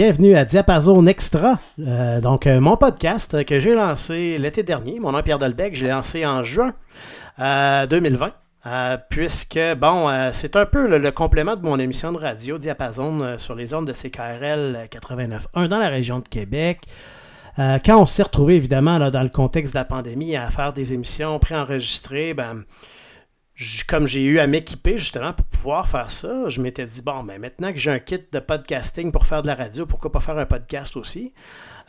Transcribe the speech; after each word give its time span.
bienvenue 0.00 0.34
à 0.34 0.46
Diapason 0.46 1.06
Extra. 1.06 1.58
Euh, 1.78 2.22
donc, 2.22 2.46
euh, 2.46 2.58
mon 2.58 2.78
podcast 2.78 3.44
que 3.44 3.60
j'ai 3.60 3.74
lancé 3.74 4.38
l'été 4.38 4.62
dernier, 4.62 4.98
mon 4.98 5.12
nom 5.12 5.18
est 5.18 5.22
Pierre 5.22 5.36
Delbecq, 5.36 5.74
je 5.74 5.84
l'ai 5.84 5.90
lancé 5.90 6.24
en 6.24 6.42
juin 6.42 6.72
2020. 7.38 8.32
puisque, 9.10 9.60
bon, 9.76 10.08
c'est 10.32 10.56
un 10.56 10.64
peu 10.64 10.88
le, 10.88 11.10
complément 11.10 11.54
de 11.54 11.60
mon 11.60 11.78
émission 11.78 12.12
de 12.12 12.16
radio 12.16 12.56
Diapason 12.56 13.36
sur 13.36 13.54
les 13.54 13.74
ondes 13.74 13.86
de 13.86 13.92
CKRL 13.92 14.88
89.1 14.90 15.68
dans 15.68 15.78
la 15.78 15.90
région 15.90 16.20
de 16.20 16.28
Québec. 16.28 16.80
quand 17.58 18.00
on 18.00 18.06
s'est 18.06 18.22
retrouvé, 18.22 18.56
évidemment, 18.56 18.96
là, 18.96 19.10
dans 19.10 19.22
le 19.22 19.28
contexte 19.28 19.74
de 19.74 19.80
la 19.80 19.84
pandémie, 19.84 20.34
à 20.34 20.48
faire 20.48 20.72
des 20.72 20.94
émissions 20.94 21.38
préenregistrées, 21.38 22.32
ben, 22.32 22.64
comme 23.86 24.06
j'ai 24.06 24.24
eu 24.24 24.38
à 24.38 24.46
m'équiper 24.46 24.98
justement 24.98 25.32
pour 25.32 25.46
pouvoir 25.46 25.88
faire 25.88 26.10
ça, 26.10 26.48
je 26.48 26.60
m'étais 26.60 26.86
dit, 26.86 27.02
bon, 27.02 27.24
ben, 27.24 27.38
maintenant 27.38 27.72
que 27.72 27.78
j'ai 27.78 27.90
un 27.90 27.98
kit 27.98 28.20
de 28.32 28.38
podcasting 28.38 29.12
pour 29.12 29.26
faire 29.26 29.42
de 29.42 29.46
la 29.46 29.54
radio, 29.54 29.86
pourquoi 29.86 30.10
pas 30.10 30.20
faire 30.20 30.38
un 30.38 30.46
podcast 30.46 30.96
aussi? 30.96 31.32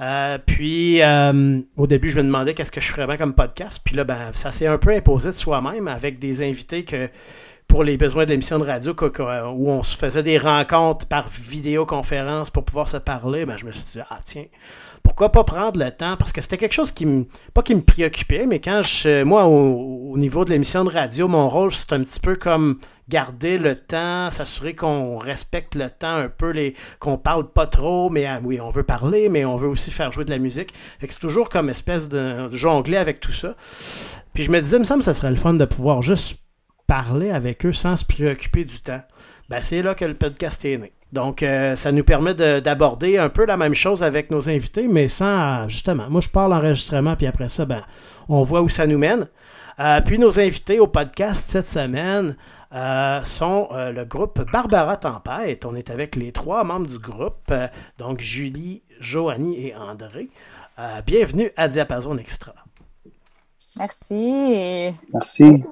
Euh, 0.02 0.38
puis, 0.46 1.02
euh, 1.02 1.62
au 1.78 1.88
début, 1.88 2.10
je 2.10 2.18
me 2.18 2.24
demandais 2.24 2.54
qu'est-ce 2.54 2.72
que 2.72 2.82
je 2.82 2.92
ferais 2.92 3.08
bien 3.08 3.18
comme 3.18 3.34
podcast. 3.34 3.82
Puis 3.86 3.96
là, 3.96 4.04
ben, 4.04 4.32
ça 4.34 4.52
s'est 4.52 4.68
un 4.68 4.78
peu 4.78 4.94
imposé 4.94 5.30
de 5.30 5.36
soi-même 5.36 5.88
avec 5.88 6.20
des 6.20 6.42
invités 6.42 6.84
que, 6.84 7.08
pour 7.68 7.84
les 7.86 7.96
besoins 7.96 8.26
de 8.26 8.32
l'émission 8.32 8.60
de 8.60 8.66
radio, 8.66 8.94
où 9.56 9.70
on 9.70 9.84
se 9.84 9.96
faisait 9.96 10.24
des 10.24 10.38
rencontres 10.38 11.08
par 11.08 11.30
vidéoconférence 11.30 12.50
pour 12.50 12.66
pouvoir 12.66 12.90
se 12.90 12.98
parler, 12.98 13.46
ben, 13.46 13.56
je 13.58 13.66
me 13.66 13.72
suis 13.72 13.86
dit, 13.86 14.00
ah 14.10 14.20
tiens, 14.26 14.46
pourquoi 15.04 15.32
pas 15.32 15.44
prendre 15.44 15.80
le 15.80 15.92
temps? 15.92 16.18
Parce 16.18 16.32
que 16.32 16.42
c'était 16.42 16.58
quelque 16.58 16.74
chose 16.74 16.92
qui 16.92 17.06
me, 17.06 17.26
pas 17.54 17.62
qui 17.62 17.76
me 17.76 17.82
préoccupait, 17.82 18.46
mais 18.46 18.60
quand 18.60 18.82
je, 18.82 19.24
moi, 19.24 19.46
au, 19.46 20.18
niveau 20.18 20.46
de 20.46 20.50
l'émission 20.50 20.84
de 20.84 20.92
radio, 20.92 21.28
mon 21.28 21.50
rôle, 21.50 21.72
c'est 21.72 21.94
un 21.94 22.02
petit 22.02 22.20
peu 22.20 22.36
comme 22.36 22.80
garder 23.10 23.58
le 23.58 23.76
temps, 23.76 24.30
s'assurer 24.30 24.74
qu'on 24.74 25.18
respecte 25.18 25.76
le 25.76 25.90
temps 25.90 26.16
un 26.16 26.30
peu, 26.30 26.52
les, 26.52 26.76
qu'on 27.00 27.18
parle 27.18 27.52
pas 27.52 27.68
trop, 27.68 28.10
mais 28.10 28.26
ah, 28.26 28.40
oui, 28.44 28.60
on 28.62 28.70
veut 28.70 28.84
parler, 28.84 29.30
mais 29.30 29.44
on 29.46 29.58
veut 29.58 29.68
aussi 29.68 29.92
faire 29.92 30.12
jouer 30.12 30.26
de 30.26 30.30
la 30.30 30.38
musique. 30.38 30.74
c'est 31.02 31.20
toujours 31.20 31.50
comme 31.50 31.70
espèce 31.70 32.08
de, 32.08 32.50
jongler 32.54 32.98
avec 32.98 33.20
tout 33.20 33.32
ça. 33.32 33.54
Puis 34.34 34.44
je 34.44 34.52
me 34.52 34.62
disais, 34.62 34.78
il 34.78 34.82
me 34.82 34.86
semble 34.86 35.00
que 35.00 35.06
ça 35.06 35.14
serait 35.14 35.32
le 35.32 35.36
fun 35.36 35.54
de 35.54 35.66
pouvoir 35.66 36.02
juste 36.02 36.38
parler 36.88 37.32
avec 37.32 37.66
eux 37.66 37.74
sans 37.74 37.98
se 37.98 38.06
préoccuper 38.06 38.64
du 38.64 38.80
temps. 38.80 39.02
Ben, 39.50 39.62
c'est 39.62 39.82
là 39.82 39.94
que 39.94 40.06
le 40.06 40.14
podcast 40.14 40.64
est 40.64 40.78
né. 40.78 40.94
Donc, 41.12 41.44
euh, 41.44 41.76
ça 41.76 41.92
nous 41.92 42.04
permet 42.04 42.34
d'aborder 42.34 43.18
un 43.18 43.30
peu 43.30 43.46
la 43.46 43.58
même 43.58 43.76
chose 43.76 44.02
avec 44.02 44.32
nos 44.32 44.50
invités, 44.50 44.88
mais 44.88 45.10
sans, 45.10 45.68
justement, 45.68 46.10
moi 46.10 46.22
je 46.22 46.30
parle 46.30 46.54
enregistrement, 46.54 47.16
puis 47.16 47.28
après 47.28 47.50
ça, 47.50 47.66
ben, 47.66 47.84
on 48.30 48.44
voit 48.44 48.62
où 48.62 48.70
ça 48.70 48.88
nous 48.88 48.98
mène. 48.98 49.28
Euh, 49.80 50.00
puis 50.02 50.20
nos 50.20 50.40
invités 50.40 50.80
au 50.80 50.88
podcast 50.88 51.50
cette 51.50 51.66
semaine 51.66 52.36
euh, 52.74 53.24
sont 53.24 53.70
le 53.72 54.04
groupe 54.06 54.42
Barbara 54.52 54.96
Tempête. 54.96 55.66
On 55.66 55.76
est 55.76 55.90
avec 55.90 56.16
les 56.16 56.32
trois 56.32 56.64
membres 56.64 56.88
du 56.88 57.00
groupe, 57.00 57.54
donc 57.98 58.22
Julie, 58.22 58.84
Joanie 59.00 59.68
et 59.68 59.76
André. 59.76 60.30
bienvenue 61.06 61.52
à 61.58 61.68
Diapason 61.68 62.18
Extra. 62.18 62.54
Merci. 63.80 64.94
Merci. 65.14 65.64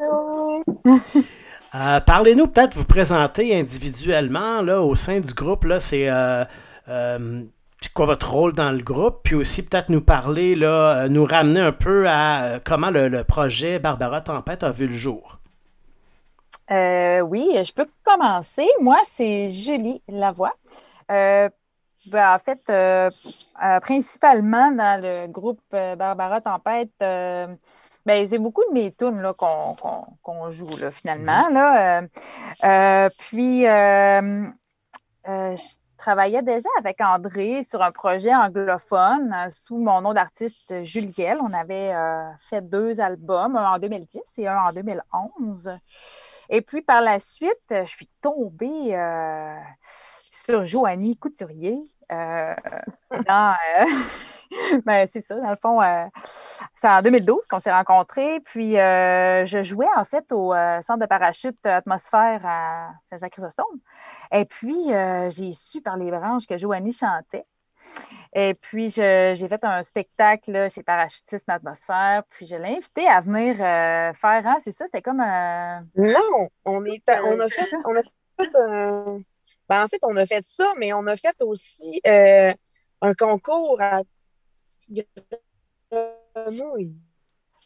Euh, 1.75 1.99
parlez-nous 1.99 2.47
peut-être 2.47 2.75
vous 2.75 2.85
présenter 2.85 3.57
individuellement 3.57 4.61
là, 4.61 4.81
au 4.81 4.95
sein 4.95 5.19
du 5.19 5.33
groupe. 5.33 5.65
Là, 5.65 5.79
c'est 5.79 6.09
euh, 6.09 6.43
euh, 6.87 7.43
quoi 7.93 8.07
votre 8.07 8.31
rôle 8.31 8.53
dans 8.53 8.71
le 8.71 8.81
groupe, 8.81 9.19
puis 9.23 9.35
aussi 9.35 9.63
peut-être 9.63 9.89
nous 9.89 10.01
parler, 10.01 10.55
nous 11.09 11.25
ramener 11.25 11.59
un 11.59 11.71
peu 11.71 12.07
à 12.07 12.59
comment 12.65 12.89
le, 12.89 13.23
projet 13.23 13.77
Barbara 13.77 14.21
Tempête 14.21 14.63
a 14.63 14.71
vu 14.71 14.87
le 14.87 14.95
jour. 14.95 15.37
oui, 16.71 17.51
je 17.63 17.71
peux 17.71 17.87
commencer. 18.03 18.67
Moi, 18.81 18.97
c'est 19.05 19.49
Julie 19.49 20.01
Lavoie. 20.07 20.55
Ben, 21.07 22.33
en 22.33 22.39
fait, 22.39 22.61
principalement 23.81 24.71
dans 24.71 25.01
le 25.01 25.27
groupe 25.27 25.61
Barbara 25.71 26.41
Tempête, 26.41 26.89
ben, 28.09 28.25
c'est 28.25 28.39
beaucoup 28.39 28.63
de 28.67 28.73
mes 28.73 28.91
tunes 28.91 29.21
qu'on, 29.37 30.49
joue 30.49 30.75
là, 30.81 30.89
finalement. 30.89 31.47
Mhm. 31.47 31.53
Là. 31.53 31.99
Euh, 31.99 32.07
euh, 32.63 33.09
puis, 33.19 33.67
euh, 33.67 34.47
je 35.27 35.75
travaillais 35.95 36.41
déjà 36.41 36.69
avec 36.79 37.01
André 37.01 37.61
sur 37.61 37.83
un 37.83 37.91
projet 37.91 38.33
anglophone 38.33 39.31
sous 39.49 39.77
mon 39.77 40.01
nom 40.01 40.13
d'artiste 40.13 40.83
Juliel. 40.83 41.37
On 41.39 41.53
avait 41.53 41.93
fait 42.39 42.67
deux 42.67 42.99
albums, 42.99 43.55
un 43.55 43.73
en 43.73 43.77
2010 43.77 44.21
et 44.39 44.47
un 44.47 44.57
en 44.57 44.73
2011. 44.73 45.77
Et 46.49 46.63
puis 46.63 46.81
par 46.81 47.01
la 47.01 47.19
suite, 47.19 47.51
je 47.69 47.85
suis 47.85 48.09
tombée 48.21 48.97
sur 50.31 50.63
Joanie 50.63 51.15
Couturier 51.15 51.77
dans, 52.09 53.55
ben, 54.85 55.07
c'est 55.07 55.21
ça, 55.21 55.35
dans 55.35 55.49
le 55.49 55.57
fond, 55.61 55.81
euh, 55.81 56.05
c'est 56.73 56.87
en 56.87 57.01
2012 57.01 57.47
qu'on 57.47 57.59
s'est 57.59 57.71
rencontrés. 57.71 58.39
Puis, 58.41 58.77
euh, 58.79 59.45
je 59.45 59.61
jouais 59.61 59.87
en 59.95 60.03
fait 60.05 60.31
au 60.31 60.53
euh, 60.53 60.81
centre 60.81 60.99
de 60.99 61.05
parachute 61.05 61.63
atmosphère 61.65 62.41
à 62.45 62.89
Saint-Jacques-Chrysostome. 63.05 63.79
Et 64.31 64.45
puis, 64.45 64.89
j'ai 65.29 65.51
su 65.51 65.81
par 65.81 65.97
les 65.97 66.11
branches 66.11 66.47
que 66.47 66.57
Joanie 66.57 66.93
chantait. 66.93 67.45
Et 68.33 68.55
puis, 68.55 68.89
j'ai 68.89 69.35
fait 69.35 69.63
un 69.63 69.81
spectacle 69.81 70.69
chez 70.69 70.83
Parachutisme 70.83 71.51
Atmosphère. 71.51 72.23
Puis, 72.29 72.45
je 72.45 72.55
l'ai 72.55 72.75
invité 72.75 73.07
à 73.07 73.21
venir 73.21 73.57
faire. 73.57 74.47
Hein, 74.47 74.57
c'est 74.61 74.71
ça, 74.71 74.85
c'était 74.85 75.01
comme 75.01 75.19
un. 75.19 75.81
Non, 75.95 76.49
on, 76.65 76.83
est, 76.85 77.03
on 77.07 77.39
a 77.39 77.49
fait. 77.49 77.69
On 77.85 77.95
a 77.95 78.01
fait 78.03 78.53
ben, 79.69 79.83
en 79.83 79.87
fait, 79.87 79.99
on 80.01 80.15
a 80.15 80.25
fait 80.25 80.45
ça, 80.47 80.73
mais 80.77 80.93
on 80.93 81.05
a 81.05 81.15
fait 81.15 81.35
aussi 81.41 82.01
un 83.01 83.13
concours 83.13 83.79
à 83.81 84.01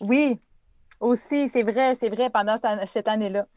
oui, 0.02 0.40
aussi, 1.00 1.50
c'est 1.50 1.64
vrai, 1.64 1.96
c'est 1.96 2.10
vrai, 2.10 2.30
pendant 2.30 2.56
cette 2.88 3.08
année-là. 3.08 3.48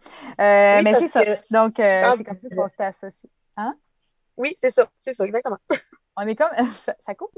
Euh, 0.40 0.82
mais 0.82 0.94
c'est 0.94 1.08
ça. 1.08 1.22
Donc, 1.50 1.78
euh, 1.80 2.02
c'est 2.16 2.24
comme 2.24 2.38
ça 2.38 2.48
qu'on 2.48 2.68
s'est 2.68 2.84
associé. 2.84 3.30
Hein? 3.56 3.74
Oui, 4.36 4.54
c'est 4.60 4.70
ça, 4.70 4.88
c'est 4.98 5.12
ça, 5.12 5.24
exactement. 5.24 5.58
On 6.16 6.26
est 6.26 6.34
comme. 6.34 6.50
Ça, 6.66 7.14
coupe? 7.14 7.34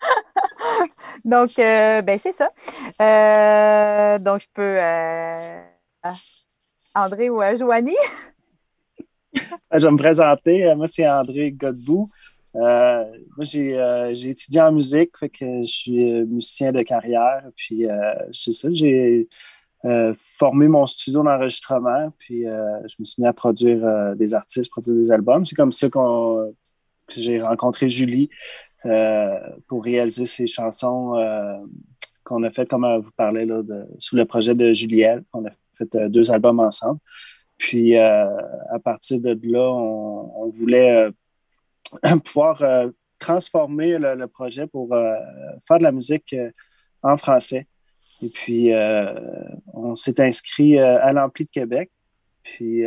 donc, 1.24 1.56
euh, 1.58 2.02
ben, 2.02 2.18
c'est 2.18 2.32
ça. 2.32 2.48
donc, 4.18 4.40
je 4.40 4.48
peux. 4.52 4.78
André 6.94 7.30
ou 7.30 7.40
Joanie? 7.56 7.96
je 9.34 9.86
vais 9.86 9.90
me 9.90 9.98
présenter. 9.98 10.74
Moi, 10.74 10.86
c'est 10.86 11.08
André 11.08 11.52
Godbout. 11.52 12.10
Euh, 12.56 13.04
moi, 13.36 13.46
euh, 13.54 14.14
j'ai, 14.14 14.30
étudié 14.30 14.60
en 14.60 14.72
musique, 14.72 15.16
fait 15.18 15.28
que 15.28 15.62
je 15.62 15.70
suis 15.70 16.24
musicien 16.24 16.72
de 16.72 16.82
carrière. 16.82 17.42
Puis, 17.54 17.86
euh, 17.86 18.14
c'est 18.32 18.52
ça, 18.52 18.68
j'ai 18.70 19.28
formé 20.18 20.66
mon 20.66 20.84
studio 20.84 21.22
d'enregistrement, 21.22 22.12
puis 22.18 22.42
je 22.42 22.94
me 22.98 23.04
suis 23.04 23.22
mis 23.22 23.28
à 23.28 23.32
produire 23.32 24.16
des 24.16 24.34
artistes, 24.34 24.68
produire 24.68 24.96
des 24.96 25.12
albums. 25.12 25.44
C'est 25.44 25.54
comme 25.54 25.70
ça 25.70 25.88
qu'on, 25.88 26.52
que 27.06 27.20
j'ai 27.20 27.40
rencontré 27.40 27.88
Julie 27.88 28.28
pour 29.68 29.84
réaliser 29.84 30.26
ces 30.26 30.48
chansons 30.48 31.12
qu'on 32.24 32.42
a 32.42 32.50
fait, 32.50 32.68
comme 32.68 32.84
vous 33.00 33.12
parlez, 33.16 33.46
là, 33.46 33.62
sous 34.00 34.16
le 34.16 34.24
projet 34.24 34.56
de 34.56 34.72
Juliette. 34.72 35.22
On 35.32 35.44
a 35.46 35.50
fait 35.78 35.96
deux 36.10 36.32
albums 36.32 36.58
ensemble. 36.58 36.98
Puis, 37.56 37.96
à 37.96 38.80
partir 38.82 39.20
de 39.20 39.38
là, 39.44 39.70
on 39.70 40.48
voulait 40.48 41.12
pouvoir 42.24 42.62
euh, 42.62 42.90
transformer 43.18 43.98
le, 43.98 44.26
projet 44.26 44.66
pour 44.66 44.92
euh, 44.92 45.14
faire 45.66 45.78
de 45.78 45.84
la 45.84 45.92
musique 45.92 46.32
euh, 46.32 46.50
en 47.02 47.16
français. 47.16 47.66
Et 48.22 48.28
puis, 48.30 48.70
on 49.74 49.94
s'est 49.94 50.22
inscrit 50.22 50.78
à 50.78 51.12
l'Ampli 51.12 51.44
de 51.44 51.50
Québec. 51.50 51.90
Puis, 52.42 52.82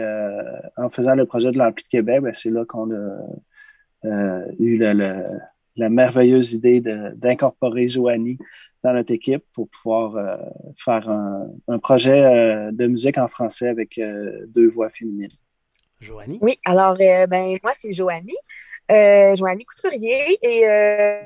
en 0.76 0.90
faisant 0.90 1.14
le 1.14 1.28
projet 1.28 1.52
de 1.52 1.58
l'Ampli 1.60 1.84
de 1.84 1.88
Québec, 1.88 2.22
ben, 2.22 2.34
c'est 2.34 2.50
là 2.50 2.66
qu'on 2.66 2.90
a 2.92 4.42
eu 4.58 4.80
la 4.80 5.90
merveilleuse 5.90 6.54
idée 6.54 6.82
d'incorporer 6.82 7.88
Joanie 7.88 8.40
dans 8.84 8.92
notre 8.92 9.14
équipe 9.14 9.44
pour 9.54 9.70
pouvoir 9.70 10.40
faire 10.84 11.08
un, 11.08 11.78
projet 11.78 12.72
de 12.72 12.88
musique 12.88 13.20
en 13.20 13.28
français 13.28 13.68
avec 13.68 14.02
deux 14.48 14.68
voix 14.68 14.90
féminines. 14.90 15.30
Joanie? 16.02 16.40
Oui, 16.42 16.58
alors, 16.66 16.98
ben, 16.98 17.56
moi, 17.62 17.74
c'est 17.80 17.94
Joanie. 17.94 18.34
Euh, 18.92 19.36
Joanie 19.36 19.66
Couturier. 19.66 20.38
Et 20.42 20.68
euh, 20.68 21.22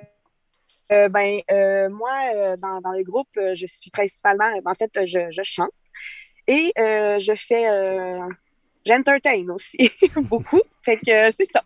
euh, 0.92 1.10
ben, 1.10 1.42
moi, 1.89 2.56
dans, 2.62 2.81
dans, 2.81 2.92
le 2.92 3.04
groupe, 3.04 3.30
je 3.36 3.65
suis 3.65 3.89
principalement, 3.92 4.51
en 4.65 4.74
fait, 4.75 4.92
je, 5.06 5.31
je 5.31 5.44
chante 5.44 5.71
et 6.48 6.74
je 6.77 7.33
fais, 7.38 8.10
j'entertain 8.86 9.45
aussi 9.50 9.92
beaucoup. 10.15 10.62
Fait 10.83 10.98
que 10.98 11.31
c'est 11.31 11.48
ça. 11.54 11.63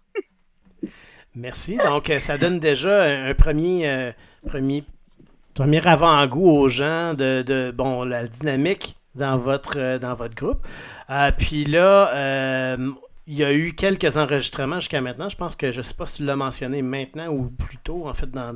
Merci. 1.36 1.78
Donc, 1.78 2.12
ça 2.20 2.38
donne 2.38 2.60
déjà 2.60 3.04
un 3.04 3.34
premier, 3.34 4.14
premier, 4.46 4.84
premier 5.54 5.86
avant-goût 5.86 6.50
aux 6.50 6.70
gens 6.70 7.14
de, 7.14 7.42
de, 7.42 7.72
bon, 7.72 8.04
la 8.04 8.28
dynamique 8.28 8.98
dans 9.16 9.38
votre, 9.38 9.98
dans 9.98 10.14
votre 10.14 10.36
groupe. 10.36 10.66
puis 11.38 11.66
là, 11.66 12.78
il 13.28 13.38
y 13.38 13.44
a 13.44 13.54
eu 13.54 13.74
quelques 13.74 14.16
enregistrements 14.16 14.80
jusqu'à 14.80 15.02
maintenant. 15.02 15.28
Je 15.28 15.36
pense 15.36 15.58
que 15.58 15.74
je 15.74 15.80
ne 15.80 15.84
sais 15.84 15.94
pas 15.94 16.06
si 16.06 16.18
tu 16.18 16.24
l'as 16.24 16.38
mentionné 16.38 16.82
maintenant 16.82 17.28
ou 17.28 17.50
plus 17.50 17.78
tôt, 17.78 18.08
en 18.08 18.14
fait, 18.14 18.32
dans, 18.32 18.54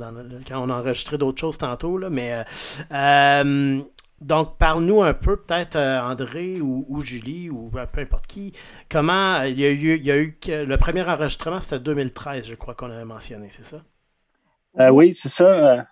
quand 0.48 0.66
on 0.66 0.70
a 0.70 0.74
enregistré 0.74 1.18
d'autres 1.18 1.40
choses 1.40 1.58
tantôt. 1.58 1.98
Là, 1.98 2.08
mais 2.08 2.32
euh, 2.32 2.42
euh, 2.92 3.82
donc, 4.22 4.56
parle-nous 4.56 5.02
un 5.02 5.12
peu, 5.12 5.36
peut-être 5.36 5.76
André 5.76 6.62
ou, 6.62 7.00
Julie 7.02 7.50
ou 7.50 7.70
peu 7.70 8.00
importe 8.00 8.26
qui, 8.26 8.52
comment 8.88 9.42
il 9.42 9.60
y 9.60 9.66
a 9.66 9.70
eu, 9.70 9.96
il 9.96 10.06
y 10.06 10.10
a 10.10 10.16
eu 10.16 10.38
le 10.48 10.76
premier 10.76 11.02
enregistrement, 11.02 11.60
c'était 11.60 11.80
2013, 11.80 12.46
je 12.46 12.54
crois 12.54 12.74
qu'on 12.74 12.90
avait 12.90 13.04
mentionné, 13.04 13.48
c'est 13.50 13.64
ça? 13.64 13.82
oui, 14.90 15.12
c'est 15.12 15.28
ça. 15.28 15.86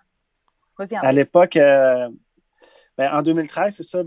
à 1.01 1.11
l'époque, 1.11 1.55
ben, 1.55 2.09
en 3.13 3.21
2013, 3.21 3.75
c'est 3.75 3.83
ça, 3.83 4.01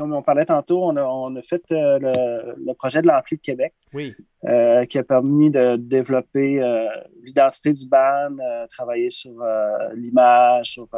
comme 0.00 0.14
on 0.14 0.22
parlait 0.22 0.46
tantôt, 0.46 0.82
on 0.82 1.36
a, 1.36 1.42
fait 1.42 1.62
euh, 1.72 1.98
le, 2.56 2.72
projet 2.72 3.02
de 3.02 3.06
l'ampli 3.06 3.36
de 3.36 3.42
Québec. 3.42 3.74
Oui. 3.92 4.14
Euh, 4.46 4.86
qui 4.86 4.96
a 4.96 5.04
permis 5.04 5.50
de 5.50 5.76
développer 5.76 6.62
euh, 6.62 6.88
l'identité 7.22 7.74
du 7.74 7.86
band, 7.86 8.34
travailler 8.70 9.10
sur 9.10 9.34
l'image, 9.94 10.70
sur 10.70 10.88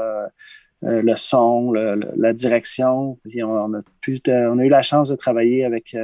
le 0.82 1.14
son, 1.16 1.72
la 1.72 2.32
direction. 2.32 3.18
on, 3.42 3.74
a 3.74 3.80
on 3.80 4.58
a 4.58 4.64
eu 4.64 4.68
la 4.68 4.82
chance 4.82 5.08
de 5.08 5.16
travailler 5.16 5.64
avec 5.64 5.96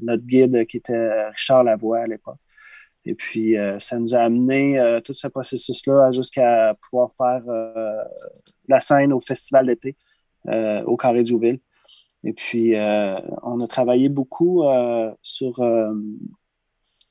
notre 0.00 0.24
guide 0.24 0.64
qui 0.66 0.76
était 0.76 1.28
Richard 1.30 1.64
Lavoie 1.64 2.02
à 2.02 2.06
l'époque. 2.06 2.38
Et 3.04 3.14
puis, 3.14 3.56
ça 3.80 3.98
nous 3.98 4.14
a 4.14 4.18
amené 4.18 5.00
tout 5.04 5.14
ce 5.14 5.26
processus-là 5.26 6.12
jusqu'à 6.12 6.76
pouvoir 6.82 7.10
faire 7.18 7.42
la 8.68 8.78
scène 8.78 9.12
au 9.12 9.18
Festival 9.18 9.66
d'été 9.66 9.96
au 10.86 10.96
Carré 10.96 11.24
du 11.24 11.36
Ville. 11.36 11.58
Et 12.24 12.32
puis, 12.32 12.76
euh, 12.76 13.18
on 13.42 13.60
a 13.60 13.66
travaillé 13.66 14.08
beaucoup 14.08 14.62
euh, 14.62 15.12
sur 15.22 15.60
euh, 15.60 15.92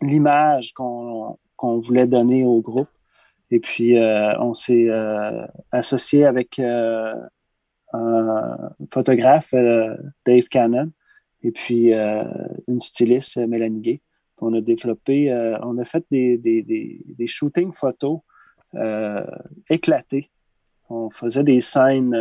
l'image 0.02 0.74
qu'on 0.74 1.38
voulait 1.60 2.08
donner 2.08 2.46
au 2.46 2.62
groupe. 2.62 2.90
Et 3.54 3.60
puis, 3.60 3.98
on 4.00 4.54
s'est 4.54 4.88
associé 5.72 6.26
avec 6.26 6.58
un 6.58 7.30
photographe, 8.90 9.54
Dave 10.26 10.48
Cannon, 10.50 10.90
et 11.44 11.52
puis 11.52 11.92
une 11.92 12.80
styliste, 12.80 13.38
Mélanie 13.40 13.82
Gay. 13.82 14.02
On 14.38 14.54
a 14.54 14.62
développé, 14.62 15.30
on 15.64 15.78
a 15.78 15.84
fait 15.84 16.06
des, 16.10 16.38
des, 16.38 16.64
des, 16.64 17.02
des 17.06 17.28
shootings 17.28 17.74
photos 17.74 18.22
éclatés. 19.70 20.32
On 20.90 21.10
faisait 21.10 21.44
des 21.44 21.60
scènes 21.60 22.16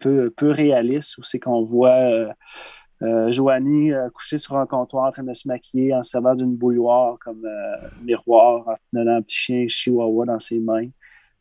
peu, 0.00 0.50
réaliste 0.50 1.18
où 1.18 1.22
c'est 1.22 1.38
qu'on 1.38 1.62
voit 1.62 1.90
euh, 1.90 2.28
euh 3.02 3.30
Joanie 3.30 3.92
euh, 3.92 4.10
couchée 4.10 4.38
sur 4.38 4.56
un 4.56 4.66
comptoir 4.66 5.06
en 5.06 5.10
train 5.10 5.22
de 5.22 5.32
se 5.32 5.48
maquiller 5.48 5.94
en 5.94 6.02
servant 6.02 6.34
d'une 6.34 6.56
bouilloire 6.56 7.18
comme 7.18 7.46
miroir, 8.02 8.68
en 8.68 8.74
tenant 8.92 9.16
un 9.16 9.22
petit 9.22 9.36
chien 9.36 9.68
chihuahua 9.68 10.26
dans 10.26 10.38
ses 10.38 10.58
mains. 10.58 10.88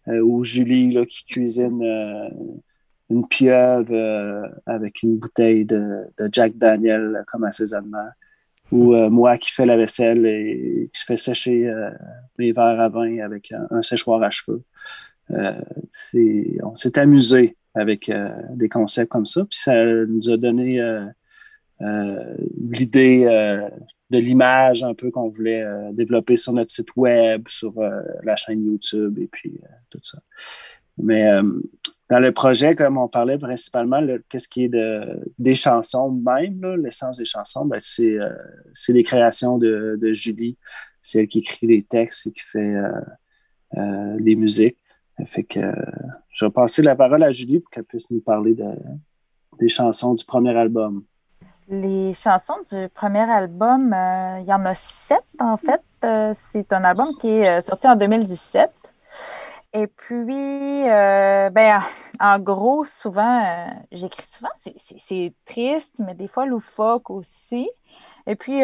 ou 0.08 0.44
Julie 0.44 0.92
là, 0.92 1.06
qui 1.06 1.26
cuisine 1.26 1.82
une 3.10 3.28
pieuvre 3.28 4.52
avec 4.66 5.04
une 5.04 5.18
bouteille 5.18 5.66
de, 5.66 6.06
Jack 6.32 6.58
Daniel 6.58 7.24
comme 7.28 7.44
assaisonnement. 7.44 8.10
Ou 8.72 8.94
moi 9.10 9.38
qui 9.38 9.52
fais 9.52 9.66
la 9.66 9.78
vaisselle 9.78 10.26
et 10.26 10.90
qui 10.94 11.04
fais 11.04 11.18
sécher 11.18 11.72
mes 12.38 12.52
verres 12.54 12.80
à 12.80 12.90
vin 12.90 13.20
avec 13.20 13.52
un, 13.72 13.82
séchoir 13.82 14.22
à 14.24 14.30
cheveux. 14.30 14.64
on 15.30 16.76
s'est 16.76 16.98
amusé 16.98 17.58
avec 17.76 18.10
euh, 18.10 18.30
des 18.52 18.70
concepts 18.70 19.12
comme 19.12 19.26
ça. 19.26 19.46
Puis 19.46 19.60
ça 19.60 19.84
nous 19.84 20.30
a 20.30 20.38
donné 20.38 20.80
euh, 20.80 21.06
euh, 21.82 22.36
l'idée 22.58 23.26
de 24.10 24.18
l'image 24.18 24.84
un 24.84 24.94
peu 24.94 25.12
qu'on 25.12 25.30
voulait 25.30 25.64
développer 25.94 26.36
sur 26.36 26.52
notre 26.52 26.72
site 26.72 26.96
web, 26.96 27.48
sur 27.48 27.74
la 28.24 28.36
chaîne 28.36 28.66
YouTube 28.66 29.20
et 29.20 29.28
puis 29.28 29.60
tout 29.90 30.00
ça. 30.02 30.18
Mais 30.98 31.30
dans 32.10 32.20
le 32.20 32.32
projet, 32.32 32.76
comme 32.76 32.98
on 32.98 33.08
parlait 33.08 33.38
principalement, 33.38 34.02
qu'est-ce 34.28 34.50
qui 34.50 34.64
est 34.64 34.70
de, 34.70 35.22
des 35.38 35.54
chansons 35.54 36.10
même, 36.10 36.76
l'essence 36.84 37.20
des 37.20 37.26
chansons, 37.26 37.66
ben, 37.66 37.80
c'est, 37.80 38.18
les 38.90 39.04
créations 39.04 39.60
de 39.60 40.12
Julie. 40.12 40.58
C'est 41.04 41.20
elle 41.20 41.28
qui 41.28 41.40
écrit 41.40 41.68
les 41.68 41.84
textes 41.84 42.28
et 42.28 42.32
qui 42.32 42.42
fait 42.42 42.76
les 44.18 44.36
musiques. 44.36 44.79
Fait 45.26 45.44
que 45.44 45.74
je 46.30 46.46
vais 46.46 46.52
passer 46.52 46.82
la 46.82 46.96
parole 46.96 47.24
à 47.24 47.32
Julie 47.32 47.60
pour 47.60 47.70
qu'elle 47.70 47.84
puisse 47.84 48.10
nous 48.12 48.22
parler 48.22 48.56
des 49.60 49.70
chansons 49.70 50.14
du 50.14 50.26
premier 50.26 50.56
album. 50.56 51.04
Les 51.72 52.14
chansons 52.16 52.56
du 52.72 52.90
premier 52.90 53.30
album, 53.30 53.94
euh, 53.94 54.40
il 54.40 54.48
y 54.48 54.54
en 54.54 54.66
a 54.66 54.74
sept 54.74 55.24
en 55.40 55.56
fait. 55.56 55.84
Euh, 56.04 56.32
c'est 56.34 56.74
un 56.74 56.84
album 56.84 57.06
qui 57.22 57.30
est 57.30 57.48
euh, 57.48 57.62
sorti 57.62 57.88
en 57.88 57.96
2017. 57.96 58.72
Et 59.74 59.86
puis, 59.86 60.84
ben, 60.86 61.80
en 62.20 62.40
gros, 62.40 62.86
souvent, 62.86 63.68
j'écris 63.92 64.26
souvent, 64.26 64.50
c'est 64.58 65.32
triste, 65.46 66.00
mais 66.00 66.16
des 66.16 66.28
fois 66.28 66.48
loufoque 66.48 67.12
aussi. 67.12 67.70
Et 68.26 68.36
puis, 68.36 68.64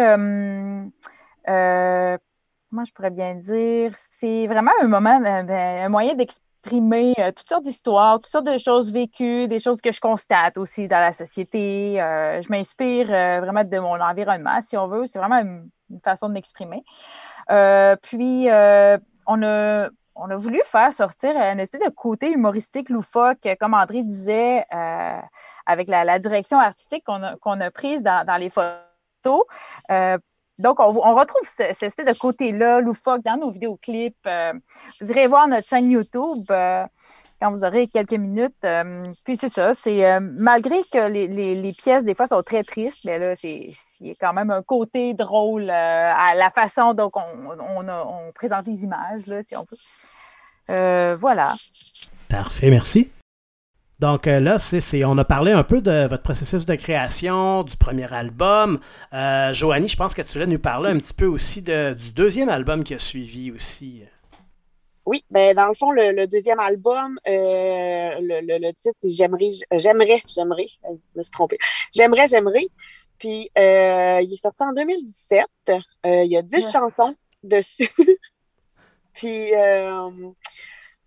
comment 2.69 2.83
je 2.83 2.93
pourrais 2.93 3.11
bien 3.11 3.35
dire, 3.35 3.91
c'est 3.93 4.47
vraiment 4.47 4.71
un 4.81 4.87
moment, 4.87 5.19
ben, 5.19 5.49
un 5.49 5.89
moyen 5.89 6.15
d'exprimer 6.15 6.45
exprimer 6.65 7.13
euh, 7.19 7.31
toutes 7.31 7.47
sortes 7.47 7.63
d'histoires, 7.63 8.15
toutes 8.15 8.25
sortes 8.25 8.47
de 8.47 8.57
choses 8.57 8.91
vécues, 8.91 9.47
des 9.47 9.59
choses 9.59 9.81
que 9.81 9.91
je 9.91 9.99
constate 9.99 10.57
aussi 10.57 10.87
dans 10.87 10.99
la 10.99 11.11
société. 11.11 12.01
Euh, 12.01 12.41
je 12.41 12.49
m'inspire 12.49 13.07
euh, 13.11 13.39
vraiment 13.41 13.63
de 13.63 13.79
mon 13.79 13.99
environnement, 14.01 14.59
si 14.61 14.75
on 14.75 14.87
veut. 14.87 15.05
C'est 15.05 15.19
vraiment 15.19 15.37
une, 15.37 15.69
façon 16.03 16.27
de 16.27 16.33
m'exprimer. 16.33 16.83
puis, 18.01 18.47
on 19.27 19.43
a, 19.43 19.89
on 20.15 20.29
a 20.29 20.35
voulu 20.35 20.59
faire 20.65 20.91
sortir 20.91 21.35
une 21.37 21.59
espèce 21.59 21.81
de 21.81 21.89
côté 21.89 22.31
humoristique 22.31 22.89
loufoque, 22.89 23.47
comme 23.59 23.75
André 23.75 24.01
disait, 24.01 24.65
avec 25.67 25.87
la, 25.87 26.17
direction 26.17 26.59
artistique 26.59 27.03
qu'on 27.05 27.61
a, 27.61 27.71
prise 27.71 28.01
dans, 28.01 28.25
dans 28.25 28.37
les 28.37 28.49
photos 28.49 29.43
donc, 30.57 30.79
on, 30.79 30.91
retrouve 30.91 31.41
cette 31.43 31.83
espèce 31.83 32.05
de 32.05 32.17
côté-là, 32.17 32.79
loufoque, 32.79 33.21
dans 33.23 33.35
nos 33.35 33.51
vidéoclips. 33.51 34.15
Euh, 34.25 34.53
vous 35.01 35.09
irez 35.09 35.27
voir 35.27 35.47
notre 35.49 35.67
chaîne 35.67 35.91
YouTube 35.91 36.45
euh, 36.49 36.85
quand 37.41 37.51
vous 37.51 37.65
aurez 37.65 37.87
quelques 37.87 38.13
minutes. 38.13 38.55
Euh, 38.63 39.03
puis 39.25 39.35
c'est 39.35 39.49
ça, 39.49 39.73
c'est 39.73 40.19
malgré 40.21 40.81
que 40.83 41.09
les, 41.09 41.73
pièces, 41.73 42.05
des 42.05 42.15
fois, 42.15 42.27
sont 42.27 42.41
très 42.41 42.63
tristes, 42.63 43.03
mais 43.03 43.19
là, 43.19 43.35
c'est 43.35 43.71
il 44.01 44.07
y 44.07 44.11
a 44.11 44.15
quand 44.19 44.33
même 44.33 44.51
un 44.51 44.61
côté 44.61 45.13
drôle 45.13 45.69
à 45.69 46.35
la 46.35 46.49
façon 46.49 46.93
dont 46.93 47.11
on, 47.13 48.31
présente 48.33 48.65
les 48.65 48.83
images, 48.83 49.27
là, 49.27 49.43
si 49.43 49.57
on 49.57 49.65
peut. 49.65 51.13
voilà. 51.19 51.53
Parfait, 52.29 52.69
merci. 52.69 53.11
Donc 53.99 54.27
euh, 54.27 54.39
là, 54.39 54.59
c'est, 54.59 55.05
on 55.05 55.17
a 55.17 55.23
parlé 55.23 55.51
un 55.53 55.63
peu 55.63 55.81
de 55.81 56.07
votre 56.07 56.23
processus 56.23 56.65
de 56.65 56.75
création, 56.75 57.63
du 57.63 57.77
premier 57.77 58.11
album. 58.11 58.79
Euh, 59.13 59.53
Joanie, 59.53 59.87
je 59.87 59.95
pense 59.95 60.13
que 60.13 60.21
tu 60.21 60.33
voulais 60.33 60.47
nous 60.47 60.59
parler 60.59 60.89
un 60.89 60.97
petit 60.97 61.13
peu 61.13 61.25
aussi 61.25 61.61
du 61.61 62.11
deuxième 62.13 62.49
album 62.49 62.83
qui 62.83 62.93
a 62.93 62.99
suivi 62.99 63.51
aussi. 63.51 64.03
Oui, 65.05 65.23
ben 65.29 65.55
dans 65.55 65.67
le 65.67 65.75
fond, 65.75 65.91
le, 65.91 66.25
deuxième 66.27 66.59
album, 66.59 67.19
euh, 67.27 68.15
le, 68.19 68.71
titre, 68.73 68.95
c'est 69.01 69.09
J'aimerais, 69.09 69.49
j'aimerais, 69.71 70.23
j'aimerais, 70.33 70.67
je 70.83 71.17
me 71.17 71.23
suis 71.23 71.31
trompée. 71.31 71.59
J'aimerais, 71.93 72.27
j'aimerais. 72.27 72.67
Puis 73.17 73.49
il 73.55 73.61
est 74.33 74.41
sorti 74.41 74.63
en 74.63 74.73
2017. 74.73 75.45
il 76.05 76.31
y 76.31 76.37
a 76.37 76.41
10 76.41 76.71
chansons 76.71 77.15
dessus. 77.43 77.89
Puis 79.13 79.51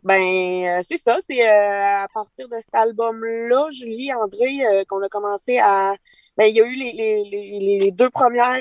ben, 0.05 0.21
euh, 0.21 0.83
c'est 0.89 0.97
ça. 0.97 1.19
C'est 1.29 1.47
euh, 1.47 2.05
à 2.05 2.09
partir 2.13 2.49
de 2.49 2.57
cet 2.61 2.75
album-là, 2.75 3.69
Julie, 3.71 4.13
André, 4.13 4.65
euh, 4.65 4.85
qu'on 4.89 5.03
a 5.03 5.09
commencé 5.09 5.59
à. 5.59 5.95
Ben, 6.37 6.45
il 6.47 6.55
y 6.55 6.61
a 6.61 6.65
eu 6.65 6.75
les, 6.77 7.91
deux 7.91 8.11
premières. 8.11 8.59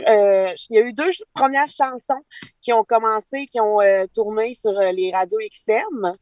il 0.70 0.76
y 0.76 0.80
a 0.80 0.82
eu 0.82 0.94
deux 0.94 1.12
premières 1.36 1.70
chansons 1.70 2.22
qui 2.60 2.74
ont 2.74 2.84
commencé, 2.84 3.46
qui 3.46 3.60
ont 3.60 3.78
tourné 4.16 4.56
sur 4.56 4.72
les 4.72 5.12
radios 5.14 5.38
XM. 5.54 6.16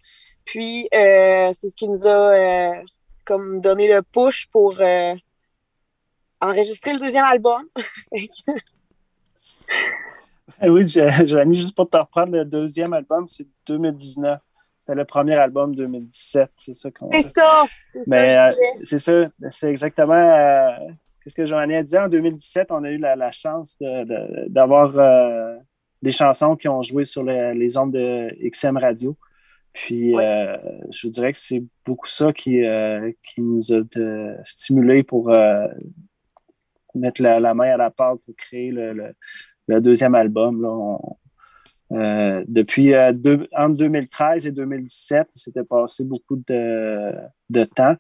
Puis, 0.43 0.89
c'est 0.91 1.53
ce 1.53 1.75
qui 1.77 1.87
nous 1.87 2.05
a 2.05 2.73
comme 3.23 3.61
donné 3.61 3.87
le 3.87 4.01
push 4.01 4.47
pour 4.47 4.81
enregistrer 6.41 6.91
le 6.91 6.99
deuxième 6.99 7.23
album. 7.23 7.63
oui, 10.61 10.85
Joanie, 10.87 11.57
juste 11.57 11.73
pour 11.73 11.89
te 11.89 11.95
reprendre, 11.95 12.33
le 12.33 12.43
deuxième 12.43 12.91
album, 12.91 13.29
c'est 13.29 13.47
2019. 13.65 14.41
C'était 14.85 14.99
le 14.99 15.05
premier 15.05 15.33
album 15.33 15.73
2017, 15.73 16.51
c'est 16.57 16.75
ça 16.75 16.91
qu'on. 16.91 17.09
C'est 17.11 17.33
ça! 17.33 17.63
Mais 18.05 18.37
euh, 18.37 18.51
c'est 18.83 18.99
ça, 18.99 19.29
c'est 19.49 19.71
exactement 19.71 20.13
euh, 20.13 20.69
ce 21.25 21.33
que 21.33 21.43
Joanny 21.43 21.73
a 21.73 21.81
dit. 21.81 21.97
En 21.97 22.07
2017, 22.07 22.67
on 22.69 22.83
a 22.83 22.91
eu 22.91 22.99
la, 22.99 23.31
chance 23.31 23.75
d'avoir 23.79 24.93
euh, 24.95 25.55
des 26.03 26.11
chansons 26.11 26.55
qui 26.55 26.67
ont 26.67 26.83
joué 26.83 27.03
sur 27.03 27.23
les 27.23 27.77
ondes 27.77 27.93
de 27.93 28.29
XM 28.47 28.77
Radio. 28.77 29.17
Puis 29.73 30.11
je 30.11 31.07
dirais 31.07 31.31
que 31.31 31.39
c'est 31.39 31.63
beaucoup 31.83 32.07
ça 32.07 32.31
qui, 32.31 32.61
qui 33.23 33.41
nous 33.41 33.73
a 33.73 33.81
stimulé 34.43 35.01
pour 35.01 35.31
mettre 36.93 37.23
la, 37.23 37.53
main 37.55 37.73
à 37.73 37.77
la 37.77 37.89
pâte 37.89 38.19
pour 38.23 38.35
créer 38.35 38.69
le, 38.69 39.15
le 39.67 39.81
deuxième 39.81 40.13
album. 40.13 40.61
Là, 40.61 40.99
depuis 41.91 42.95
entre 42.95 43.77
2013 43.77 44.47
et 44.47 44.51
2017, 44.51 45.27
c'était 45.29 45.63
passé 45.63 46.03
beaucoup 46.03 46.41
de, 46.47 47.13
de 47.49 47.63
temps. 47.63 47.95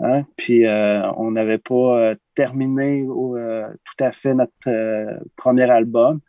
Hein, 0.00 0.24
puis 0.36 0.66
on 0.68 1.30
n'avait 1.30 1.58
pas 1.58 2.14
terminé 2.34 3.04
tout 3.06 4.04
à 4.04 4.12
fait 4.12 4.34
notre 4.34 5.20
premier 5.36 5.70
album. 5.70 6.20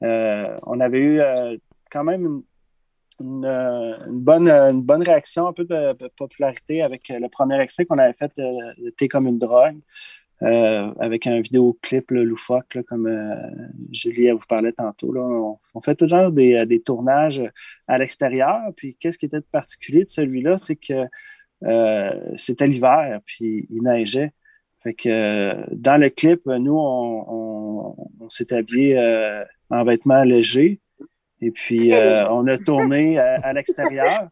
on 0.00 0.80
avait 0.80 1.00
eu 1.00 1.20
quand 1.90 2.04
même 2.04 2.42
une, 3.20 3.96
bonne, 4.10 5.02
réaction, 5.02 5.46
un 5.46 5.52
peu 5.52 5.64
de, 5.64 6.08
popularité 6.16 6.82
avec 6.82 7.08
le 7.08 7.28
premier 7.28 7.60
extrait 7.60 7.84
qu'on 7.84 7.98
avait 7.98 8.12
fait, 8.12 8.38
euh, 8.38 8.90
T'es 8.96 9.08
comme 9.08 9.26
une 9.26 9.38
drogue, 9.38 9.78
euh, 10.42 10.92
avec 11.00 11.26
un 11.26 11.40
vidéoclip 11.40 12.10
loufoque, 12.10 12.78
comme 12.86 13.06
euh, 13.06 13.34
Julie 13.92 14.30
vous 14.30 14.46
parlait 14.48 14.72
tantôt. 14.72 15.12
Là. 15.12 15.22
On, 15.74 15.80
fait 15.80 15.94
toujours 15.94 16.30
des, 16.30 16.66
des 16.66 16.80
tournages 16.80 17.42
à 17.86 17.98
l'extérieur. 17.98 18.60
Puis 18.76 18.96
qu'est-ce 18.98 19.18
qui 19.18 19.26
était 19.26 19.40
de 19.40 19.46
particulier 19.50 20.04
de 20.04 20.10
celui-là, 20.10 20.56
c'est 20.56 20.76
que 20.76 21.06
c'était 22.36 22.66
l'hiver, 22.66 23.20
puis 23.24 23.66
il 23.70 23.82
neigeait. 23.82 24.32
Fait 24.82 24.94
que 24.94 25.74
dans 25.74 25.96
le 26.00 26.10
clip, 26.10 26.46
nous, 26.46 26.76
on, 26.76 27.96
on 28.20 28.30
s'est 28.30 28.52
habillés 28.52 28.98
en 29.70 29.84
vêtements 29.84 30.22
légers. 30.22 30.80
Et 31.40 31.50
puis, 31.50 31.92
euh, 31.92 32.28
on 32.30 32.46
a 32.46 32.58
tourné 32.58 33.18
à, 33.18 33.52
l'extérieur. 33.52 34.28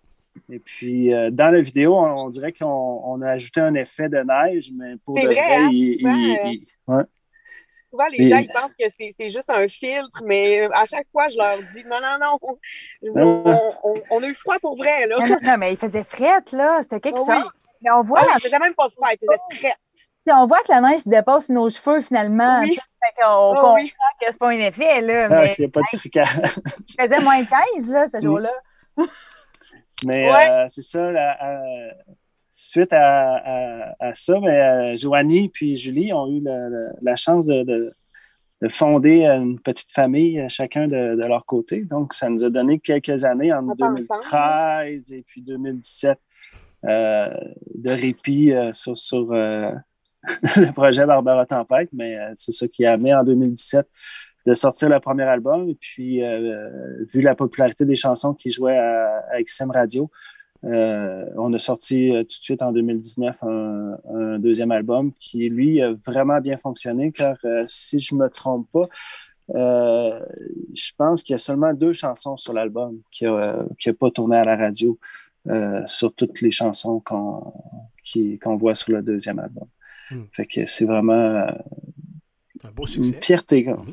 Et 0.50 0.58
puis, 0.58 1.12
euh, 1.12 1.30
dans 1.30 1.52
la 1.52 1.60
vidéo, 1.60 1.96
on, 1.98 2.28
dirait 2.28 2.52
qu'on 2.52 3.22
a 3.22 3.30
ajouté 3.30 3.60
un 3.60 3.74
effet 3.74 4.08
de 4.08 4.18
neige, 4.18 4.70
mais 4.76 4.96
pour 5.04 5.14
de 5.14 5.20
vrai, 5.22 5.40
hein? 5.40 5.68
il, 5.70 6.66
souvent, 7.90 8.06
les 8.10 8.28
gens 8.28 8.38
ils 8.38 8.48
pensent 8.48 8.74
que 8.78 8.86
c'est 8.96 9.28
juste 9.28 9.50
un 9.50 9.68
filtre, 9.68 10.22
mais 10.24 10.62
euh, 10.62 10.68
à 10.72 10.86
chaque 10.86 11.06
fois, 11.12 11.28
je 11.28 11.36
leur 11.38 11.58
dis 11.74 11.84
non, 11.84 11.98
non, 12.02 12.18
non, 12.20 13.94
on, 14.10 14.22
a 14.22 14.26
eu 14.26 14.34
froid 14.34 14.58
pour 14.60 14.76
vrai. 14.76 15.06
Là. 15.06 15.18
Non, 15.42 15.56
mais 15.58 15.72
il 15.72 15.76
faisait 15.76 16.02
fret, 16.02 16.42
là, 16.52 16.80
c'était 16.82 17.00
quelque 17.00 17.20
oh 17.20 17.32
chose. 17.32 17.50
Mais 17.82 17.90
on 17.90 18.02
voit. 18.02 18.20
Ah, 18.22 18.34
la... 18.34 18.40
faisait 18.40 18.58
même 18.58 18.74
pas 18.74 18.88
froid, 18.90 19.08
il 19.12 19.18
faisait 19.18 19.60
fret 19.60 19.76
on 20.32 20.46
voit 20.46 20.62
que 20.62 20.72
la 20.72 20.80
neige 20.80 21.06
dépasse 21.06 21.48
nos 21.50 21.68
cheveux 21.68 22.00
finalement. 22.00 22.60
Oui. 22.60 22.74
Fait 22.74 23.24
on 23.26 23.50
oh, 23.50 23.54
comprend 23.54 23.76
que 24.20 24.26
c'est 24.26 24.38
pas 24.38 24.48
un 24.48 24.58
effet. 24.58 25.00
Là, 25.02 25.28
ah, 25.30 25.46
mais, 25.58 25.68
pas 25.68 25.80
de 25.80 25.98
trucage. 25.98 26.26
je 26.88 26.94
faisais 26.98 27.20
moins 27.20 27.42
de 27.42 27.46
15 27.76 27.90
là, 27.90 28.08
ce 28.08 28.20
jour-là. 28.20 28.52
Mais 30.06 30.28
euh, 30.28 30.66
c'est 30.68 30.82
ça. 30.82 31.08
Euh, 31.08 31.90
suite 32.50 32.92
à, 32.92 33.94
ça, 34.14 34.40
mais, 34.40 34.60
euh, 34.60 34.96
Joanie 34.96 35.50
et 35.60 35.74
Julie 35.74 36.12
ont 36.12 36.28
eu 36.28 36.42
la, 37.02 37.16
chance 37.16 37.46
de, 37.46 37.92
fonder 38.68 39.26
une 39.26 39.58
petite 39.60 39.90
famille, 39.90 40.44
chacun 40.48 40.86
de, 40.86 41.26
leur 41.26 41.44
côté. 41.46 41.84
Donc, 41.84 42.14
ça 42.14 42.28
nous 42.28 42.44
a 42.44 42.50
donné 42.50 42.78
quelques 42.78 43.24
années, 43.24 43.52
en 43.52 43.62
2013 43.62 45.12
et 45.12 45.24
puis 45.26 45.42
2017, 45.42 46.18
de 46.84 47.90
répit 47.90 48.52
sur, 48.72 48.96
sur 48.96 49.32
le 49.32 50.72
projet 50.72 51.06
Barbara 51.06 51.44
Tempête, 51.46 51.90
mais 51.92 52.16
c'est 52.34 52.52
ça 52.52 52.68
qui 52.68 52.86
a 52.86 52.92
amené 52.92 53.14
en 53.14 53.24
2017 53.24 53.86
de 54.46 54.52
sortir 54.52 54.88
le 54.88 55.00
premier 55.00 55.24
album. 55.24 55.68
Et 55.68 55.74
puis, 55.74 56.22
euh, 56.22 57.04
vu 57.12 57.20
la 57.20 57.34
popularité 57.34 57.84
des 57.84 57.96
chansons 57.96 58.34
qui 58.34 58.50
jouaient 58.50 58.78
à, 58.78 59.42
XM 59.42 59.70
Radio, 59.70 60.10
euh, 60.64 61.24
on 61.36 61.52
a 61.52 61.58
sorti 61.58 62.10
tout 62.10 62.38
de 62.38 62.42
suite 62.42 62.62
en 62.62 62.72
2019 62.72 63.36
un, 63.42 64.38
deuxième 64.38 64.70
album 64.70 65.12
qui, 65.18 65.48
lui, 65.48 65.82
a 65.82 65.92
vraiment 65.92 66.40
bien 66.40 66.56
fonctionné, 66.56 67.12
car 67.12 67.36
si 67.66 67.98
je 67.98 68.14
ne 68.14 68.20
me 68.20 68.28
trompe 68.28 68.68
pas, 68.72 68.88
je 69.48 70.90
pense 70.96 71.22
qu'il 71.22 71.34
y 71.34 71.36
a 71.36 71.38
seulement 71.38 71.72
deux 71.74 71.92
chansons 71.92 72.36
sur 72.36 72.52
l'album 72.52 73.00
qui 73.10 73.26
n'ont 73.26 73.68
pas 73.98 74.10
tourné 74.10 74.36
à 74.36 74.44
la 74.44 74.56
radio 74.56 74.98
sur 75.86 76.14
toutes 76.14 76.40
les 76.40 76.50
chansons 76.50 77.00
qu'on 77.00 78.56
voit 78.56 78.74
sur 78.74 78.92
le 78.92 79.02
deuxième 79.02 79.38
album. 79.38 79.68
Hmm. 80.10 80.24
Fait 80.32 80.46
que 80.46 80.66
c'est 80.66 80.84
vraiment 80.84 81.12
euh, 81.12 81.50
un 82.62 82.70
beau 82.70 82.86
succès. 82.86 83.10
une 83.10 83.22
fierté. 83.22 83.64
Comme 83.64 83.86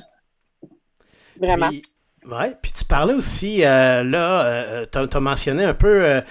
Vraiment. 1.41 1.69
Puis, 1.69 1.81
ouais, 2.29 2.55
puis 2.61 2.71
tu 2.71 2.85
parlais 2.85 3.13
aussi, 3.13 3.65
euh, 3.65 4.03
là, 4.03 4.45
euh, 4.45 4.85
tu 4.91 4.97
as, 4.97 5.19
mentionné 5.19 5.63
un 5.63 5.73
peu 5.73 6.21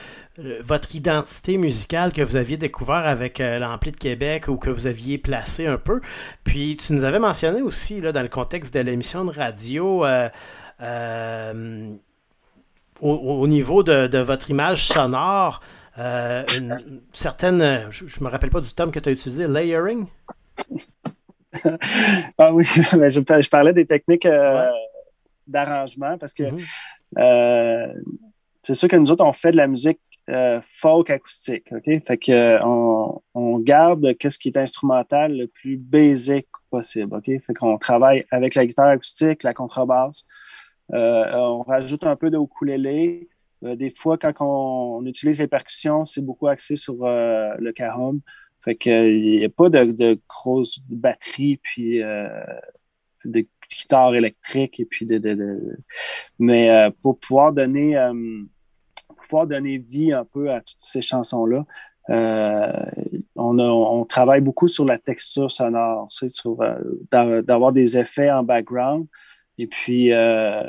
votre 0.63 0.95
identité 0.95 1.59
musicale 1.59 2.13
que 2.13 2.23
vous 2.23 2.37
aviez 2.37 2.57
découvert 2.57 3.07
avec 3.07 3.41
l'Ampli 3.41 3.93
de 3.93 3.97
Québec 3.97 4.49
ou 4.49 4.57
que 4.57 4.71
vous 4.71 4.87
aviez 4.87 5.19
placé 5.19 5.67
un 5.67 5.77
peu. 5.77 6.01
Puis 6.45 6.79
tu 6.79 6.95
nous 6.95 7.05
avais 7.05 7.19
mentionné 7.19 7.61
aussi, 7.61 8.01
là, 8.01 8.13
dans 8.13 8.23
le 8.23 8.29
contexte 8.29 8.73
de 8.73 8.81
l'émission 8.81 9.25
de 9.25 9.33
radio, 9.33 10.07
au, 13.03 13.47
niveau 13.47 13.83
de, 13.83 14.07
de, 14.07 14.19
votre 14.19 14.51
image 14.51 14.87
sonore, 14.87 15.61
euh, 15.99 16.45
une 16.57 16.73
certaine, 17.13 17.89
je 17.91 18.05
ne 18.05 18.25
me 18.25 18.31
rappelle 18.31 18.51
pas 18.51 18.61
du 18.61 18.73
terme 18.73 18.91
que 18.91 19.01
tu 19.01 19.09
as 19.09 19.13
utilisé, 19.13 19.47
layering? 19.47 20.07
ah 22.39 22.53
oui, 22.53 22.65
je, 22.75 23.49
parlais 23.49 23.73
des 23.73 23.87
techniques 23.87 24.27
euh, 24.27 24.71
d'arrangement 25.51 26.19
parce 26.19 26.35
que 26.35 26.45
mhm. 26.45 26.61
euh, 27.19 27.93
c'est 28.63 28.75
sûr 28.75 28.89
que 28.89 28.97
nous 28.97 29.11
autres, 29.11 29.25
on 29.25 29.33
fait 29.33 29.53
de 29.53 29.57
la 29.57 29.67
musique 29.67 30.01
folk 30.63 31.11
acoustique, 31.11 31.67
OK? 31.73 31.87
Fait 32.07 32.19
que 32.19 32.61
on, 32.63 33.59
garde 33.59 34.15
ce 34.23 34.39
qui 34.39 34.49
est 34.49 34.57
instrumental 34.57 35.37
le 35.37 35.49
plus 35.49 35.77
basic 35.77 36.47
possible, 36.71 37.17
OK? 37.17 37.25
Fait 37.25 37.55
qu'on 37.55 37.79
travaille 37.79 38.25
avec 38.31 38.55
la 38.55 38.65
guitare 38.65 38.87
acoustique, 38.87 39.43
la 39.43 39.55
contrebasse, 39.55 40.27
on 40.91 41.63
rajoute 41.67 42.05
un 42.05 42.15
peu 42.15 42.31
de 42.31 42.39
ukulélé, 42.39 43.29
euh, 43.65 43.77
des 43.77 43.91
fois, 43.91 44.17
quand 44.19 44.33
on, 44.41 45.05
utilise 45.07 45.41
les 45.41 45.47
percussions, 45.47 46.05
c'est 46.05 46.23
beaucoup 46.23 46.49
axé 46.49 46.77
sur 46.77 47.05
euh, 47.05 47.55
le 47.59 47.73
carom. 47.73 48.21
Fait 48.65 48.77
qu'il 48.77 49.23
n'y 49.23 49.45
a 49.45 49.49
pas 49.49 49.69
de, 49.69 49.85
de 49.85 50.21
grosses 50.29 50.81
batteries, 50.89 51.59
puis 51.63 52.03
euh, 52.03 52.29
de 53.25 53.47
guitare 53.71 54.15
électrique, 54.15 54.81
et 54.81 54.85
puis 54.85 55.07
de, 55.07 55.79
mais 56.39 56.91
pour 57.03 57.19
pouvoir 57.19 57.53
donner 57.53 57.97
pouvoir 59.29 59.47
donner 59.47 59.79
vie 59.79 60.13
un 60.13 60.25
peu 60.25 60.51
à 60.51 60.61
toutes 60.61 60.77
ces 60.81 61.03
chansons-là, 61.03 61.65
on, 62.09 63.59
on, 63.59 64.05
travaille 64.05 64.41
beaucoup 64.41 64.67
sur 64.67 64.85
la 64.85 64.99
texture 64.99 65.51
sonore, 65.51 66.09
sur 66.11 66.57
d'avoir 67.11 67.73
des 67.73 67.97
effets 67.97 68.31
en 68.31 68.43
background. 68.43 69.07
Et 69.61 69.67
puis, 69.67 70.11
euh, 70.11 70.63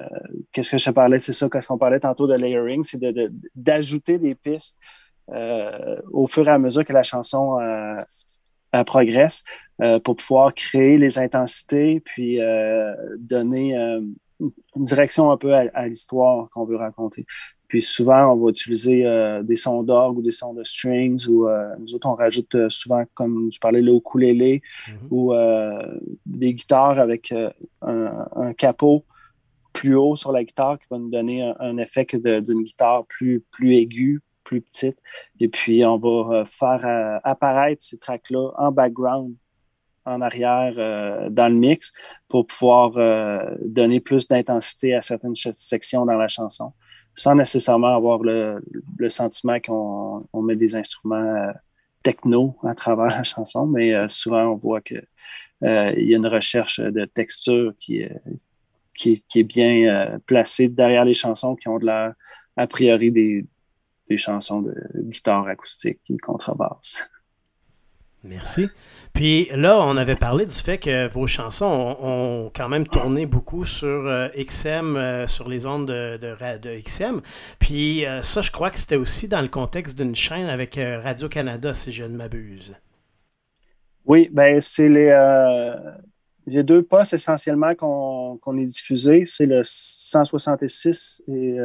qu'est-ce 0.51 0.71
que 0.71 0.77
je 0.77 0.89
parlais? 0.89 1.17
C'est 1.17 1.31
ça, 1.31 1.47
quand 1.47 1.61
on 1.69 1.77
parlait 1.77 2.01
tantôt 2.01 2.27
de 2.27 2.33
layering, 2.33 2.83
c'est 2.83 2.99
d'ajouter 3.55 4.19
des 4.19 4.35
pistes 4.35 4.77
euh, 5.29 5.95
au 6.11 6.27
fur 6.27 6.45
et 6.45 6.51
à 6.51 6.59
mesure 6.59 6.83
que 6.83 6.91
la 6.91 7.01
chanson 7.01 7.57
euh, 7.61 8.83
progresse 8.83 9.43
pour 10.03 10.15
pouvoir 10.15 10.53
créer 10.53 10.97
les 10.97 11.17
intensités, 11.17 12.01
puis 12.01 12.39
donner 13.17 13.75
une 13.75 14.83
direction 14.83 15.31
un 15.31 15.37
peu 15.37 15.53
à 15.53 15.87
l'histoire 15.87 16.49
qu'on 16.49 16.65
veut 16.65 16.77
raconter. 16.77 17.25
Puis 17.71 17.81
souvent, 17.81 18.33
on 18.33 18.35
va 18.35 18.49
utiliser 18.49 19.05
euh, 19.05 19.43
des 19.43 19.55
sons 19.55 19.81
d'orgue 19.81 20.17
ou 20.17 20.21
des 20.21 20.31
sons 20.31 20.53
de 20.53 20.61
strings 20.61 21.25
ou 21.29 21.47
euh, 21.47 21.73
nous 21.79 21.95
autres, 21.95 22.05
on 22.05 22.15
rajoute 22.15 22.53
euh, 22.53 22.67
souvent, 22.69 23.05
comme 23.13 23.49
je 23.49 23.61
parlais, 23.61 23.81
le 23.81 23.93
ukulélé 23.93 24.61
mm-hmm. 24.61 25.07
ou 25.09 25.33
des 26.25 26.53
guitares 26.53 26.99
avec 26.99 27.33
un, 27.81 28.53
capot 28.57 29.05
plus 29.71 29.95
haut 29.95 30.17
sur 30.17 30.33
la 30.33 30.43
guitare 30.43 30.79
qui 30.79 30.85
va 30.91 30.97
nous 30.97 31.09
donner 31.09 31.49
un, 31.61 31.77
effet 31.77 32.05
d'une 32.13 32.63
guitare 32.63 33.05
plus, 33.05 33.41
plus 33.51 33.77
aiguë, 33.77 34.19
plus 34.43 34.59
petite. 34.59 34.97
Et 35.39 35.47
puis, 35.47 35.85
on 35.85 35.97
va 35.97 36.43
faire 36.43 37.21
apparaître 37.23 37.81
ces 37.81 37.97
tracks-là 37.97 38.51
en 38.57 38.73
background 38.73 39.33
en 40.11 40.21
arrière 40.21 40.73
dans 41.29 41.47
le 41.47 41.55
mix 41.55 41.91
pour 42.27 42.45
pouvoir 42.45 42.91
donner 43.61 43.99
plus 43.99 44.27
d'intensité 44.27 44.95
à 44.95 45.01
certaines 45.01 45.35
sections 45.35 46.05
dans 46.05 46.17
la 46.17 46.27
chanson 46.27 46.73
sans 47.13 47.35
nécessairement 47.35 47.95
avoir 47.95 48.19
le, 48.23 48.61
sentiment 49.09 49.59
qu'on 49.59 50.41
met 50.41 50.55
des 50.55 50.75
instruments 50.75 51.15
euh, 51.15 51.51
techno 52.03 52.57
à 52.63 52.73
travers 52.73 53.07
la 53.07 53.23
chanson, 53.23 53.65
mais 53.67 53.93
euh, 53.93 54.07
souvent 54.07 54.53
on 54.53 54.55
voit 54.55 54.81
qu'il 54.81 55.05
euh, 55.63 55.93
y 55.97 56.13
a 56.13 56.17
une 56.17 56.27
recherche 56.27 56.79
de 56.79 57.05
texture 57.05 57.73
qui, 57.79 58.05
qui, 58.95 59.23
est 59.35 59.43
bien 59.43 60.19
placée 60.25 60.69
derrière 60.69 61.05
les 61.05 61.13
chansons 61.13 61.55
qui 61.55 61.67
ont 61.67 61.79
de 61.79 61.85
l'air 61.85 62.13
a 62.57 62.67
priori 62.67 63.11
des, 63.11 63.45
des 64.09 64.17
chansons 64.17 64.61
de 64.61 64.73
guitare 64.95 65.47
acoustique 65.47 65.99
et 66.09 66.17
contrebasse. 66.17 67.09
Merci. 68.23 68.67
Puis 69.13 69.49
là, 69.53 69.79
on 69.81 69.97
avait 69.97 70.15
parlé 70.15 70.45
du 70.45 70.55
fait 70.55 70.77
que 70.77 71.07
vos 71.09 71.27
chansons 71.27 71.97
ont, 71.99 72.51
quand 72.55 72.69
même 72.69 72.87
tourné 72.87 73.25
beaucoup 73.25 73.65
sur 73.65 73.87
euh, 73.87 74.29
XM, 74.37 74.95
euh, 74.95 75.27
sur 75.27 75.49
les 75.49 75.65
ondes 75.65 75.87
de, 75.87 76.17
de, 76.17 76.81
XM. 76.81 77.21
Puis 77.59 78.05
euh, 78.05 78.21
ça, 78.21 78.41
je 78.41 78.51
crois 78.51 78.69
que 78.69 78.77
c'était 78.77 78.95
aussi 78.95 79.27
dans 79.27 79.41
le 79.41 79.47
contexte 79.47 79.97
d'une 79.97 80.15
chaîne 80.15 80.47
avec 80.47 80.75
Radio-Canada, 80.75 81.73
si 81.73 81.91
je 81.91 82.03
ne 82.03 82.15
m'abuse. 82.15 82.75
Oui, 84.05 84.29
ben 84.31 84.61
c'est 84.61 84.89
les. 84.89 86.63
deux 86.63 86.83
postes 86.83 87.13
essentiellement 87.13 87.75
qu'on 87.75 88.57
est 88.57 88.65
diffusé. 88.65 89.23
C'est 89.25 89.45
le 89.45 89.61
166 89.63 91.23
et, 91.27 91.57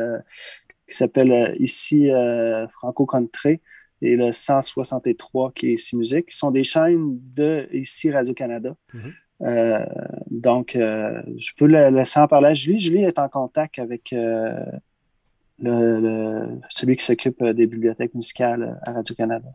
qui 0.89 0.97
s'appelle 0.97 1.55
ici 1.59 2.09
Franco 2.73 3.07
Country 3.07 3.61
et 4.03 4.17
le 4.17 4.33
163 4.33 5.53
qui 5.53 5.69
est 5.69 5.75
ici 5.75 5.97
Musique, 5.97 6.27
qui 6.27 6.37
sont 6.37 6.51
des 6.51 6.65
chaînes 6.65 7.19
de 7.35 7.69
ici 7.73 8.11
Radio-Canada. 8.11 8.75
Mm-hmm. 8.95 9.87
donc, 10.31 10.73
je 10.75 11.51
peux 11.57 11.67
le 11.67 11.91
laisser 11.91 12.21
en 12.21 12.29
parler 12.29 12.49
à 12.49 12.55
Julie. 12.55 12.79
Julie 12.79 13.05
est 13.05 13.19
en 13.19 13.29
contact 13.29 13.79
avec 13.79 14.15
le, 15.59 16.59
celui 16.71 16.97
qui 16.97 17.05
s'occupe 17.05 17.43
des 17.43 17.67
bibliothèques 17.67 18.15
musicales 18.15 18.79
à 18.83 18.93
Radio-Canada. 18.93 19.49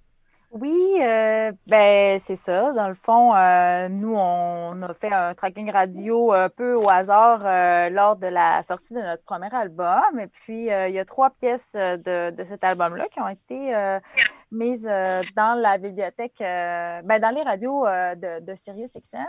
Oui, 0.54 0.98
euh, 1.00 1.54
ben 1.68 2.20
c'est 2.20 2.36
ça. 2.36 2.74
Dans 2.74 2.90
le 2.90 2.94
fond, 2.94 3.34
euh, 3.34 3.88
nous, 3.88 4.14
on 4.14 4.82
a 4.82 4.94
fait 4.94 5.12
un 5.14 5.34
tracking 5.34 5.72
radio 5.72 6.34
un 6.34 6.50
peu 6.50 6.76
au 6.76 6.90
hasard 6.90 7.40
euh, 7.46 7.90
lors 7.90 8.18
de 8.18 8.28
la 8.28 8.62
sortie 8.62 8.94
de 8.94 9.00
notre 9.00 9.24
premier 9.24 9.48
album. 9.54 10.20
Et 10.20 10.28
puis, 10.28 10.64
il 10.66 10.92
y 10.92 11.00
a 11.00 11.06
trois 11.06 11.30
pièces 11.30 11.72
de, 11.74 12.44
cet 12.44 12.66
album-là 12.66 13.06
qui 13.14 13.22
ont 13.22 13.30
été 13.30 13.74
mises 14.52 14.84
dans 15.38 15.58
la 15.58 15.78
bibliothèque, 15.78 16.40
ben, 16.40 17.20
dans 17.22 17.34
les 17.34 17.44
radios 17.44 17.86
de, 17.86 18.44
de 18.44 18.56
Sirius 18.56 18.98
XM. 18.98 19.26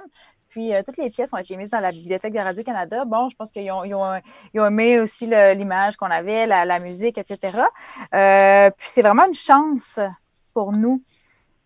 Puis 0.49 0.73
toutes 0.85 0.97
les 0.97 1.09
pièces 1.09 1.33
ont 1.33 1.38
été 1.38 1.57
mises 1.57 1.71
dans 1.71 1.79
la 1.79 1.93
bibliothèque 1.93 2.33
de 2.33 2.41
Radio-Canada. 2.41 3.05
Bon, 3.05 3.29
je 3.29 3.37
pense 3.37 3.52
qu'ils 3.52 3.71
ont, 3.71 3.85
ils 3.85 3.95
ont, 3.95 4.67
aimé 4.67 4.99
aussi 4.99 5.26
l'image 5.26 5.97
qu'on 5.97 6.11
avait, 6.11 6.47
la, 6.47 6.79
musique, 6.81 7.17
etc. 7.17 7.62
puis 8.11 8.88
c'est 8.88 9.02
vraiment 9.02 9.26
une 9.26 9.35
chance 9.35 10.00
pour 10.52 10.73
nous 10.73 11.00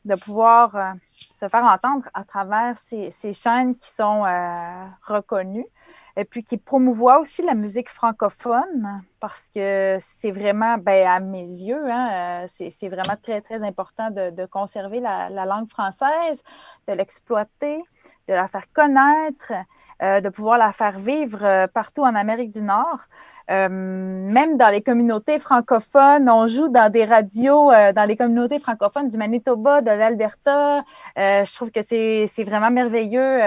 de 0.07 0.15
pouvoir 0.15 0.77
euh, 0.77 0.93
se 1.35 1.49
faire 1.49 1.65
entendre 1.65 2.09
à 2.15 2.25
travers 2.25 2.79
ces, 2.79 3.11
chaînes 3.33 3.77
qui 3.77 3.89
sont 3.89 4.25
euh, 4.25 4.87
reconnues 5.03 5.67
et 6.17 6.25
puis 6.25 6.43
qui 6.43 6.57
promouvoient 6.57 7.21
aussi 7.21 7.43
la 7.43 7.55
musique 7.55 7.91
francophone 7.91 9.03
parce 9.21 9.51
que 9.55 9.99
c'est 10.01 10.31
vraiment, 10.31 10.79
ben, 10.79 11.07
à 11.07 11.21
mes 11.21 11.43
yeux, 11.43 11.91
hein, 11.91 12.45
euh, 12.45 12.47
c'est 12.49 12.89
vraiment 12.89 13.17
très, 13.23 13.43
très 13.43 13.63
important 13.65 14.11
de, 14.11 14.47
conserver 14.47 15.01
la, 15.01 15.29
langue 15.45 15.69
française, 15.69 16.43
de 16.89 16.93
l'exploiter, 16.95 17.83
de 18.29 18.33
la 18.33 18.49
faire 18.49 18.73
connaître, 18.73 19.53
de 20.01 20.29
pouvoir 20.29 20.59
la 20.59 20.73
faire 20.73 20.99
vivre 20.99 21.67
partout 21.75 22.03
en 22.03 22.15
Amérique 22.15 22.53
du 22.53 22.63
Nord. 22.63 23.01
Euh, 23.49 23.69
même 23.69 24.57
dans 24.57 24.71
les 24.71 24.83
communautés 24.83 25.39
francophones, 25.39 26.29
on 26.29 26.49
joue 26.49 26.69
dans 26.69 26.91
des 26.91 27.05
radios 27.05 27.71
euh, 27.71 27.93
dans 27.93 28.05
les 28.05 28.17
communautés 28.17 28.59
francophones 28.59 29.09
du 29.09 29.19
Manitoba, 29.19 29.83
de 29.83 29.91
l'Alberta. 29.91 30.79
Euh, 31.17 31.45
je 31.45 31.55
trouve 31.55 31.71
que 31.71 31.81
c'est 31.83 32.45
vraiment 32.45 32.71
merveilleux 32.71 33.41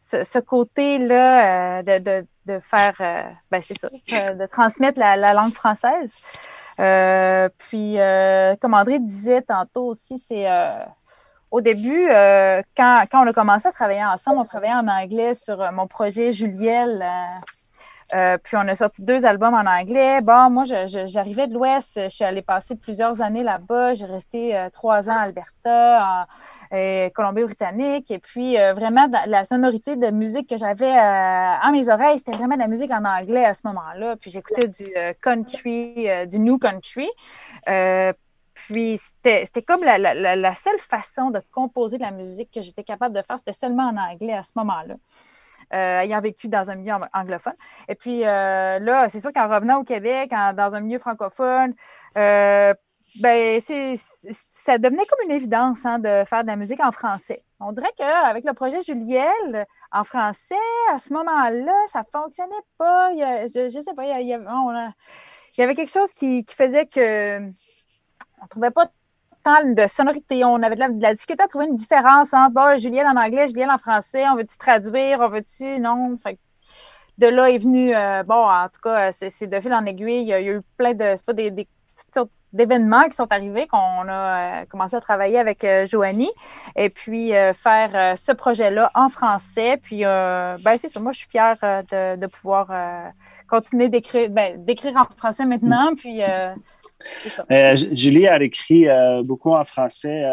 ce, 0.00 0.38
côté-là 0.38 1.82
de, 1.82 2.58
faire, 2.60 2.94
ben 3.50 3.60
c'est 3.60 3.78
ça, 3.78 3.88
de 3.90 4.46
transmettre 4.46 4.98
la, 4.98 5.34
langue 5.34 5.52
française. 5.52 6.14
puis, 7.58 7.98
comme 8.60 8.74
André 8.74 9.00
disait 9.00 9.42
tantôt 9.42 9.88
aussi, 9.88 10.18
c'est 10.18 10.46
au 11.50 11.60
début, 11.60 12.06
quand, 12.74 13.04
quand, 13.10 13.22
on 13.22 13.26
a 13.26 13.32
commencé 13.34 13.68
à 13.68 13.72
travailler 13.72 14.04
ensemble, 14.04 14.38
on 14.38 14.44
travaillait 14.44 14.74
en 14.74 14.88
anglais 14.88 15.34
sur 15.34 15.70
mon 15.72 15.86
projet 15.86 16.32
Juliel 16.32 17.04
euh, 18.12 18.36
puis 18.42 18.56
on 18.56 18.68
a 18.68 18.74
sorti 18.74 19.02
deux 19.02 19.24
albums 19.24 19.54
en 19.54 19.66
anglais. 19.66 20.20
Bon, 20.20 20.50
moi, 20.50 20.64
j'arrivais 20.64 21.46
de 21.46 21.54
l'Ouest. 21.54 22.00
Je 22.04 22.08
suis 22.08 22.24
allée 22.24 22.42
passer 22.42 22.76
plusieurs 22.76 23.22
années 23.22 23.42
là-bas. 23.42 23.94
J'ai 23.94 24.04
resté 24.04 24.56
euh, 24.56 24.68
trois 24.70 25.08
ans 25.08 25.16
à 25.16 25.22
Alberta, 25.22 26.04
en 26.04 26.76
euh, 26.76 27.08
Colombie-Britannique. 27.10 28.10
Et 28.10 28.18
puis, 28.18 28.56
vraiment, 28.56 29.08
la 29.26 29.44
sonorité 29.44 29.96
de 29.96 30.10
musique 30.10 30.48
que 30.48 30.56
j'avais 30.56 30.92
à 30.92 31.68
mes 31.72 31.88
oreilles, 31.88 32.18
c'était 32.18 32.32
vraiment 32.32 32.56
de 32.56 32.60
la 32.60 32.68
musique 32.68 32.90
en 32.90 33.04
anglais 33.04 33.44
à 33.44 33.54
ce 33.54 33.62
moment-là. 33.64 34.16
Puis 34.16 34.30
j'écoutais 34.30 34.68
du 34.68 34.84
country, 35.20 36.08
du 36.26 36.38
new 36.38 36.58
country. 36.58 37.08
Puis 38.54 38.98
c'était 38.98 39.62
comme 39.66 39.82
la, 39.82 39.98
la, 40.36 40.54
seule 40.54 40.78
façon 40.78 41.30
de 41.30 41.40
composer 41.52 41.96
de 41.98 42.02
la 42.02 42.12
musique 42.12 42.50
que 42.54 42.62
j'étais 42.62 42.84
capable 42.84 43.14
de 43.14 43.22
faire, 43.22 43.38
c'était 43.38 43.52
seulement 43.52 43.88
en 43.88 43.96
anglais 43.96 44.34
à 44.34 44.42
ce 44.42 44.52
moment-là. 44.56 44.94
Euh, 45.72 46.00
ayant 46.00 46.20
vécu 46.20 46.48
dans 46.48 46.70
un 46.70 46.74
milieu 46.74 46.94
anglophone. 47.12 47.54
Et 47.88 47.94
puis 47.94 48.24
euh, 48.24 48.78
là, 48.78 49.08
c'est 49.08 49.20
sûr 49.20 49.32
qu'en 49.32 49.48
revenant 49.48 49.80
au 49.80 49.84
Québec, 49.84 50.30
dans 50.30 50.74
un 50.74 50.80
milieu 50.80 50.98
francophone, 50.98 51.74
euh, 52.16 52.74
ben, 53.20 53.60
ça 53.60 54.78
devenait 54.78 55.04
comme 55.06 55.28
une 55.28 55.34
évidence 55.34 55.84
hein, 55.84 55.98
de 55.98 56.24
faire 56.26 56.42
de 56.42 56.48
la 56.48 56.56
musique 56.56 56.80
en 56.80 56.90
français. 56.90 57.44
On 57.60 57.72
dirait 57.72 57.92
qu'avec 57.96 58.44
le 58.44 58.52
projet 58.52 58.80
Juliel, 58.82 59.66
en 59.92 60.04
français, 60.04 60.54
à 60.92 60.98
ce 60.98 61.12
moment-là, 61.12 61.72
ça 61.88 62.00
ne 62.00 62.04
fonctionnait 62.10 62.54
pas. 62.78 63.10
je 63.14 63.76
ne 63.76 63.82
sais 63.82 63.94
pas, 63.94 64.04
il 64.04 64.26
y, 64.26 65.62
avait, 65.62 65.74
quelque 65.74 65.92
chose 65.92 66.12
qui, 66.12 66.44
qui 66.44 66.54
faisait 66.54 66.86
que 66.86 67.38
on 67.38 68.44
ne 68.44 68.48
trouvait 68.48 68.70
pas 68.70 68.90
de 69.74 69.86
sonorité. 69.86 70.44
On 70.44 70.62
avait 70.62 70.76
de 70.76 71.00
la, 71.00 71.12
difficulté 71.12 71.42
à 71.42 71.48
trouver 71.48 71.66
une 71.66 71.76
différence 71.76 72.32
entre 72.32 72.78
Julienne 72.78 73.06
en 73.06 73.20
anglais, 73.20 73.46
Julienne 73.46 73.70
en 73.70 73.78
français. 73.78 74.24
On 74.28 74.36
veut-tu 74.36 74.56
traduire? 74.56 75.20
On 75.20 75.28
veut-tu? 75.28 75.78
Non? 75.80 76.18
de 77.18 77.26
là 77.28 77.50
est 77.50 77.58
venu, 77.58 77.94
euh, 77.94 78.22
bon, 78.24 78.34
en 78.34 78.68
tout 78.68 78.80
cas, 78.82 79.12
c'est 79.12 79.46
de 79.46 79.60
fil 79.60 79.72
en 79.72 79.84
aiguille. 79.86 80.22
Il 80.22 80.26
y 80.26 80.32
a, 80.32 80.42
eu 80.42 80.60
plein 80.76 80.94
de. 80.94 81.14
C'est 81.16 81.26
pas 81.26 81.32
des, 81.32 81.50
toutes 81.52 82.14
sortes 82.14 82.30
d'événements 82.52 83.04
qui 83.04 83.14
sont 83.14 83.30
arrivés 83.30 83.66
qu'on 83.66 84.08
a 84.08 84.62
euh, 84.62 84.64
commencé 84.66 84.96
à 84.96 85.00
travailler 85.00 85.38
avec 85.38 85.64
euh, 85.64 85.86
Joanie 85.86 86.30
et 86.76 86.88
puis 86.88 87.32
faire 87.54 88.16
ce 88.16 88.32
projet-là 88.32 88.90
en 88.94 89.08
français. 89.08 89.78
Puis, 89.82 90.02
ben, 90.02 90.76
c'est 90.78 90.88
ça. 90.88 91.00
Moi, 91.00 91.12
je 91.12 91.18
suis 91.18 91.28
fière 91.28 91.56
de, 91.60 92.16
de 92.16 92.26
pouvoir 92.26 92.70
continuer 93.48 93.88
d'écrire, 93.88 94.30
ben, 94.30 94.64
d'écrire 94.64 94.96
en 94.96 95.04
français 95.16 95.46
maintenant. 95.46 95.94
Puis, 95.94 96.22
euh, 96.22 96.54
euh, 97.50 97.76
Julie 97.92 98.26
a 98.26 98.42
écrit 98.42 98.88
euh, 98.88 99.22
beaucoup 99.22 99.52
en 99.52 99.64
français, 99.64 100.24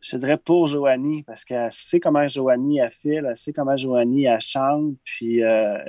je 0.00 0.16
dirais 0.16 0.38
pour 0.38 0.68
Joanie, 0.68 1.22
parce 1.22 1.44
qu'elle 1.44 1.72
sait 1.72 2.00
comment 2.00 2.26
Joanie 2.26 2.80
a 2.80 2.90
fait, 2.90 3.16
elle 3.16 3.36
sait 3.36 3.52
comment 3.52 3.76
Joanie 3.76 4.28
a 4.28 4.38
chante, 4.40 4.94
puis 5.04 5.42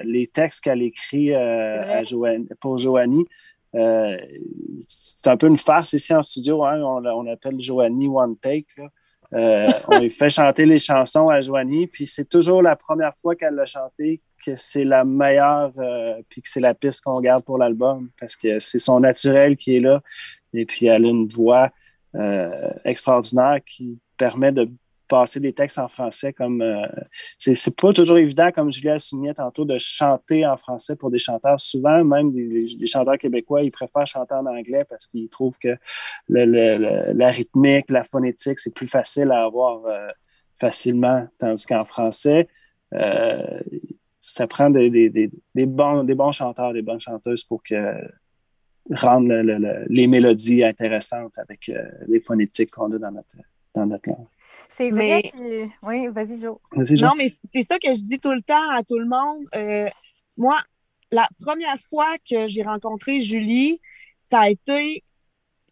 les 0.03 0.27
textes 0.27 0.63
qu'elle 0.63 0.81
écrit 0.81 1.31
pour 2.59 2.77
Joanie. 2.77 3.25
c'est 3.73 5.27
un 5.27 5.37
peu 5.37 5.47
une 5.47 5.57
farce 5.57 5.93
ici 5.93 6.13
en 6.13 6.21
studio, 6.21 6.65
hein, 6.65 6.81
on, 6.81 7.27
appelle 7.27 7.61
Joanie 7.61 8.07
One 8.07 8.35
Take. 8.37 8.65
on 9.31 9.99
lui 9.99 10.09
fait 10.09 10.29
chanter 10.39 10.65
les 10.65 10.79
chansons 10.79 11.29
à 11.29 11.39
Joanie, 11.39 11.87
puis 11.87 12.07
c'est 12.07 12.27
toujours 12.27 12.61
la 12.61 12.75
première 12.75 13.15
fois 13.15 13.35
qu'elle 13.35 13.53
l'a 13.53 13.65
chanté 13.65 14.21
que 14.43 14.55
c'est 14.55 14.83
la 14.83 15.03
meilleure, 15.03 15.71
euh, 15.77 16.21
puis 16.29 16.41
que 16.41 16.49
c'est 16.49 16.59
la 16.59 16.73
piste 16.73 17.03
qu'on 17.03 17.19
garde 17.21 17.43
pour 17.43 17.57
l'album, 17.57 18.09
parce 18.19 18.35
que 18.35 18.59
c'est 18.59 18.79
son 18.79 18.99
naturel 18.99 19.57
qui 19.57 19.75
est 19.75 19.79
là, 19.79 20.01
et 20.53 20.65
puis 20.65 20.87
elle 20.87 21.05
a 21.05 21.09
une 21.09 21.27
voix 21.27 21.69
euh, 22.15 22.71
extraordinaire 22.85 23.59
qui 23.65 23.99
permet 24.17 24.51
de 24.51 24.69
passer 25.07 25.39
des 25.39 25.53
textes 25.53 25.79
en 25.79 25.87
français 25.87 26.33
comme 26.33 26.61
euh, 26.61 26.85
c'est 27.39 27.75
pas 27.75 27.91
toujours 27.93 28.19
évident 28.19 28.51
comme 28.51 28.71
Julia 28.71 28.99
soulignait 28.99 29.33
tantôt 29.33 29.65
de 29.65 29.75
chanter 29.79 30.45
en 30.45 30.55
français 30.55 30.95
pour 30.95 31.09
des 31.09 31.17
chanteurs. 31.17 31.59
Souvent 31.59 32.03
même 32.03 32.31
des, 32.31 32.85
chanteurs 32.85 33.17
québécois 33.17 33.63
ils 33.63 33.71
préfèrent 33.71 34.05
chanter 34.05 34.35
en 34.35 34.45
anglais 34.45 34.85
parce 34.87 35.07
qu'ils 35.07 35.27
trouvent 35.29 35.57
que 35.57 35.75
la 36.27 37.29
rythmique 37.29 37.85
la 37.89 38.03
phonétique 38.03 38.59
c'est 38.59 38.73
plus 38.73 38.87
facile 38.87 39.31
à 39.31 39.45
avoir 39.45 39.81
facilement. 40.59 41.27
Tandis 41.39 41.65
qu'en 41.65 41.85
français 41.85 42.47
ça 44.33 44.47
prend 44.47 44.69
des, 44.69 45.29
bons, 45.55 46.03
des 46.03 46.15
bons 46.15 46.31
chanteurs, 46.31 46.73
des 46.73 46.81
bonnes 46.81 46.99
chanteuses 46.99 47.43
pour 47.43 47.61
que 47.63 47.95
rendre 48.91 49.33
les 49.89 50.07
mélodies 50.07 50.63
intéressantes 50.63 51.37
avec 51.37 51.69
euh, 51.69 51.83
les 52.07 52.19
phonétiques 52.19 52.71
qu'on 52.71 52.91
a 52.91 52.97
dans 52.97 53.11
notre, 53.11 53.35
dans 53.75 53.85
notre 53.85 54.09
langue. 54.09 54.27
C'est 54.67 54.89
vrai. 54.89 55.31
Oui, 55.83 56.07
vas-y, 56.07 56.39
Jo. 56.39 56.59
non, 56.73 57.13
mais 57.17 57.35
c'est 57.53 57.63
ça 57.63 57.77
que 57.77 57.93
je 57.93 58.01
dis 58.01 58.19
tout 58.19 58.31
le 58.31 58.41
temps 58.41 58.69
à 58.71 58.83
tout 58.83 58.97
le 58.97 59.05
monde. 59.05 59.45
Euh, 59.55 59.87
moi, 60.37 60.57
la 61.11 61.27
première 61.39 61.79
fois 61.79 62.17
que 62.29 62.47
j'ai 62.47 62.63
rencontré 62.63 63.19
Julie, 63.19 63.79
ça 64.17 64.41
a 64.41 64.49
été 64.49 65.03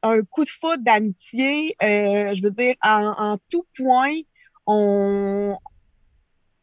un 0.03 0.21
coup 0.23 0.43
de 0.43 0.49
foudre 0.49 0.83
d'amitié. 0.83 1.75
Euh, 1.81 2.33
je 2.35 2.43
veux 2.43 2.51
dire, 2.51 2.75
en, 2.83 3.13
en, 3.17 3.37
tout 3.49 3.65
point, 3.75 4.13
on, 4.67 5.57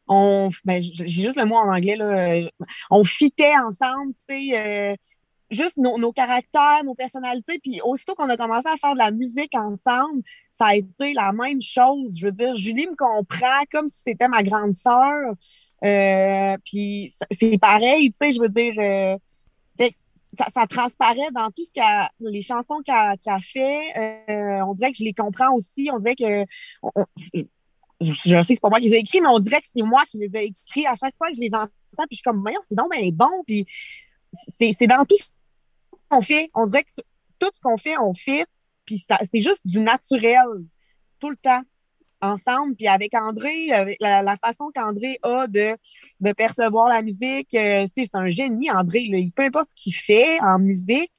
on, 0.08 0.50
ben, 0.64 0.80
j'ai 0.82 1.06
juste 1.06 1.36
le 1.36 1.46
mot 1.46 1.56
en 1.56 1.72
anglais, 1.72 1.96
là, 1.96 2.04
euh, 2.04 2.48
on 2.90 3.04
fitait 3.04 3.56
ensemble, 3.56 4.12
tu 4.14 4.50
sais, 4.50 4.58
euh, 4.58 4.96
juste 5.50 5.76
nos, 5.76 5.98
nos, 5.98 6.12
caractères, 6.12 6.84
nos 6.84 6.94
personnalités. 6.94 7.58
Puis 7.62 7.80
aussitôt 7.82 8.14
qu'on 8.14 8.28
a 8.28 8.36
commencé 8.36 8.68
à 8.68 8.76
faire 8.76 8.94
de 8.94 8.98
la 8.98 9.10
musique 9.10 9.54
ensemble, 9.54 10.22
ça 10.50 10.66
a 10.66 10.76
été 10.76 11.12
la 11.14 11.32
même 11.32 11.62
chose. 11.62 12.18
Je 12.18 12.26
veux 12.26 12.32
dire, 12.32 12.54
Julie 12.54 12.86
me 12.86 12.96
comprend 12.96 13.62
comme 13.70 13.88
si 13.88 14.02
c'était 14.02 14.28
ma 14.28 14.42
grande 14.42 14.74
sœur. 14.74 15.32
Euh, 15.84 16.56
puis 16.64 17.12
c'est 17.30 17.58
pareil, 17.58 18.10
tu 18.12 18.18
sais, 18.18 18.30
je 18.32 18.40
veux 18.40 18.48
dire, 18.48 19.18
ça, 20.36 20.46
ça, 20.52 20.66
transparaît 20.66 21.30
dans 21.32 21.50
tout 21.50 21.64
ce 21.64 21.72
qu'a 21.72 22.10
les 22.18 22.42
chansons 22.42 22.80
qu'elle 22.84 22.94
a 22.94 23.40
fait. 23.40 24.62
on 24.62 24.74
dirait 24.74 24.90
que 24.90 24.98
je 24.98 25.04
les 25.04 25.14
comprends 25.14 25.54
aussi. 25.54 25.90
On 25.92 25.98
dirait 25.98 26.16
que 26.16 26.44
je, 28.00 28.12
sais 28.12 28.40
que 28.40 28.42
c'est 28.42 28.60
pas 28.60 28.68
moi 28.68 28.80
qui 28.80 28.88
les 28.88 28.96
ai 28.96 28.98
écrits, 29.00 29.20
mais 29.20 29.28
on 29.28 29.38
dirait 29.38 29.60
que 29.60 29.68
c'est 29.72 29.82
moi 29.82 30.04
qui 30.06 30.18
les 30.18 30.36
ai 30.36 30.46
écrits 30.46 30.86
à 30.86 30.94
chaque 30.94 31.16
fois 31.16 31.28
que 31.28 31.36
je 31.36 31.40
les 31.40 31.50
entends. 31.52 31.68
Puis 31.96 32.06
je 32.10 32.16
suis 32.16 32.22
comme, 32.22 32.40
voyons, 32.40 32.60
c'est 32.68 32.74
donc 32.74 32.90
bien 32.90 33.08
bon. 33.12 33.30
Puis 33.46 33.66
c'est 34.58 34.86
dans 34.86 35.04
tout 35.04 35.16
ce 35.16 35.24
qu'on 36.08 36.20
fait. 36.20 36.50
On 36.54 36.66
dirait 36.66 36.84
que 36.84 36.90
tout 37.38 37.50
ce 37.54 37.60
qu'on 37.60 37.76
fait, 37.76 37.96
on 37.98 38.14
fait. 38.14 38.46
Puis 38.84 39.04
c'est 39.08 39.40
juste 39.40 39.60
du 39.64 39.80
naturel, 39.80 40.44
tout 41.20 41.30
le 41.30 41.36
temps, 41.36 41.62
ensemble. 42.20 42.74
Puis 42.74 42.88
avec 42.88 43.14
André, 43.14 43.68
la, 44.00 44.36
façon 44.36 44.70
qu'André 44.74 45.18
a 45.22 45.46
de, 45.46 45.76
de 46.20 46.32
percevoir 46.32 46.88
la 46.88 47.02
musique, 47.02 47.54
euh, 47.54 47.86
c'est 47.94 48.14
un 48.14 48.28
génie, 48.28 48.70
André. 48.70 49.08
Peu 49.34 49.44
importe 49.44 49.70
ce 49.70 49.82
qu'il 49.82 49.94
fait 49.94 50.40
en 50.40 50.58
musique, 50.58 51.12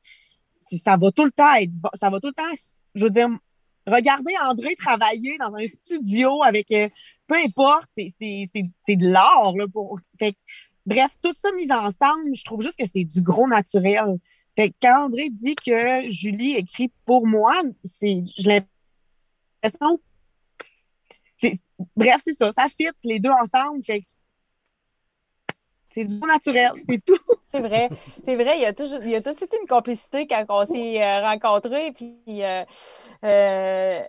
ça 0.83 0.97
va 0.97 1.11
tout 1.11 1.25
le 1.25 1.31
temps 1.31 1.53
être. 1.55 1.71
Ça 1.95 2.09
va 2.09 2.19
tout 2.19 2.27
le 2.27 2.33
temps, 2.33 2.43
je 2.95 3.03
veux 3.03 3.09
dire, 3.09 3.29
regarder 3.87 4.33
André 4.43 4.75
travailler 4.75 5.37
dans 5.39 5.53
un 5.55 5.67
studio 5.67 6.43
avec 6.43 6.71
euh, 6.71 6.89
peu 7.27 7.35
importe, 7.35 7.89
c'est 7.95 8.13
de 8.13 9.07
l'art. 9.07 9.53
Pour... 9.71 9.99
bref, 10.85 11.11
tout 11.21 11.33
ça 11.33 11.51
mis 11.53 11.71
ensemble, 11.71 12.35
je 12.35 12.43
trouve 12.43 12.61
juste 12.61 12.77
que 12.77 12.85
c'est 12.85 13.03
du 13.03 13.21
gros 13.21 13.47
naturel. 13.47 14.17
Fait 14.55 14.73
quand 14.81 15.05
André 15.05 15.29
dit 15.29 15.55
que 15.55 16.09
Julie 16.09 16.55
écrit 16.55 16.91
pour 17.05 17.27
moi, 17.27 17.61
c'est 17.83 18.23
j'ai 18.37 18.63
l'impression. 19.61 19.99
Bref, 21.95 22.21
c'est 22.23 22.33
ça, 22.33 22.51
ça 22.53 22.67
fit 22.69 22.87
les 23.03 23.19
deux 23.19 23.31
ensemble. 23.31 23.83
Fait 23.83 24.03
c'est 25.95 26.03
du 26.03 26.19
naturel, 26.19 26.71
c'est 26.87 27.03
tout. 27.03 27.17
C'est 27.45 27.61
vrai, 27.61 27.89
c'est 28.25 28.35
vrai. 28.35 28.57
Il 28.57 28.63
y 28.63 28.65
a 28.65 28.73
toujours, 28.73 28.99
il 29.01 29.11
y 29.11 29.15
a 29.15 29.21
tout 29.21 29.31
de 29.31 29.37
suite 29.37 29.55
une 29.61 29.65
complicité 29.65 30.27
quand 30.27 30.43
on 30.49 30.65
s'est 30.65 31.01
euh, 31.01 31.21
rencontrés. 31.21 31.93
Puis, 31.93 32.17
euh, 32.27 32.65
euh, 33.23 34.01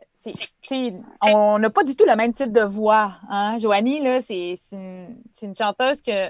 on 1.32 1.58
n'a 1.60 1.70
pas 1.70 1.84
du 1.84 1.94
tout 1.94 2.06
le 2.08 2.16
même 2.16 2.32
type 2.32 2.50
de 2.50 2.62
voix. 2.62 3.12
Hein? 3.30 3.58
Joanie, 3.58 4.00
là, 4.02 4.20
c'est 4.20 4.56
une, 4.72 5.22
une, 5.40 5.54
chanteuse 5.54 6.02
que. 6.02 6.28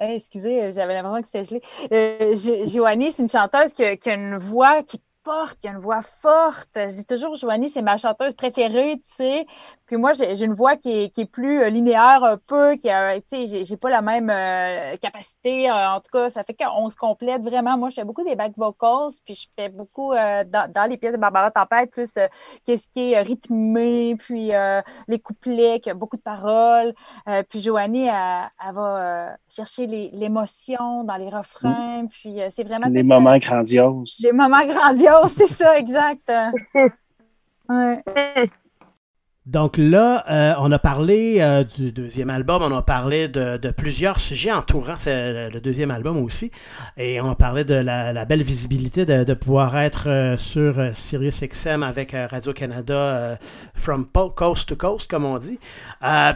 excusez, 0.00 0.72
j'avais 0.72 0.94
l'impression 0.94 1.20
que 1.20 1.28
c'était 1.28 1.60
gelé. 1.90 2.66
Joanie, 2.68 3.12
c'est 3.12 3.22
une 3.22 3.28
chanteuse 3.28 3.74
qui 3.74 3.98
qui 3.98 4.08
a 4.08 4.14
une 4.14 4.38
voix 4.38 4.82
qui 4.82 5.02
porte, 5.24 5.58
qui 5.58 5.68
a 5.68 5.72
une 5.72 5.78
voix 5.78 6.00
forte. 6.00 6.70
Je 6.74 6.94
dis 6.94 7.06
toujours, 7.06 7.34
Joanie, 7.34 7.68
c'est 7.68 7.82
ma 7.82 7.96
chanteuse 7.96 8.34
préférée, 8.34 8.96
tu 8.96 9.14
sais. 9.14 9.46
Puis 9.86 9.98
moi, 9.98 10.12
j'ai 10.14 10.42
une 10.42 10.54
voix 10.54 10.76
qui 10.76 10.90
est, 10.90 11.08
qui 11.10 11.22
est, 11.22 11.26
plus 11.26 11.60
euh, 11.60 11.68
linéaire 11.68 12.24
un 12.24 12.38
peu, 12.48 12.74
qui 12.76 12.88
a, 12.88 13.20
tu 13.20 13.46
sais, 13.46 13.64
j'ai 13.64 13.76
pas 13.76 13.90
la 13.90 14.00
même 14.00 14.30
euh, 14.30 14.96
capacité. 14.96 15.68
Euh, 15.68 15.90
en 15.90 16.00
tout 16.00 16.10
cas, 16.10 16.30
ça 16.30 16.42
fait 16.42 16.54
qu'on 16.54 16.88
se 16.88 16.96
complète 16.96 17.42
vraiment. 17.42 17.76
Moi, 17.76 17.90
je 17.90 17.96
fais 17.96 18.04
beaucoup 18.04 18.24
des 18.24 18.34
back 18.34 18.52
vocals, 18.56 19.12
puis 19.26 19.34
je 19.34 19.46
fais 19.54 19.68
beaucoup 19.68 20.14
dans, 20.14 20.72
dans, 20.72 20.88
les 20.88 20.96
pièces 20.96 21.12
de 21.12 21.18
Barbara 21.18 21.50
Tempête, 21.50 21.90
plus 21.90 22.18
qu'est-ce 22.64 22.88
qui 22.88 23.12
est 23.12 23.20
rythmé, 23.20 24.16
puis 24.16 24.52
les 25.08 25.18
couplets, 25.18 25.80
qui 25.80 25.90
a 25.90 25.94
beaucoup 25.94 26.16
de 26.16 26.22
paroles. 26.22 26.94
puis 27.48 27.60
Joanie, 27.60 28.06
elle, 28.06 28.74
va 28.74 29.36
chercher 29.48 29.86
l'émotion 29.86 31.04
dans 31.04 31.16
les 31.16 31.28
refrains, 31.28 32.06
puis 32.06 32.38
c'est 32.50 32.64
vraiment... 32.64 32.88
Des 32.88 33.02
moments 33.02 33.38
grandioses. 33.38 34.20
Des 34.22 34.32
moments 34.32 34.66
grandioses, 34.66 35.32
c'est 35.36 35.46
ça, 35.46 35.78
exact. 35.78 36.32
ouais. 37.68 38.02
Donc 39.46 39.76
là, 39.76 40.24
euh, 40.30 40.54
on 40.58 40.72
a 40.72 40.78
parlé 40.78 41.36
euh, 41.40 41.64
du 41.64 41.92
deuxième 41.92 42.30
album, 42.30 42.62
on 42.62 42.74
a 42.74 42.80
parlé 42.80 43.28
de, 43.28 43.58
plusieurs 43.72 44.18
sujets 44.18 44.50
entourant 44.50 44.94
le 45.06 45.58
deuxième 45.58 45.90
album 45.90 46.16
aussi, 46.16 46.50
et 46.96 47.20
on 47.20 47.32
a 47.32 47.34
parlé 47.34 47.64
de 47.64 47.74
la, 47.74 48.24
belle 48.24 48.42
visibilité 48.42 49.04
de, 49.04 49.34
pouvoir 49.34 49.76
être 49.76 50.08
euh, 50.08 50.38
sur 50.38 50.76
Sirius 50.94 51.42
XM 51.42 51.82
avec 51.82 52.16
Radio-Canada 52.30 53.38
from 53.74 54.06
coast 54.34 54.66
to 54.66 54.76
coast, 54.76 55.10
comme 55.10 55.26
on 55.26 55.36
dit. 55.36 55.58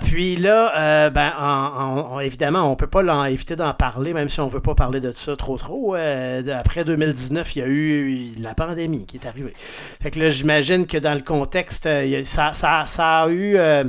puis 0.02 0.36
là, 0.36 1.08
ben, 1.08 2.20
évidemment, 2.20 2.70
on 2.70 2.76
peut 2.76 2.88
pas 2.88 3.30
éviter 3.30 3.56
d'en 3.56 3.72
parler, 3.72 4.12
même 4.12 4.28
si 4.28 4.40
on 4.40 4.48
veut 4.48 4.60
pas 4.60 4.74
parler 4.74 5.00
de 5.00 5.12
ça 5.12 5.34
trop 5.34 5.56
trop. 5.56 5.94
après 5.94 6.84
2019, 6.84 7.56
il 7.56 7.58
y 7.58 7.62
a 7.62 7.66
eu 7.68 8.28
la 8.38 8.52
pandémie 8.52 9.06
qui 9.06 9.16
est 9.16 9.26
arrivée. 9.26 9.54
Fait 10.02 10.10
que 10.10 10.20
là, 10.20 10.28
j'imagine 10.28 10.86
que 10.86 10.98
dans 10.98 11.14
le 11.14 11.22
contexte, 11.22 11.88
ça 12.24 12.52
a 12.98 13.28
eu. 13.28 13.56
Euh, 13.56 13.84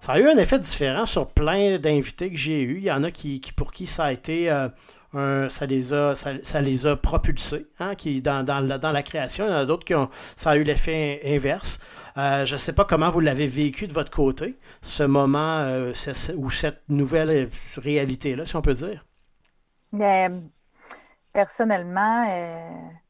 ça 0.00 0.12
a 0.12 0.18
eu 0.18 0.28
un 0.28 0.36
effet 0.36 0.58
différent 0.58 1.06
sur 1.06 1.28
plein 1.28 1.78
d'invités 1.78 2.30
que 2.30 2.36
j'ai 2.36 2.62
eus. 2.62 2.76
Il 2.76 2.84
y 2.84 2.92
en 2.92 3.04
a 3.04 3.10
qui, 3.10 3.40
pour 3.56 3.72
qui 3.72 3.86
ça 3.86 4.04
a 4.04 4.12
été 4.12 4.50
euh, 5.14 5.48
ça 5.48 5.64
les 5.64 5.94
a 5.94 6.14
ça, 6.14 6.60
les 6.60 6.86
a 6.86 6.96
propulsés 6.96 7.66
hein, 7.78 7.94
qui, 7.94 8.20
dans, 8.20 8.44
dans, 8.44 8.92
la, 8.92 9.02
création. 9.02 9.46
Il 9.46 9.50
y 9.50 9.54
en 9.54 9.58
a 9.58 9.64
d'autres 9.64 9.84
qui 9.84 9.94
ont 9.94 10.10
ça 10.36 10.50
a 10.50 10.56
eu 10.56 10.64
l'effet 10.64 11.22
inverse. 11.24 11.80
Euh, 12.16 12.44
je 12.44 12.54
ne 12.54 12.58
sais 12.58 12.74
pas 12.74 12.84
comment 12.84 13.10
vous 13.10 13.20
l'avez 13.20 13.46
vécu 13.46 13.86
de 13.86 13.92
votre 13.92 14.10
côté, 14.10 14.58
ce 14.82 15.02
moment 15.02 15.66
ou 16.36 16.50
cette 16.50 16.82
nouvelle 16.88 17.48
réalité-là, 17.76 18.44
si 18.46 18.56
on 18.56 18.62
peut 18.62 18.74
dire. 18.74 19.04
Ben, 19.92 20.50
personnellement, 21.32 22.24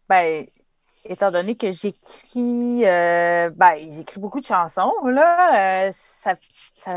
ben, 0.09 0.47
étant 1.05 1.31
donné 1.31 1.55
que 1.55 1.71
j'écris 1.71 2.85
euh, 2.87 3.51
ben, 3.55 3.91
j'écris 3.91 4.21
beaucoup 4.21 4.41
de 4.41 4.47
chansons, 4.47 4.93
là, 5.05 5.87
euh, 5.87 5.91
ça, 5.93 6.35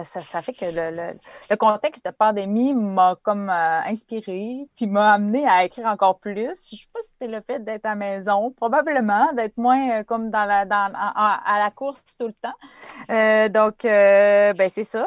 ça, 0.04 0.41
fait 0.41 0.54
que 0.54 0.65
le, 0.65 1.13
le, 1.50 1.56
contexte 1.56 2.06
de 2.06 2.12
pandémie 2.12 2.74
m'a 2.74 3.15
comme 3.22 3.50
euh, 3.50 3.80
inspiré, 3.86 4.67
puis 4.76 4.88
m'a 4.88 5.13
amené 5.13 5.48
à 5.48 5.65
écrire 5.65 5.88
encore 5.88 6.20
plus. 6.20 6.34
Je 6.36 6.41
ne 6.50 6.54
sais 6.54 6.88
pas 6.93 7.02
si 7.02 7.10
c'était 7.12 7.28
le 7.28 7.41
fait 7.41 7.63
d'être 7.63 7.86
à 7.86 7.89
la 7.89 7.96
maison, 7.96 8.52
probablement, 8.52 9.32
d'être 9.34 9.58
moins 9.58 10.04
comme 10.04 10.30
dans 10.30 10.46
la 10.46 10.65
dans, 10.65 10.91
à, 10.93 11.60
la 11.60 11.72
course 11.72 12.02
tout 12.17 12.28
le 12.28 12.34
temps. 12.34 13.50
donc, 13.54 13.84
ben, 13.84 14.70
c'est 14.70 14.84
ça. 14.84 15.06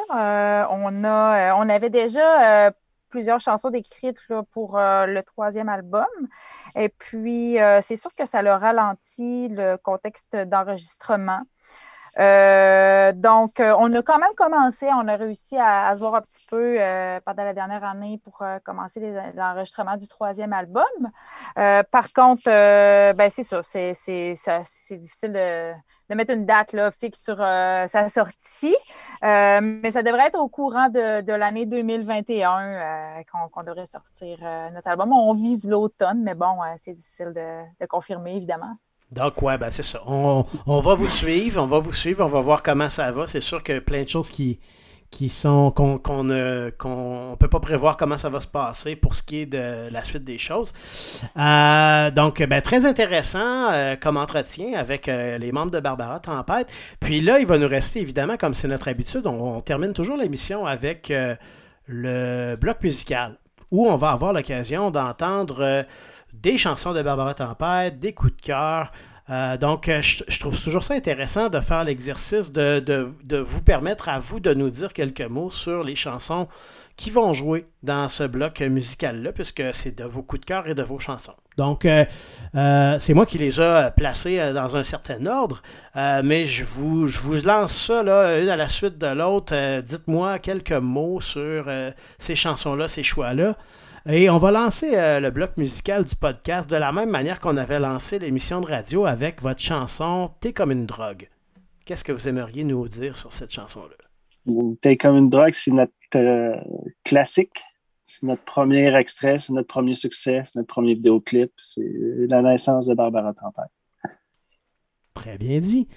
on 0.69 1.03
a 1.03 1.55
on 1.55 1.69
avait 1.69 1.89
déjà 1.89 2.71
plusieurs 3.11 3.39
chansons 3.39 3.69
décrites 3.69 4.19
pour 4.51 4.77
euh, 4.77 5.05
le 5.05 5.21
troisième 5.21 5.69
album. 5.69 6.07
Et 6.75 6.89
puis, 6.89 7.61
euh, 7.61 7.79
c'est 7.81 7.95
sûr 7.95 8.15
que 8.15 8.25
ça 8.25 8.41
le 8.41 8.51
ralentit 8.53 9.49
le 9.49 9.77
contexte 9.77 10.35
d'enregistrement. 10.35 11.41
Euh, 12.19 13.13
donc, 13.13 13.61
on 13.61 13.93
a 13.93 14.01
quand 14.01 14.19
même 14.19 14.33
commencé, 14.35 14.87
on 14.87 15.07
a 15.07 15.15
réussi 15.15 15.57
à, 15.57 15.93
se 15.93 15.99
voir 15.99 16.15
un 16.15 16.21
petit 16.21 16.45
peu 16.49 16.77
pendant 17.25 17.43
la 17.43 17.53
dernière 17.53 17.85
année 17.85 18.19
pour 18.23 18.43
commencer 18.65 18.99
l'enregistrement 19.35 19.95
du 19.95 20.09
troisième 20.09 20.51
album. 20.51 20.83
par 21.55 22.11
contre, 22.13 22.43
ben, 22.45 23.29
c'est 23.29 23.43
ça, 23.43 23.61
c'est 23.63 24.97
difficile 24.97 25.31
de, 25.31 25.71
de 26.11 26.15
mettre 26.15 26.33
une 26.33 26.45
date 26.45 26.73
là, 26.73 26.91
fixe 26.91 27.23
sur 27.23 27.37
euh, 27.39 27.87
sa 27.87 28.07
sortie. 28.09 28.75
Euh, 29.23 29.59
mais 29.61 29.91
ça 29.91 30.03
devrait 30.03 30.27
être 30.27 30.39
au 30.39 30.49
courant 30.49 30.89
de, 30.89 31.31
l'année 31.33 31.65
2021 31.65 32.59
euh, 32.59 33.21
qu'on 33.53 33.63
devrait 33.63 33.85
sortir 33.85 34.37
notre 34.73 34.89
album. 34.89 35.13
On 35.13 35.33
vise 35.33 35.67
l'automne, 35.67 36.21
mais 36.21 36.35
bon, 36.35 36.57
c'est 36.79 36.93
difficile 36.93 37.33
de, 37.33 37.85
confirmer, 37.87 38.35
évidemment. 38.35 38.75
Donc, 39.11 39.41
ouais, 39.41 39.57
ben 39.57 39.69
c'est 39.69 39.83
ça. 39.83 40.01
On, 40.05 40.45
on, 40.67 40.79
va 40.79 40.95
vous 40.95 41.09
suivre, 41.09 41.61
on 41.61 41.67
va 41.67 41.79
vous 41.79 41.93
suivre, 41.93 42.23
on 42.23 42.29
va 42.29 42.39
voir 42.39 42.63
comment 42.63 42.89
ça 42.89 43.11
va. 43.11 43.27
C'est 43.27 43.41
sûr 43.41 43.61
que 43.61 43.79
plein 43.79 44.03
de 44.03 44.07
choses 44.07 44.31
qui, 44.31 44.59
qui 45.11 45.27
sont 45.27 45.71
qu'on 45.71 46.23
ne 46.23 47.35
peut 47.35 47.49
pas 47.49 47.59
prévoir 47.59 47.97
comment 47.97 48.17
ça 48.17 48.29
va 48.29 48.39
se 48.39 48.47
passer 48.47 48.95
pour 48.95 49.15
ce 49.15 49.21
qui 49.21 49.41
est 49.41 49.45
de 49.45 49.91
la 49.91 50.03
suite 50.05 50.23
des 50.23 50.37
choses. 50.37 50.73
Euh, 51.37 52.11
donc, 52.11 52.41
ben, 52.41 52.61
très 52.61 52.85
intéressant 52.85 53.71
euh, 53.71 53.97
comme 53.97 54.15
entretien 54.15 54.73
avec 54.73 55.09
euh, 55.09 55.37
les 55.37 55.51
membres 55.51 55.71
de 55.71 55.81
Barbara 55.81 56.21
Tempête. 56.21 56.67
Puis 57.01 57.19
là, 57.19 57.39
il 57.39 57.45
va 57.45 57.57
nous 57.57 57.67
rester, 57.67 57.99
évidemment, 57.99 58.37
comme 58.37 58.53
c'est 58.53 58.69
notre 58.69 58.87
habitude, 58.87 59.27
on, 59.27 59.59
termine 59.59 59.93
toujours 59.93 60.17
l'émission 60.17 60.65
avec 60.65 61.13
le 61.87 62.55
bloc 62.55 62.81
musical, 62.81 63.37
où 63.69 63.87
on 63.87 63.97
va 63.97 64.11
avoir 64.11 64.33
l'occasion 64.33 64.91
d'entendre 64.91 65.85
des 66.33 66.57
chansons 66.57 66.93
de 66.93 67.01
Barbara 67.01 67.33
Tempête, 67.33 67.99
des 67.99 68.13
coups 68.13 68.35
de 68.37 68.41
cœur, 68.41 68.91
euh, 69.29 69.57
donc, 69.57 69.87
euh, 69.87 70.01
je, 70.01 70.39
trouve 70.39 70.61
toujours 70.61 70.83
ça 70.83 70.93
intéressant 70.93 71.49
de 71.49 71.59
faire 71.59 71.83
l'exercice 71.83 72.51
de, 72.51 73.39
vous 73.39 73.61
permettre 73.61 74.09
à 74.09 74.19
vous 74.19 74.39
de 74.39 74.53
nous 74.53 74.69
dire 74.69 74.93
quelques 74.93 75.21
mots 75.21 75.51
sur 75.51 75.83
les 75.83 75.95
chansons 75.95 76.47
qui 76.97 77.09
vont 77.09 77.33
jouer 77.33 77.65
dans 77.81 78.09
ce 78.09 78.23
bloc 78.23 78.59
musical-là, 78.59 79.31
puisque 79.31 79.63
c'est 79.73 79.97
de 79.97 80.03
vos 80.03 80.21
coups 80.21 80.41
de 80.41 80.45
cœur 80.45 80.67
et 80.67 80.75
de 80.75 80.83
vos 80.83 80.99
chansons. 80.99 81.33
Donc, 81.57 81.85
euh, 81.85 82.05
c'est 82.99 83.13
moi 83.13 83.25
qui 83.25 83.37
les 83.37 83.59
ai 83.59 83.89
placés 83.95 84.51
dans 84.53 84.75
un 84.75 84.83
certain 84.83 85.25
ordre, 85.25 85.63
mais 85.95 86.45
je 86.45 86.63
vous, 86.63 87.07
lance 87.43 87.73
ça, 87.73 88.01
une 88.01 88.49
à 88.49 88.55
la 88.55 88.69
suite 88.69 88.97
de 88.97 89.07
l'autre. 89.07 89.81
Dites-moi 89.81 90.37
quelques 90.39 90.71
mots 90.73 91.21
sur 91.21 91.69
ces 92.19 92.35
chansons-là, 92.35 92.87
ces 92.87 93.03
choix-là. 93.03 93.55
Et 94.09 94.31
on 94.31 94.39
va 94.39 94.49
lancer 94.49 94.95
euh, 94.95 95.19
le 95.19 95.29
bloc 95.29 95.57
musical 95.57 96.03
du 96.03 96.15
podcast 96.15 96.67
de 96.67 96.75
la 96.75 96.91
même 96.91 97.11
manière 97.11 97.39
qu'on 97.39 97.55
avait 97.55 97.79
lancé 97.79 98.17
l'émission 98.17 98.59
de 98.59 98.65
radio 98.65 99.05
avec 99.05 99.43
votre 99.43 99.61
chanson 99.61 100.31
T'es 100.39 100.53
comme 100.53 100.71
une 100.71 100.87
drogue. 100.87 101.29
Qu'est-ce 101.85 102.03
que 102.03 102.11
vous 102.11 102.27
aimeriez 102.27 102.63
nous 102.63 102.87
dire 102.87 103.15
sur 103.15 103.31
cette 103.31 103.51
chanson-là? 103.51 104.55
T'es 104.81 104.97
comme 104.97 105.17
une 105.17 105.29
drogue, 105.29 105.53
c'est 105.53 105.69
notre 105.69 105.91
euh, 106.15 106.55
classique. 107.03 107.61
C'est 108.03 108.23
notre 108.23 108.43
premier 108.43 108.91
extrait, 108.95 109.37
c'est 109.37 109.53
notre 109.53 109.67
premier 109.67 109.93
succès, 109.93 110.41
c'est 110.45 110.55
notre 110.55 110.73
premier 110.73 110.95
vidéoclip. 110.95 111.51
C'est 111.57 111.87
la 112.27 112.41
naissance 112.41 112.87
de 112.87 112.95
Barbara 112.95 113.35
Tempête. 113.35 114.15
Très 115.13 115.37
bien 115.37 115.59
dit. 115.59 115.87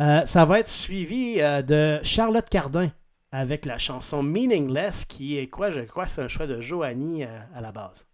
Euh, 0.00 0.26
ça 0.26 0.44
va 0.44 0.60
être 0.60 0.68
suivi 0.68 1.36
de 1.36 1.98
Charlotte 2.02 2.48
Cardin 2.50 2.90
avec 3.34 3.64
la 3.66 3.78
chanson 3.78 4.22
Meaningless, 4.22 5.04
qui 5.04 5.38
est 5.38 5.48
quoi, 5.48 5.70
je 5.70 5.80
crois, 5.80 6.06
c'est 6.06 6.22
un 6.22 6.28
choix 6.28 6.46
de 6.46 6.60
Joanie 6.60 7.24
euh, 7.24 7.40
à 7.54 7.60
la 7.60 7.72
base. 7.72 8.06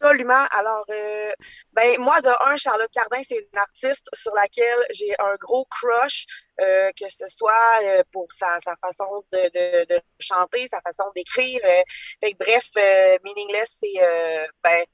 Absolument. 0.00 0.44
Alors, 0.50 0.84
euh, 0.90 1.32
ben 1.72 1.98
moi, 1.98 2.20
de 2.20 2.28
un, 2.28 2.56
Charlotte 2.56 2.90
Cardin, 2.92 3.20
c'est 3.26 3.36
une 3.36 3.58
artiste 3.58 4.06
sur 4.12 4.34
laquelle 4.34 4.84
j'ai 4.90 5.14
un 5.18 5.34
gros 5.36 5.64
crush, 5.66 6.26
euh, 6.60 6.90
que 6.90 7.08
ce 7.08 7.26
soit 7.26 7.80
euh, 7.82 8.02
pour 8.12 8.30
sa, 8.32 8.58
sa 8.60 8.76
façon 8.76 9.24
de, 9.32 9.84
de, 9.86 10.00
chanter, 10.18 10.66
sa 10.68 10.80
façon 10.82 11.04
d'écrire. 11.16 11.60
Fait 12.20 12.32
que, 12.32 12.36
bref, 12.36 12.68
Meaningless, 13.24 13.78
c'est 13.80 14.50
ben, 14.62 14.84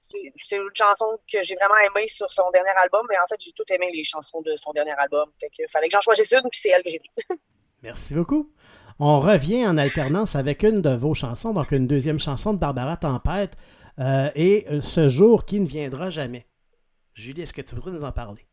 c'est 0.00 0.56
une 0.56 0.70
chanson 0.74 1.18
que 1.30 1.42
j'ai 1.42 1.56
vraiment 1.56 1.76
aimée 1.76 2.08
sur 2.08 2.30
son 2.30 2.50
dernier 2.52 2.70
album, 2.76 3.06
mais 3.10 3.18
en 3.18 3.26
fait, 3.26 3.40
j'ai 3.40 3.52
tout 3.52 3.64
aimé 3.68 3.90
les 3.92 4.04
chansons 4.04 4.40
de 4.40 4.56
son 4.56 4.72
dernier 4.72 4.94
album. 4.96 5.30
Fait 5.38 5.50
que 5.50 5.70
fallait 5.70 5.88
que 5.88 5.92
j'en 5.92 6.00
choisisse 6.00 6.32
une, 6.32 6.48
puis 6.48 6.60
c'est 6.60 6.70
elle 6.70 6.82
que 6.82 6.90
j'ai 6.90 7.00
pris. 7.00 7.38
Merci 7.82 8.14
beaucoup. 8.14 8.52
On 8.98 9.18
revient 9.20 9.66
en 9.66 9.76
alternance 9.78 10.36
avec 10.36 10.62
une 10.62 10.82
de 10.82 10.90
vos 10.90 11.14
chansons, 11.14 11.52
donc 11.52 11.72
une 11.72 11.86
deuxième 11.86 12.20
chanson 12.20 12.52
de 12.52 12.58
Barbara 12.58 12.96
Tempête. 12.96 13.56
Euh, 13.98 14.30
et 14.34 14.66
euh, 14.70 14.80
ce 14.80 15.08
jour 15.08 15.44
qui 15.44 15.60
ne 15.60 15.66
viendra 15.66 16.08
jamais. 16.08 16.46
Julie, 17.14 17.42
est-ce 17.42 17.52
que 17.52 17.60
tu 17.60 17.74
voudrais 17.74 17.92
nous 17.92 18.04
en 18.04 18.12
parler? 18.12 18.46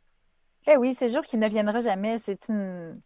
Eh 0.71 0.77
oui, 0.77 0.93
ce 0.93 1.07
jour 1.07 1.23
qui 1.23 1.37
ne 1.37 1.47
viendra 1.49 1.79
jamais, 1.79 2.17
c'est 2.19 2.47
une, 2.49 2.99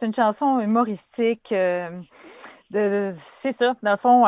une 0.00 0.14
chanson 0.14 0.60
humoristique. 0.60 1.52
Euh, 1.52 1.90
c'est 3.16 3.52
ça, 3.52 3.74
dans 3.82 3.90
le 3.90 3.96
fond. 3.98 4.22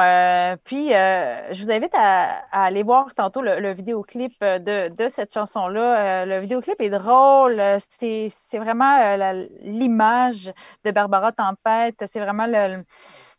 puis, 0.65 0.91
je 0.91 1.65
vous 1.65 1.71
invite 1.71 1.95
à, 1.95 2.43
aller 2.53 2.83
voir 2.83 3.15
tantôt 3.15 3.41
le, 3.41 3.73
vidéoclip 3.73 4.39
de, 4.41 4.89
de 4.89 5.09
cette 5.09 5.33
chanson-là. 5.33 6.27
le 6.27 6.41
vidéoclip 6.41 6.79
est 6.83 6.91
drôle. 6.91 7.57
C'est 7.89 8.59
vraiment 8.59 9.17
l'image 9.63 10.53
de 10.85 10.91
Barbara 10.91 11.33
Tempête. 11.33 12.05
C'est 12.07 12.21
vraiment 12.21 12.47
le 12.47 12.85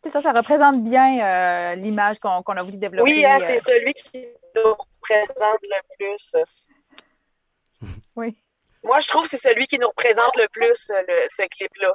ça, 0.08 0.20
ça 0.20 0.32
représente 0.32 0.82
bien 0.82 1.20
euh, 1.20 1.74
l'image 1.74 2.18
qu'on 2.18 2.40
a 2.40 2.62
voulu 2.62 2.76
développer. 2.76 3.10
Oui, 3.10 3.24
hein, 3.24 3.38
c'est 3.40 3.58
euh. 3.58 3.60
celui 3.66 3.92
qui 3.94 4.26
nous 4.54 4.72
représente 4.72 5.60
le 5.62 5.96
plus. 5.96 6.36
Oui. 8.14 8.36
Moi, 8.86 9.00
je 9.00 9.08
trouve 9.08 9.24
que 9.24 9.30
c'est 9.36 9.48
celui 9.48 9.66
qui 9.66 9.78
nous 9.78 9.88
représente 9.88 10.36
le 10.36 10.46
plus, 10.50 10.90
euh, 10.90 11.26
ce 11.28 11.42
clip-là. 11.48 11.92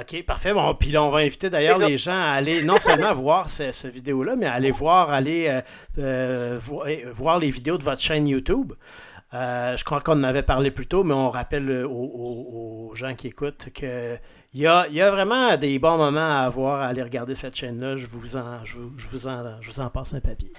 OK, 0.00 0.24
parfait. 0.24 0.52
Bon, 0.52 0.74
puis 0.74 0.90
là, 0.90 1.02
on 1.02 1.10
va 1.10 1.20
inviter 1.20 1.50
d'ailleurs 1.50 1.78
les 1.78 1.98
gens 1.98 2.20
à 2.20 2.30
aller 2.30 2.62
non 2.62 2.78
seulement 2.78 3.12
voir 3.12 3.50
ce, 3.50 3.88
vidéo-là, 3.88 4.36
mais 4.36 4.46
à 4.46 4.52
aller 4.52 4.70
voir, 4.70 5.10
aller 5.10 5.62
voir 5.96 7.38
les 7.38 7.50
vidéos 7.50 7.76
de 7.76 7.82
votre 7.82 8.00
chaîne 8.00 8.28
YouTube. 8.28 8.72
je 9.32 9.84
crois 9.84 10.00
qu'on 10.00 10.20
en 10.20 10.24
avait 10.24 10.44
parlé 10.44 10.70
plus 10.70 10.86
tôt, 10.86 11.02
mais 11.02 11.14
on 11.14 11.30
rappelle 11.30 11.86
aux 11.86 12.92
gens 12.94 13.16
qui 13.16 13.28
écoutent 13.28 13.70
que 13.74 14.16
il 14.52 14.62
y, 14.62 14.66
a, 14.66 15.10
vraiment 15.12 15.56
des 15.56 15.78
bons 15.78 15.96
moments 15.96 16.40
à 16.40 16.46
avoir 16.46 16.80
à 16.80 16.88
aller 16.88 17.04
regarder 17.04 17.36
cette 17.36 17.54
chaîne-là. 17.54 17.96
Je 17.96 18.08
vous 18.08 18.36
en, 18.36 19.90
passe 19.90 20.12
un 20.12 20.20
papier. 20.20 20.52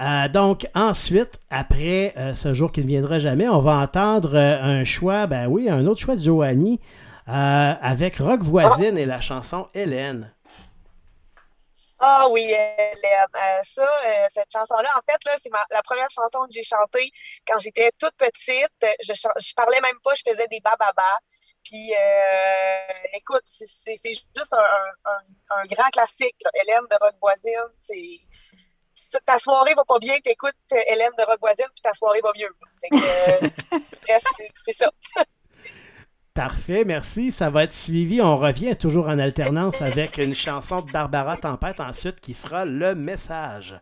Euh, 0.00 0.28
donc, 0.28 0.66
ensuite, 0.74 1.38
après 1.48 2.14
euh, 2.16 2.34
ce 2.34 2.52
jour 2.52 2.72
qui 2.72 2.80
ne 2.80 2.88
viendra 2.88 3.20
jamais, 3.20 3.48
on 3.48 3.60
va 3.60 3.74
entendre 3.74 4.34
euh, 4.34 4.60
un 4.60 4.82
choix, 4.82 5.28
ben 5.28 5.46
oui, 5.46 5.70
un 5.70 5.86
autre 5.86 6.00
choix 6.00 6.16
de 6.16 6.20
Joanie 6.22 6.80
avec 7.24 8.16
Rock 8.16 8.42
Voisine 8.42 8.98
et 8.98 9.06
la 9.06 9.20
chanson 9.20 9.68
Hélène. 9.72 10.34
Ah 12.00 12.26
oui, 12.28 12.42
Hélène. 12.42 13.62
ça, 13.62 13.86
cette 14.32 14.50
chanson-là, 14.52 14.90
en 14.96 15.00
fait, 15.08 15.38
c'est 15.40 15.50
la 15.70 15.82
première 15.82 16.10
chanson 16.10 16.40
que 16.40 16.52
j'ai 16.52 16.64
chantée 16.64 17.12
quand 17.46 17.60
j'étais 17.60 17.92
toute 18.00 18.16
petite. 18.16 18.96
Je, 19.04 19.12
je 19.12 19.54
parlais 19.54 19.80
même 19.80 20.00
pas, 20.02 20.10
je 20.16 20.28
faisais 20.28 20.48
des 20.48 20.58
bababas. 20.58 21.18
Puis, 21.64 21.92
euh, 21.94 23.08
écoute, 23.14 23.42
c'est 23.44 23.94
juste 24.04 24.52
un, 24.52 25.66
grand 25.70 25.90
classique. 25.90 26.36
Hélène 26.54 26.84
de 26.90 26.96
Rock 27.00 27.14
Voisine, 27.20 27.72
c'est. 27.76 28.20
Ta 29.24 29.38
soirée 29.38 29.74
va 29.74 29.84
pas 29.84 29.98
bien, 29.98 30.20
t'écoutes 30.20 30.54
Hélène 30.86 31.12
de 31.18 31.24
Rock 31.24 31.40
Voisine, 31.40 31.66
puis 31.74 31.82
ta 31.82 31.94
soirée 31.94 32.20
va 32.20 32.30
mieux. 32.36 32.54
Euh, 32.92 33.48
bref, 34.02 34.22
c'est 34.64 34.72
ça. 34.72 34.90
Parfait, 36.34 36.84
merci. 36.84 37.30
Ça 37.30 37.50
va 37.50 37.64
être 37.64 37.74
suivi. 37.74 38.20
On 38.22 38.36
revient 38.36 38.76
toujours 38.76 39.06
en 39.08 39.18
alternance 39.18 39.82
avec 39.82 40.18
une 40.18 40.34
chanson 40.34 40.80
de 40.80 40.90
Barbara 40.90 41.36
Tempête 41.36 41.80
ensuite 41.80 42.20
qui 42.20 42.34
sera 42.34 42.64
Le 42.64 42.94
Message. 42.94 43.78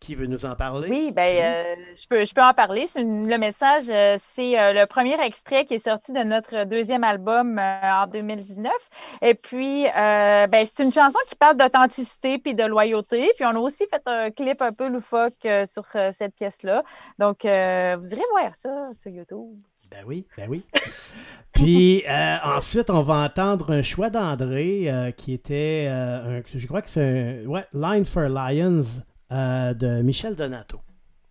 Qui 0.00 0.14
veut 0.14 0.26
nous 0.26 0.46
en 0.46 0.56
parler? 0.56 0.88
Oui, 0.88 1.12
ben, 1.12 1.28
euh, 1.28 1.74
je, 1.94 2.06
peux, 2.08 2.24
je 2.24 2.32
peux 2.32 2.40
en 2.40 2.54
parler. 2.54 2.86
le 2.96 3.36
message, 3.36 3.82
euh, 3.90 4.16
c'est 4.18 4.58
euh, 4.58 4.72
le 4.72 4.86
premier 4.86 5.20
extrait 5.22 5.66
qui 5.66 5.74
est 5.74 5.84
sorti 5.84 6.12
de 6.12 6.20
notre 6.20 6.64
deuxième 6.64 7.04
album 7.04 7.58
en 7.58 8.06
2019. 8.06 8.72
Et 9.20 9.34
puis, 9.34 9.84
ben, 9.84 10.66
c'est 10.72 10.84
une 10.84 10.90
chanson 10.90 11.18
qui 11.28 11.34
parle 11.34 11.58
d'authenticité 11.58 12.38
puis 12.38 12.54
de 12.54 12.64
loyauté. 12.64 13.30
Puis, 13.36 13.44
on 13.44 13.50
a 13.50 13.58
aussi 13.58 13.86
fait 13.90 14.00
un 14.06 14.30
clip 14.30 14.62
un 14.62 14.72
peu 14.72 14.88
loufoque 14.88 15.46
sur 15.66 15.84
cette 16.12 16.34
pièce-là. 16.34 16.82
Donc, 17.18 17.40
vous 17.42 17.48
irez 18.14 18.22
voir 18.30 18.56
ça 18.56 18.88
sur 18.98 19.10
YouTube. 19.10 19.58
Ben 19.90 20.02
oui, 20.06 20.26
ben 20.38 20.48
oui. 20.48 20.64
Puis 21.52 22.04
ensuite, 22.42 22.88
on 22.88 23.02
va 23.02 23.16
entendre 23.16 23.70
un 23.70 23.82
choix 23.82 24.08
d'André 24.08 25.12
qui 25.18 25.34
était, 25.34 25.88
un, 25.90 26.40
je 26.54 26.66
crois 26.66 26.80
que 26.80 26.88
c'est 26.88 27.44
ouais, 27.44 27.66
Line 27.74 28.06
for 28.06 28.30
Lions 28.30 29.02
euh, 29.32 29.74
de 29.74 30.02
Michel 30.02 30.34
Donato. 30.34 30.80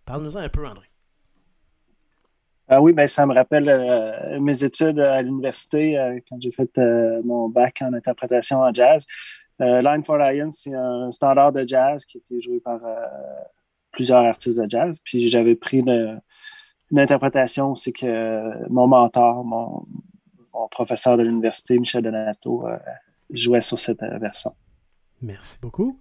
Parle-nous-en 0.06 0.40
un 0.40 0.48
peu, 0.48 0.66
André. 0.66 0.86
Ah 2.68 2.80
oui, 2.80 2.92
ben, 2.92 3.06
ça 3.06 3.26
me 3.26 3.34
rappelle 3.34 3.68
euh, 3.68 4.40
mes 4.40 4.64
études 4.64 5.00
à 5.00 5.20
l'université 5.22 5.98
euh, 5.98 6.18
quand 6.28 6.40
j'ai 6.40 6.52
fait 6.52 6.78
mon 7.24 7.48
bac 7.48 7.82
en 7.82 7.92
interprétation 7.92 8.60
en 8.60 8.72
jazz. 8.72 9.06
Line 9.58 10.02
for 10.02 10.16
Lions, 10.16 10.52
c'est 10.52 10.72
un 10.72 11.10
standard 11.10 11.52
de 11.52 11.68
jazz 11.68 12.06
qui 12.06 12.16
a 12.16 12.20
été 12.20 12.40
joué 12.40 12.60
par 12.60 12.80
plusieurs 13.90 14.24
artistes 14.24 14.58
de 14.58 14.66
jazz. 14.66 14.98
Puis 15.04 15.28
j'avais 15.28 15.54
pris 15.54 15.80
une, 15.80 16.18
interprétation, 16.96 17.74
c'est 17.74 17.92
que 17.92 18.66
mon 18.70 18.86
mentor, 18.86 19.44
mon, 19.44 19.84
mon 20.54 20.68
professeur 20.68 21.18
de 21.18 21.24
l'université, 21.24 21.78
Michel 21.78 22.02
Donato, 22.02 22.66
jouait 23.28 23.60
sur 23.60 23.78
cette 23.78 24.00
version. 24.00 24.54
Merci 25.20 25.58
beaucoup. 25.60 26.00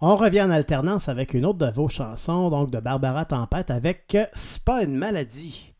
On 0.00 0.14
revient 0.16 0.42
en 0.42 0.50
alternance 0.50 1.08
avec 1.08 1.32
une 1.32 1.46
autre 1.46 1.58
de 1.58 1.70
vos 1.70 1.88
chansons, 1.88 2.50
donc 2.50 2.70
de 2.70 2.80
Barbara 2.80 3.24
Tempête, 3.24 3.70
avec 3.70 4.16
C'est 4.34 4.62
pas 4.62 4.82
une 4.82 4.94
maladie. 4.94 5.74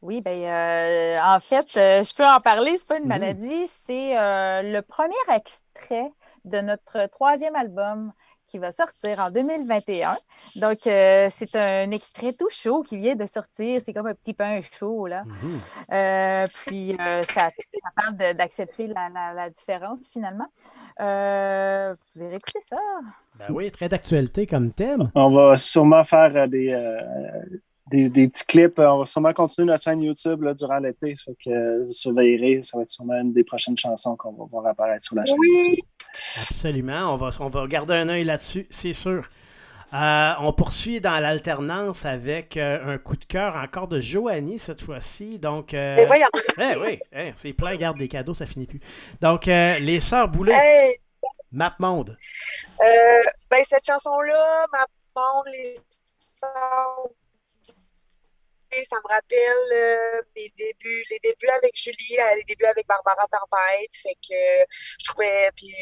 Oui, 0.00 0.20
ben 0.20 0.40
euh, 0.40 1.20
en 1.22 1.40
fait, 1.40 1.76
euh, 1.76 2.02
je 2.02 2.14
peux 2.14 2.24
en 2.24 2.40
parler, 2.40 2.76
c'est 2.78 2.86
pas 2.86 2.98
une 2.98 3.04
mmh. 3.04 3.08
maladie, 3.08 3.66
c'est 3.66 4.18
euh, 4.18 4.62
le 4.62 4.80
premier 4.82 5.12
extrait 5.34 6.10
de 6.44 6.60
notre 6.60 7.06
troisième 7.10 7.54
album 7.54 8.12
qui 8.50 8.58
va 8.58 8.72
sortir 8.72 9.20
en 9.20 9.30
2021. 9.30 10.16
Donc, 10.56 10.86
euh, 10.86 11.28
c'est 11.30 11.54
un 11.54 11.90
extrait 11.92 12.32
tout 12.32 12.48
chaud 12.50 12.82
qui 12.82 12.96
vient 12.96 13.14
de 13.14 13.26
sortir. 13.26 13.80
C'est 13.84 13.92
comme 13.92 14.08
un 14.08 14.14
petit 14.14 14.34
pain 14.34 14.60
chaud, 14.78 15.06
là. 15.06 15.22
Mhm. 15.24 15.50
Euh, 15.92 16.46
puis, 16.66 16.96
euh, 17.00 17.24
ça, 17.24 17.48
parle 17.94 18.16
d'accepter 18.34 18.88
la, 18.88 19.50
différence, 19.50 20.08
finalement. 20.12 20.46
vous 20.98 22.24
irez 22.24 22.36
écouter 22.36 22.60
ça. 22.60 22.76
Ben 23.38 23.46
oui, 23.50 23.70
très 23.70 23.88
d'actualité 23.88 24.46
comme 24.46 24.72
thème. 24.72 25.10
On 25.14 25.30
va 25.30 25.56
sûrement 25.56 26.04
faire 26.04 26.48
des 26.48 26.74
des, 27.90 28.28
petits 28.28 28.44
clips. 28.46 28.78
On 28.78 28.98
va 28.98 29.06
sûrement 29.06 29.32
continuer 29.32 29.66
notre 29.66 29.84
chaîne 29.84 30.02
YouTube 30.02 30.46
durant 30.56 30.78
l'été. 30.78 31.14
Fait 31.16 31.36
que 31.44 31.84
vous 31.84 31.92
surveillerez. 31.92 32.62
Ça 32.62 32.76
va 32.78 32.82
être 32.82 32.90
sûrement 32.90 33.20
une 33.20 33.32
des 33.32 33.44
prochaines 33.44 33.76
chansons 33.76 34.16
qu'on 34.16 34.32
va 34.32 34.44
voir 34.50 34.66
apparaître 34.66 35.04
sur 35.04 35.16
la 35.16 35.24
chaîne 35.24 35.36
YouTube. 35.42 35.84
Absolument. 36.40 37.14
On 37.14 37.16
va, 37.16 37.30
on 37.40 37.48
va 37.48 37.66
garder 37.66 37.94
un 37.94 38.08
œil 38.08 38.24
là-dessus, 38.24 38.66
c'est 38.70 38.92
sûr. 38.92 39.24
Euh, 39.92 40.32
on 40.38 40.52
poursuit 40.52 41.00
dans 41.00 41.18
l'alternance 41.18 42.04
avec 42.04 42.56
euh, 42.56 42.78
un 42.84 42.98
coup 42.98 43.16
de 43.16 43.24
cœur 43.24 43.56
encore 43.56 43.88
de 43.88 43.98
Joanie 43.98 44.58
cette 44.58 44.82
fois-ci. 44.82 45.38
Donc, 45.40 45.74
euh, 45.74 45.96
Et 45.96 46.06
voyons. 46.06 46.28
Eh 46.58 46.76
oui, 46.76 47.00
eh, 47.12 47.32
c'est 47.36 47.52
plein, 47.52 47.74
garde 47.76 47.98
des 47.98 48.06
cadeaux, 48.06 48.34
ça 48.34 48.46
finit 48.46 48.66
plus. 48.66 48.80
Donc, 49.20 49.46
les 49.46 50.00
Sœurs 50.00 50.28
Boulet, 50.28 51.00
Map 51.50 51.74
Monde. 51.78 52.16
ben, 52.78 53.64
cette 53.66 53.86
chanson-là, 53.86 54.66
Map 54.72 54.86
Monde, 55.16 55.46
les 55.52 55.74
Sœurs 56.38 57.08
ça 58.84 58.96
me 58.96 59.08
rappelle 59.08 59.72
euh, 59.72 60.22
mes 60.36 60.52
débuts, 60.56 61.04
les 61.10 61.18
débuts 61.22 61.48
avec 61.48 61.72
Julie, 61.74 62.18
euh, 62.18 62.36
les 62.36 62.44
débuts 62.44 62.66
avec 62.66 62.86
Barbara 62.86 63.26
Tempête. 63.26 63.94
Fait 63.94 64.14
que 64.14 64.70
je 64.98 65.04
trouvais. 65.06 65.50
Puis 65.56 65.74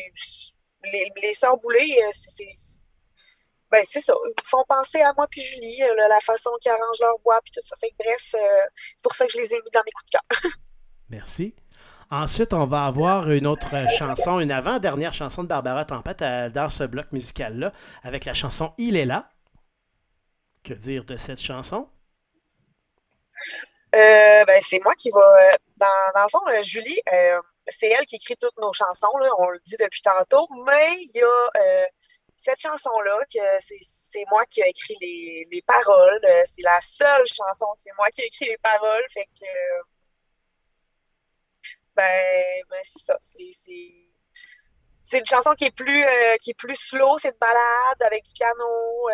les, 0.85 1.11
les 1.22 1.35
sœurs 1.35 1.57
Boulay, 1.59 2.03
euh, 2.03 2.11
c'est. 2.12 2.48
Ben, 3.70 3.85
c'est 3.87 4.01
ça. 4.01 4.14
Ils 4.27 4.44
font 4.44 4.64
penser 4.66 5.03
à 5.03 5.12
moi 5.14 5.27
puis 5.31 5.42
Julie, 5.42 5.83
la 6.09 6.20
façon 6.20 6.51
qu'ils 6.59 6.72
arrangent 6.72 7.01
leur 7.01 7.18
voix 7.22 7.38
puis 7.42 7.53
tout 7.53 7.61
ça. 7.66 7.77
Fait 7.79 7.90
que 7.90 7.96
bref, 7.98 8.29
c'est 8.31 9.03
pour 9.03 9.14
ça 9.14 9.27
que 9.27 9.33
je 9.33 9.38
les 9.38 9.53
ai 9.53 9.57
mis 9.57 9.70
dans 9.74 9.83
mes 9.85 9.92
coups 9.92 10.07
de 10.07 10.18
cœur. 10.18 10.53
Merci. 11.11 11.55
Ensuite, 12.11 12.55
on 12.55 12.64
va 12.64 12.87
avoir 12.87 13.31
une 13.31 13.46
autre 13.46 13.68
chanson, 13.90 14.40
une 14.40 14.53
avant-dernière 14.53 15.12
chanson 15.12 15.42
de 15.42 15.48
Barbara 15.48 15.85
Tempête 15.85 16.22
dans 16.55 16.70
ce 16.70 16.85
bloc 16.85 17.12
musical-là, 17.12 17.74
avec 18.03 18.24
la 18.24 18.33
chanson 18.33 18.72
Il 18.79 18.96
est 18.96 19.05
là. 19.05 19.31
Que 20.62 20.72
dire 20.72 21.05
de 21.05 21.18
cette 21.18 21.40
chanson? 21.40 21.90
Euh, 23.94 24.44
ben, 24.44 24.61
c'est 24.62 24.81
moi 24.81 24.94
qui 24.94 25.11
va. 25.11 25.20
Dans, 25.77 25.87
dans 26.14 26.22
le 26.24 26.29
fond, 26.29 26.40
euh, 26.48 26.62
Julie, 26.62 27.01
euh, 27.12 27.40
c'est 27.68 27.88
elle 27.88 28.05
qui 28.07 28.16
écrit 28.16 28.37
toutes 28.37 28.57
nos 28.59 28.72
chansons, 28.72 29.16
là, 29.18 29.31
on 29.38 29.48
le 29.51 29.61
dit 29.64 29.77
depuis 29.79 30.03
tantôt, 30.03 30.46
mais 30.66 30.96
il 30.98 31.11
y 31.14 31.22
a 31.22 31.88
cette 32.37 32.61
chanson-là 32.61 33.18
que 33.33 33.40
c'est 33.61 34.24
moi 34.31 34.44
qui 34.46 34.61
ai 34.61 34.68
écrit 34.68 34.96
les, 35.01 35.48
les 35.51 35.62
paroles. 35.62 36.20
C'est 36.44 36.62
la 36.62 36.81
seule 36.81 37.27
chanson, 37.27 37.66
c'est 37.77 37.92
moi 37.96 38.11
qui 38.11 38.22
ai 38.22 38.27
écrit 38.27 38.46
les 38.46 38.59
paroles. 38.59 39.05
Fait 39.11 39.27
que. 39.40 39.46
Ben, 41.96 42.62
ben 42.70 42.81
c'est 42.85 43.05
ça. 43.05 43.18
C'est 43.20 45.18
une 45.18 45.27
chanson 45.27 45.55
qui 45.55 45.64
est 45.64 45.74
plus 45.74 46.05
qui 46.42 46.51
est 46.51 46.55
plus 46.55 46.77
slow, 46.77 47.18
c'est 47.18 47.31
une 47.31 47.38
balade 47.40 48.03
avec 48.03 48.24
du 48.24 48.33
piano. 48.33 49.09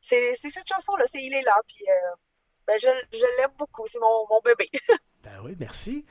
c'est 0.00 0.34
cette 0.34 0.68
chanson-là, 0.68 1.06
c'est 1.10 1.22
Il 1.22 1.34
est 1.34 1.42
là. 1.42 1.60
Puis 1.66 1.84
ben, 2.66 2.78
je, 2.80 2.88
l'aime 3.38 3.50
beaucoup. 3.58 3.84
C'est 3.86 3.98
mon, 4.00 4.40
bébé. 4.44 4.70
ben 5.24 5.32
oui, 5.44 5.56
merci. 5.58 6.04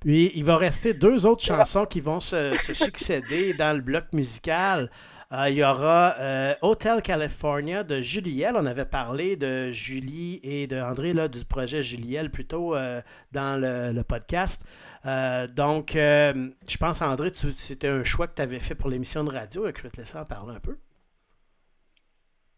Puis 0.00 0.32
il 0.34 0.44
va 0.44 0.56
rester 0.56 0.94
deux 0.94 1.26
autres 1.26 1.44
chansons 1.44 1.86
qui 1.86 2.00
vont 2.00 2.20
se, 2.20 2.54
succéder 2.72 3.54
dans 3.54 3.76
le 3.76 3.82
bloc 3.82 4.04
musical. 4.12 4.90
Euh, 5.30 5.50
il 5.50 5.56
y 5.56 5.64
aura 5.64 6.14
euh, 6.18 6.54
Hotel 6.62 7.02
California 7.02 7.84
de 7.84 8.00
Juliel. 8.00 8.54
On 8.56 8.64
avait 8.64 8.86
parlé 8.86 9.36
de 9.36 9.70
Julie 9.70 10.40
et 10.42 10.66
de 10.66 10.80
André 10.80 11.12
là, 11.12 11.28
du 11.28 11.44
projet 11.44 11.82
Juliel 11.82 12.30
plutôt 12.30 12.74
euh, 12.74 13.02
dans 13.32 13.60
le, 13.60 14.02
podcast. 14.02 14.62
donc, 15.04 15.90
je 15.94 16.76
pense, 16.78 17.02
André, 17.02 17.30
c'était 17.34 17.88
un 17.88 18.04
choix 18.04 18.26
que 18.26 18.36
tu 18.36 18.42
avais 18.42 18.58
fait 18.58 18.74
pour 18.74 18.88
l'émission 18.88 19.22
de 19.22 19.30
radio 19.30 19.68
et 19.68 19.72
que 19.72 19.78
je 19.80 19.84
vais 19.84 19.90
te 19.90 19.98
laisser 19.98 20.16
en 20.16 20.24
parler 20.24 20.54
un 20.54 20.60
peu. 20.60 20.78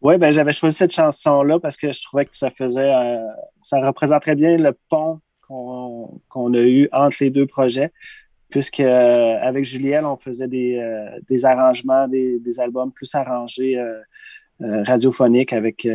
Oui, 0.01 0.17
ben, 0.17 0.31
j'avais 0.31 0.51
choisi 0.51 0.77
cette 0.77 0.93
chanson-là 0.93 1.59
parce 1.59 1.77
que 1.77 1.91
je 1.91 2.01
trouvais 2.01 2.25
que 2.25 2.35
ça 2.35 2.49
faisait, 2.49 2.91
euh, 2.91 3.19
ça 3.61 3.79
représenterait 3.85 4.35
bien 4.35 4.57
le 4.57 4.75
pont 4.89 5.21
qu'on 5.47 6.53
a 6.53 6.59
eu 6.59 6.89
entre 6.91 7.17
les 7.19 7.29
deux 7.29 7.45
projets, 7.45 7.91
puisque 8.49 8.79
euh, 8.79 9.37
avec 9.41 9.65
Juliette, 9.65 10.05
on 10.05 10.17
faisait 10.17 10.47
des, 10.47 10.77
euh, 10.77 11.19
des 11.29 11.45
arrangements, 11.45 12.07
des, 12.07 12.39
des, 12.39 12.59
albums 12.59 12.91
plus 12.91 13.13
arrangés 13.13 13.77
radiophoniques 14.59 15.53
avec 15.53 15.87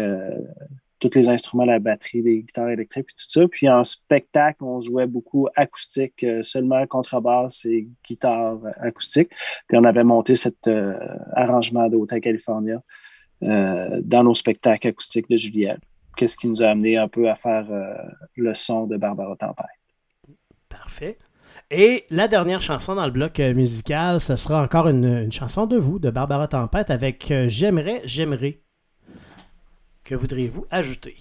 tous 0.98 1.10
les 1.14 1.28
instruments, 1.28 1.64
la 1.64 1.78
batterie, 1.78 2.20
les 2.20 2.42
guitares 2.42 2.68
électriques, 2.68 3.06
puis 3.06 3.14
tout 3.16 3.30
ça. 3.30 3.48
Puis 3.48 3.68
en 3.68 3.82
spectacle, 3.82 4.62
on 4.62 4.78
jouait 4.78 5.06
beaucoup 5.06 5.48
acoustique, 5.56 6.24
seulement 6.42 6.86
contrebasse 6.86 7.64
et 7.64 7.88
guitare 8.06 8.58
acoustique. 8.80 9.30
Puis 9.68 9.78
on 9.78 9.84
avait 9.84 10.04
monté 10.04 10.36
cet 10.36 10.68
arrangement 11.32 11.88
d'Hotel 11.88 12.20
California. 12.20 12.82
Euh, 13.42 14.00
dans 14.02 14.24
nos 14.24 14.34
spectacles 14.34 14.88
acoustiques 14.88 15.28
de 15.28 15.36
Juliette. 15.36 15.80
Qu'est-ce 16.16 16.38
qui 16.38 16.48
nous 16.48 16.62
a 16.62 16.68
amené 16.68 16.96
un 16.96 17.06
peu 17.06 17.28
à 17.28 17.34
faire 17.34 17.66
euh, 17.70 17.94
le 18.34 18.54
son 18.54 18.86
de 18.86 18.96
Barbara 18.96 19.36
Tempête? 19.36 19.66
Parfait. 20.70 21.18
Et 21.70 22.06
la 22.08 22.28
dernière 22.28 22.62
chanson 22.62 22.94
dans 22.94 23.04
le 23.04 23.12
bloc 23.12 23.38
euh, 23.38 23.52
musical, 23.52 24.22
ce 24.22 24.36
sera 24.36 24.62
encore 24.62 24.88
une, 24.88 25.30
chanson 25.30 25.66
de 25.66 25.76
vous, 25.76 25.98
de 25.98 26.08
Barbara 26.08 26.48
Tempête, 26.48 26.88
avec 26.88 27.30
J'aimerais, 27.48 28.00
j'aimerais. 28.04 28.62
Que 30.02 30.14
voudriez-vous 30.14 30.64
ajouter? 30.70 31.16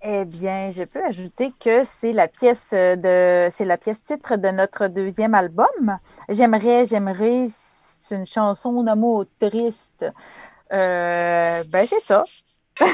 Eh 0.00 0.24
bien, 0.24 0.70
je 0.70 0.84
peux 0.84 1.02
ajouter 1.04 1.50
que 1.58 1.82
c'est 1.82 2.12
la 2.12 2.28
pièce 2.28 2.70
de 2.72 3.48
c'est 3.50 3.64
la 3.64 3.76
pièce 3.76 4.02
titre 4.02 4.36
de 4.36 4.48
notre 4.50 4.86
deuxième 4.86 5.34
album. 5.34 5.98
J'aimerais, 6.28 6.84
j'aimerais, 6.84 7.46
c'est 7.48 8.14
une 8.14 8.26
chanson 8.26 8.84
d'amour 8.84 9.24
triste. 9.40 10.06
Euh, 10.72 11.64
ben, 11.68 11.86
c'est 11.86 12.00
ça. 12.00 12.24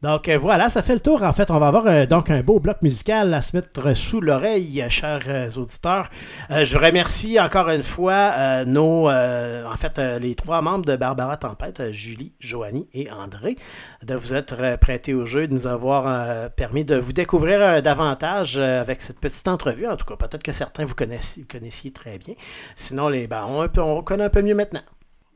Donc 0.00 0.28
euh, 0.28 0.38
voilà, 0.38 0.70
ça 0.70 0.80
fait 0.80 0.94
le 0.94 1.00
tour. 1.00 1.24
En 1.24 1.32
fait, 1.32 1.50
on 1.50 1.58
va 1.58 1.66
avoir 1.66 1.88
euh, 1.88 2.06
donc 2.06 2.30
un 2.30 2.40
beau 2.40 2.60
bloc 2.60 2.82
musical 2.82 3.34
à 3.34 3.42
se 3.42 3.56
mettre 3.56 3.96
sous 3.96 4.20
l'oreille, 4.20 4.84
chers 4.90 5.58
auditeurs. 5.58 6.08
je 6.50 6.78
remercie 6.78 7.40
encore 7.40 7.68
une 7.68 7.82
fois 7.82 8.64
nos, 8.64 9.10
en 9.10 9.76
fait, 9.76 9.98
les 9.98 10.36
trois 10.36 10.62
membres 10.62 10.84
de 10.84 10.94
Barbara 10.94 11.36
Tempête, 11.36 11.90
Julie, 11.90 12.32
Joanie 12.38 12.88
et 12.94 13.10
André, 13.10 13.56
de 14.04 14.14
vous 14.14 14.34
être 14.34 14.76
prêtés 14.78 15.14
au 15.14 15.26
jeu, 15.26 15.48
de 15.48 15.52
nous 15.52 15.66
avoir 15.66 16.48
permis 16.52 16.84
de 16.84 16.94
vous 16.94 17.12
découvrir 17.12 17.82
davantage 17.82 18.56
avec 18.56 19.02
cette 19.02 19.18
petite 19.18 19.48
entrevue. 19.48 19.88
En 19.88 19.96
tout 19.96 20.06
cas, 20.06 20.14
peut-être 20.14 20.44
que 20.44 20.52
certains 20.52 20.84
vous 20.84 20.94
connaissiez, 20.94 21.92
très 21.92 22.18
bien. 22.18 22.34
Sinon, 22.76 23.08
les, 23.08 23.26
ben, 23.26 23.46
on, 23.48 23.68
on 23.80 24.02
connaît 24.04 24.22
un 24.22 24.30
peu 24.30 24.42
mieux 24.42 24.54
maintenant. 24.54 24.82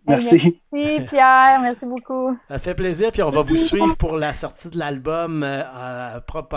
Merci. 0.06 0.60
Merci 0.72 1.04
Pierre, 1.06 1.60
merci 1.62 1.86
beaucoup. 1.86 2.36
Ça 2.48 2.58
fait 2.58 2.74
plaisir, 2.74 3.12
puis 3.12 3.22
on 3.22 3.30
va 3.30 3.42
vous 3.42 3.56
suivre 3.56 3.96
pour 3.96 4.16
la 4.16 4.32
sortie 4.32 4.68
de 4.68 4.78
l'album 4.78 5.42
euh, 5.44 6.20
propre. 6.26 6.56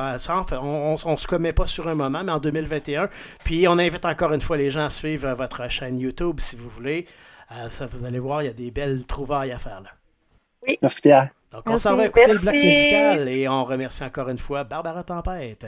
on, 0.61 0.93
ne 0.93 1.15
se 1.15 1.27
commet 1.27 1.53
pas 1.53 1.67
sur 1.67 1.87
un 1.87 1.95
moment, 1.95 2.23
mais 2.23 2.31
en 2.31 2.39
2021. 2.39 3.09
Puis 3.43 3.67
on 3.67 3.77
invite 3.77 4.05
encore 4.05 4.33
une 4.33 4.41
fois 4.41 4.57
les 4.57 4.71
gens 4.71 4.85
à 4.85 4.89
suivre 4.89 5.31
votre 5.33 5.69
chaîne 5.69 5.99
YouTube 5.99 6.39
si 6.39 6.55
vous 6.55 6.69
voulez. 6.69 7.05
Euh, 7.51 7.69
ça, 7.69 7.85
vous 7.85 8.05
allez 8.05 8.19
voir, 8.19 8.41
il 8.41 8.45
y 8.45 8.49
a 8.49 8.53
des 8.53 8.71
belles 8.71 9.05
trouvailles 9.05 9.51
à 9.51 9.59
faire 9.59 9.81
là. 9.81 9.89
Oui. 10.67 10.77
Merci 10.81 11.01
Pierre. 11.01 11.29
Donc 11.51 11.63
on 11.67 11.77
s'en 11.77 11.95
va 11.95 12.07
écouter 12.07 12.33
le 12.33 12.39
bloc 12.39 12.53
musical 12.53 13.29
et 13.29 13.47
on 13.47 13.63
remercie 13.63 14.03
encore 14.03 14.29
une 14.29 14.39
fois 14.39 14.63
Barbara 14.63 15.03
Tempête. 15.03 15.67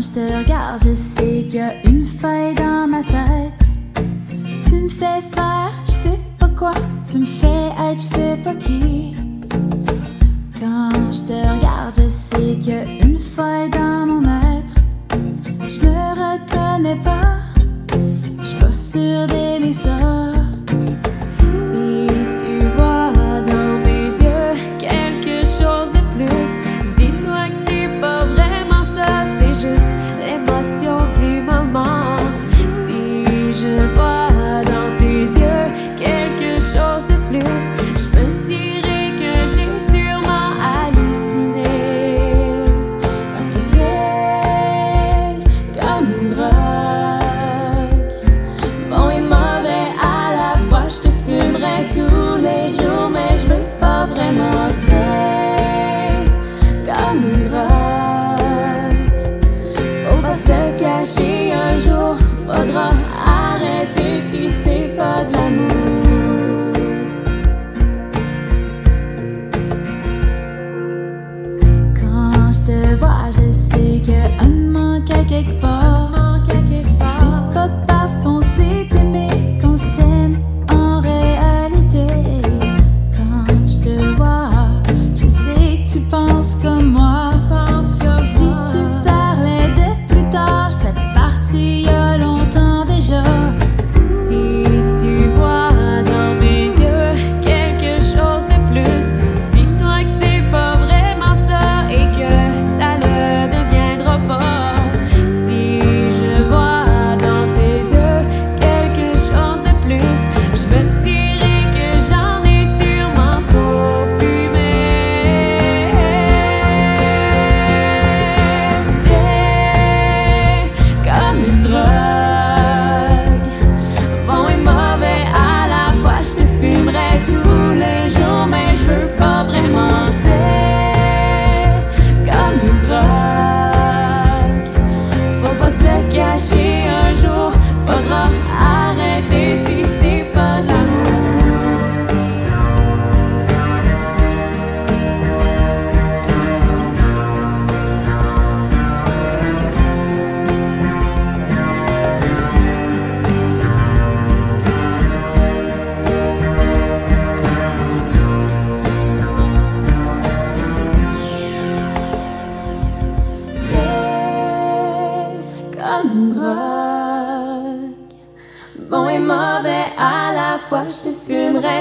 Quand 0.00 0.06
je 0.06 0.12
te 0.12 0.38
regarde, 0.38 0.80
je 0.82 0.94
sais 0.94 1.44
qu'il 1.46 1.56
y 1.56 1.60
a 1.60 1.74
une 1.84 2.02
faille 2.02 2.54
dans 2.54 2.88
ma 2.88 3.02
tête. 3.02 3.68
Tu 4.66 4.76
me 4.76 4.88
fais 4.88 5.20
faire, 5.20 5.72
je 5.84 5.90
sais 5.90 6.18
pas 6.38 6.48
quoi. 6.48 6.72
Tu 7.04 7.18
me 7.18 7.26
fais 7.26 7.68
être, 7.78 8.00
je 8.00 8.14
sais 8.14 8.38
pas 8.42 8.54
qui. 8.54 9.14
Quand 10.58 11.12
je 11.12 11.20
te 11.20 11.32
regarde, 11.32 11.94
je 11.94 12.08
sais 12.08 12.56
qu'il 12.62 12.72
y 12.72 12.76
a 12.76 12.84
une 13.04 13.18
faille 13.18 13.68
dans 13.68 14.06
mon 14.06 14.22
être. 14.22 14.74
Je 15.68 15.80
me 15.80 15.90
reconnais 15.90 16.98
pas, 17.04 17.36
je 18.38 18.44
suis 18.44 18.58
pas 18.58 18.72
sûre 18.72 19.26
d'aimer. 19.26 19.74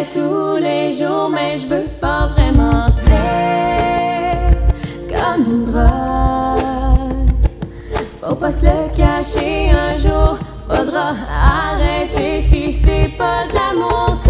Tous 0.10 0.58
les 0.58 0.92
jours, 0.92 1.30
mais 1.30 1.58
je 1.58 1.68
veux 1.68 1.88
pas 2.00 2.28
vraiment 2.28 2.88
comme 5.10 5.44
une 5.48 5.66
drogue. 5.66 7.30
Faut 8.22 8.36
pas 8.36 8.52
se 8.52 8.66
le 8.66 8.96
cacher 8.96 9.72
un 9.72 9.98
jour, 9.98 10.38
faudra 10.68 11.14
arrêter 11.30 12.42
si 12.42 12.72
c'est 12.74 13.12
pas 13.18 13.48
de 13.48 13.54
l'amour. 13.56 14.29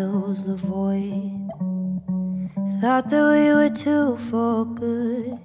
Fills 0.00 0.44
the 0.44 0.56
void. 0.56 1.50
Thought 2.80 3.10
that 3.10 3.24
we 3.34 3.46
were 3.58 3.68
two 3.68 4.16
for 4.28 4.64
good, 4.64 5.38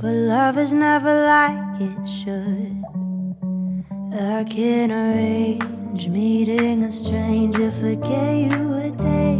but 0.00 0.14
love 0.34 0.56
is 0.56 0.72
never 0.72 1.14
like 1.34 1.80
it 1.90 2.06
should. 2.18 2.76
I 4.38 4.44
can 4.44 4.90
arrange 4.90 6.08
meeting 6.08 6.84
a 6.84 6.92
stranger, 6.92 7.70
forget 7.70 8.34
you 8.48 8.62
a 8.86 8.90
day. 9.10 9.38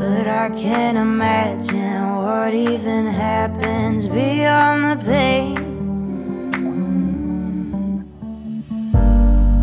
But 0.00 0.26
I 0.26 0.48
can't 0.62 0.98
imagine 0.98 2.16
what 2.16 2.54
even 2.54 3.06
happens 3.06 4.08
beyond 4.08 4.80
the 4.90 4.98
pain. 5.12 5.56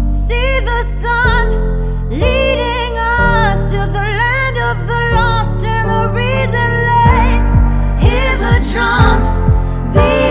See 0.10 0.60
the 0.72 0.82
sun 1.02 1.71
leading 2.12 2.94
us 2.98 3.72
to 3.72 3.78
the 3.78 4.04
land 4.04 4.58
of 4.58 4.86
the 4.86 5.00
lost 5.16 5.64
and 5.64 5.90
the. 5.90 7.52
Hear 8.04 8.38
the 8.38 8.60
drum 8.70 9.20
beating 9.94 10.31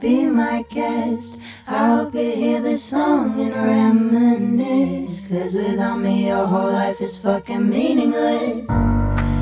be 0.00 0.26
my 0.26 0.64
guest. 0.68 1.40
I 1.66 1.88
hope 1.88 2.14
you 2.14 2.30
hear 2.32 2.60
this 2.60 2.82
song 2.82 3.40
and 3.40 3.54
reminisce. 3.54 5.26
Cause 5.26 5.54
without 5.54 5.98
me, 5.98 6.28
your 6.28 6.46
whole 6.46 6.72
life 6.72 7.00
is 7.00 7.18
fucking 7.18 7.68
meaningless. 7.68 8.66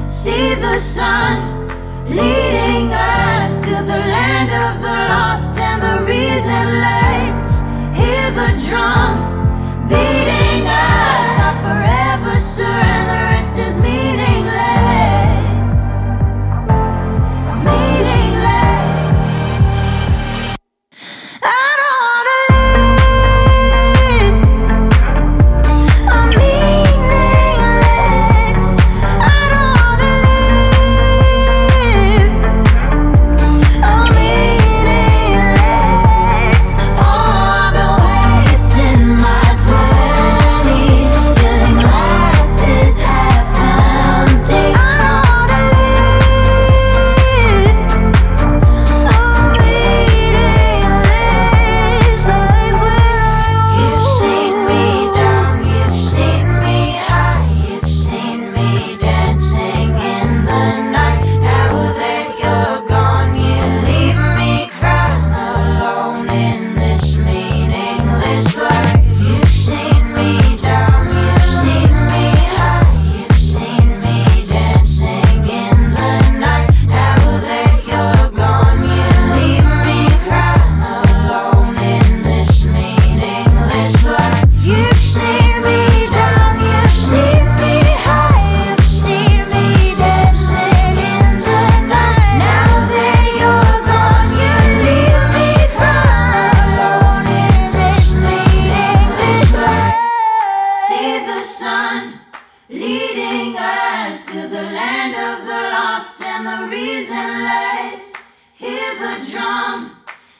See 0.08 0.54
the 0.54 0.76
sun 0.76 1.68
leading 2.08 2.90
us 2.92 3.60
to 3.62 3.70
the 3.70 4.00
land 4.14 4.50
of 4.50 4.82
the 4.82 4.96
lost 5.12 5.56
and 5.58 5.82
the 5.82 6.04
reasonless. 6.10 7.42
Hear 7.94 8.30
the 8.40 8.50
drum 8.66 9.14
beating 9.88 10.66
us. 10.66 11.30
I 11.46 11.50
forever 11.62 12.38
surrender. 12.40 13.20
Rest 13.30 13.58
is 13.58 13.76
meaningless. 13.78 14.39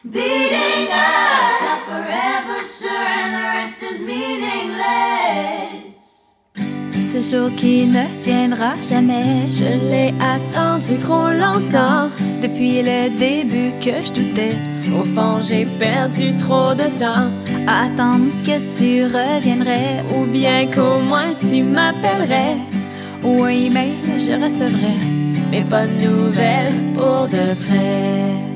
beating 0.04 0.88
us. 0.90 1.60
Forever 1.86 2.60
is 3.82 4.00
meaningless. 4.00 5.50
Ce 7.02 7.20
jour 7.20 7.50
qui 7.56 7.86
ne 7.86 8.04
viendra 8.22 8.80
jamais, 8.80 9.48
je 9.48 9.64
l'ai 9.64 10.14
attendu 10.20 10.96
trop 10.98 11.30
longtemps. 11.30 12.10
Depuis 12.40 12.82
le 12.82 13.10
début 13.18 13.72
que 13.80 14.04
je 14.04 14.12
doutais, 14.12 14.54
au 14.98 15.04
fond 15.04 15.42
j'ai 15.42 15.66
perdu 15.78 16.36
trop 16.36 16.72
de 16.74 16.88
temps. 16.98 17.30
À 17.66 17.86
attendre 17.86 18.30
que 18.46 18.58
tu 18.76 19.04
reviendrais, 19.04 20.04
ou 20.14 20.24
bien 20.24 20.66
qu'au 20.66 21.00
moins 21.00 21.34
tu 21.34 21.62
m'appellerais. 21.62 22.56
Ou 23.24 23.44
un 23.44 23.48
email 23.48 23.96
je 24.18 24.32
recevrais, 24.42 25.00
Mes 25.50 25.62
bonnes 25.62 25.98
nouvelles 26.00 26.72
pour 26.94 27.28
de 27.28 27.52
vrai. 27.54 28.49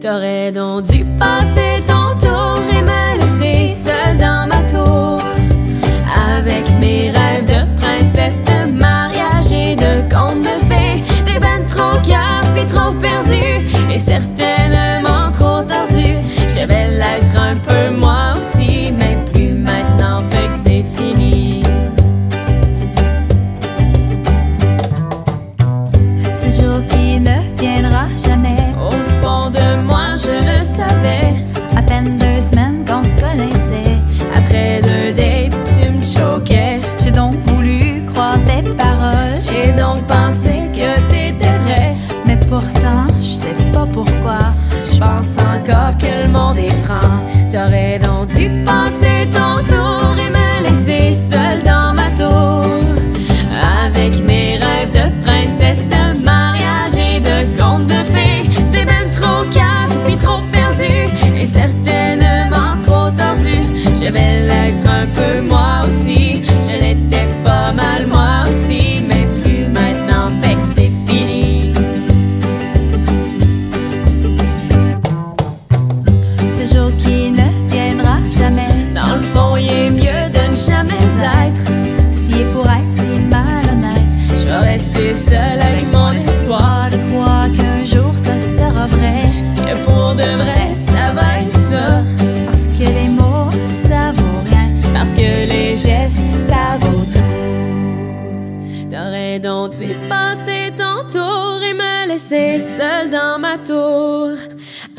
T'aurais 0.00 0.52
donc 0.52 0.84
dû 0.84 1.04
passer 1.18 1.82
ton 1.88 2.16
tour 2.20 2.62
et 2.70 2.82
me 2.82 3.20
laisser 3.20 3.74
seule 3.74 4.16
dans 4.16 4.46
ma 4.46 4.62
tour. 4.70 5.20
Avec 6.36 6.70
mes 6.80 7.10
rêves 7.10 7.46
de 7.46 7.80
princesse, 7.80 8.38
de 8.44 8.70
mariage 8.70 9.50
et 9.50 9.74
de 9.74 10.02
conte 10.08 10.42
de 10.42 10.56
fées. 10.68 11.02
T'es 11.26 11.40
ben 11.40 11.66
trop 11.66 11.98
cave 12.08 12.56
et 12.56 12.66
trop 12.66 12.92
perdu 12.92 13.66
et 13.92 13.98
certainement 13.98 15.32
trop 15.32 15.64
tordu. 15.64 16.14
Je 16.48 16.64
vais 16.64 16.88
l'être 16.90 17.36
un 17.36 17.56
peu 17.56 17.96
moins. 17.96 18.07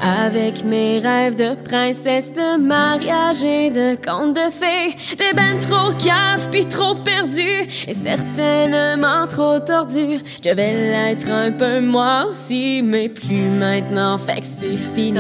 avec 0.02 0.64
mes 0.64 1.00
rêves 1.00 1.36
de 1.36 1.56
princesse, 1.64 2.32
de 2.34 2.58
mariage 2.58 3.44
et 3.44 3.70
de 3.70 3.96
conte 3.96 4.36
de 4.36 4.50
fées. 4.50 4.96
T'es 5.18 5.34
ben 5.34 5.60
trop 5.60 5.92
cave 5.94 6.50
puis 6.52 6.66
trop 6.66 6.96
perdu 6.96 7.68
et 7.88 7.94
certainement 7.94 9.28
trop 9.28 9.60
tordu. 9.60 10.20
Je 10.44 10.50
vais 10.50 10.74
l'être 10.74 11.30
un 11.30 11.52
peu 11.52 11.80
moi 11.80 12.28
aussi, 12.32 12.82
mais 12.84 13.10
plus 13.10 13.50
maintenant, 13.50 14.18
fait 14.18 14.42
que 14.42 14.46
c'est 14.46 14.78
fini. 14.78 15.20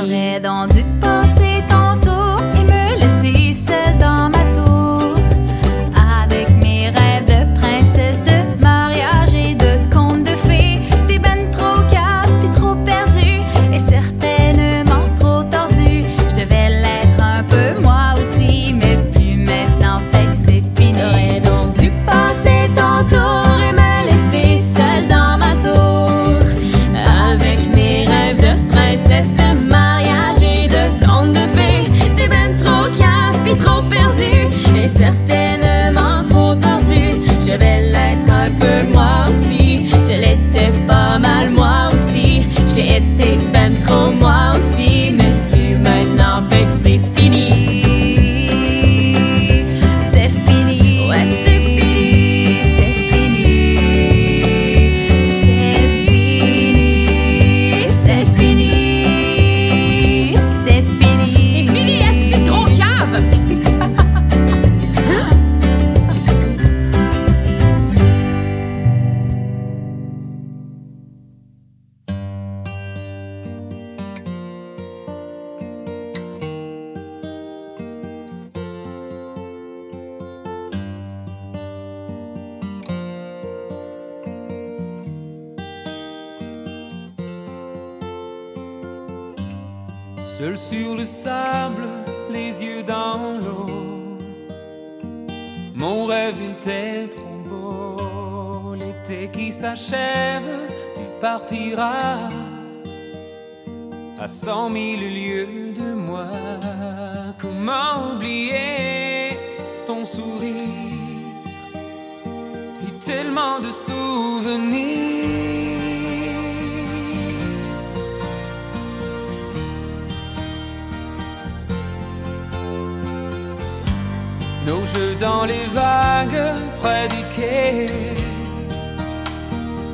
nos 124.70 124.86
jeux 124.94 125.16
dans 125.20 125.46
les 125.46 125.66
vagues 125.74 126.46
près 126.80 127.08
du 127.08 127.22
quai. 127.36 127.88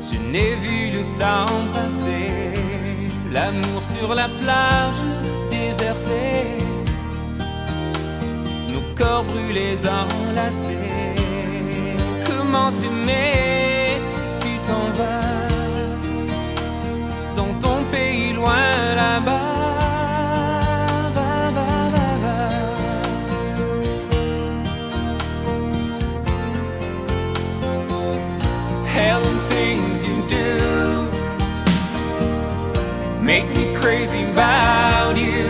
Je 0.09 0.17
n'ai 0.31 0.53
vu 0.63 0.77
le 0.97 1.03
temps 1.21 1.57
passer, 1.73 2.27
l'amour 3.31 3.81
sur 3.81 4.09
la 4.13 4.27
plage 4.41 5.01
désertée, 5.49 6.47
nos 8.71 8.85
corps 8.99 9.23
brûlés 9.23 9.79
enlacés. 10.01 10.91
Comment 12.27 12.71
t'aimer? 12.77 13.74
Make 33.25 33.49
me 33.57 33.73
crazy 33.73 34.21
about 34.33 35.17
you. 35.17 35.49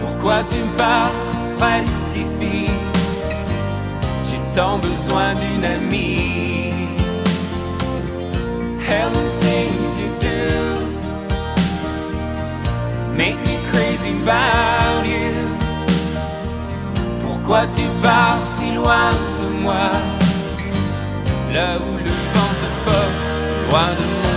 Pourquoi 0.00 0.44
tu 0.44 0.62
pars, 0.78 1.10
reste 1.58 2.14
ici? 2.14 2.70
J'ai 4.24 4.38
tant 4.54 4.78
besoin 4.78 5.34
d'une 5.34 5.64
amie. 5.64 6.72
Hell 8.86 9.10
and 9.22 9.32
things 9.42 9.98
you 9.98 10.08
do 10.20 10.90
make 13.16 13.38
me 13.44 13.56
crazy 13.72 14.12
about 14.22 15.04
you. 15.04 15.34
Pourquoi 17.26 17.66
tu 17.74 17.82
pars 18.00 18.38
si 18.44 18.76
loin 18.76 19.10
de 19.40 19.62
moi, 19.64 19.90
là 21.52 21.78
où 21.78 21.98
le 21.98 22.14
vent 22.32 22.54
te 22.60 22.68
porte, 22.84 23.70
loin 23.70 23.90
de 23.98 24.04
moi? 24.22 24.29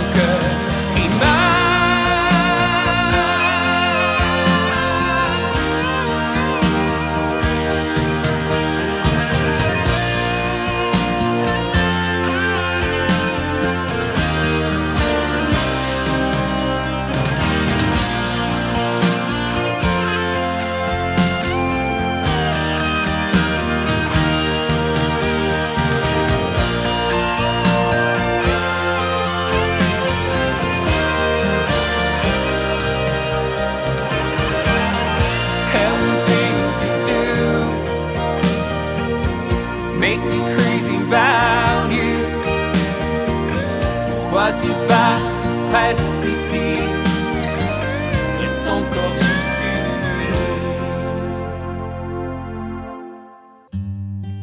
Reste 48.40 48.68
encore 48.68 49.14
juste 49.14 49.60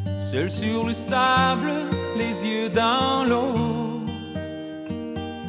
une 0.05 0.17
Seul 0.17 0.49
sur 0.49 0.85
le 0.87 0.93
sable, 0.93 1.71
les 2.17 2.45
yeux 2.45 2.69
dans 2.69 3.25
l'eau. 3.25 4.01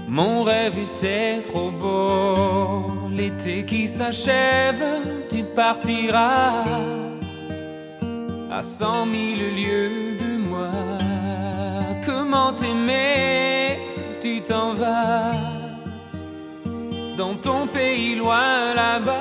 Mon 0.09 0.43
rêve 0.43 0.77
était 0.79 1.41
trop 1.41 1.71
beau. 1.71 2.87
L'été 3.17 3.65
qui 3.65 3.87
s'achève, 3.89 4.85
tu 5.31 5.43
partiras 5.55 6.65
à 8.51 8.63
cent 8.63 9.07
mille 9.07 9.55
lieues 9.55 10.19
de 10.21 10.49
moi. 10.49 10.71
Comment 12.05 12.53
t'aimer 12.53 13.77
si 13.89 14.03
tu 14.21 14.41
t'en 14.43 14.75
vas? 14.75 15.42
Dans 17.23 17.35
ton 17.35 17.67
pays 17.69 18.17
loin 18.17 18.75
là-bas. 18.75 19.13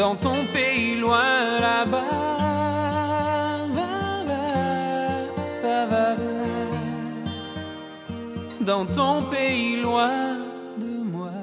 Dans 0.00 0.16
ton 0.16 0.38
pays 0.54 0.96
loin 1.04 1.60
là-bas. 1.66 2.28
Dans 8.70 8.84
ton 8.98 9.14
pays 9.32 9.76
loin 9.86 10.18
de 10.82 10.92
moi. 11.12 11.38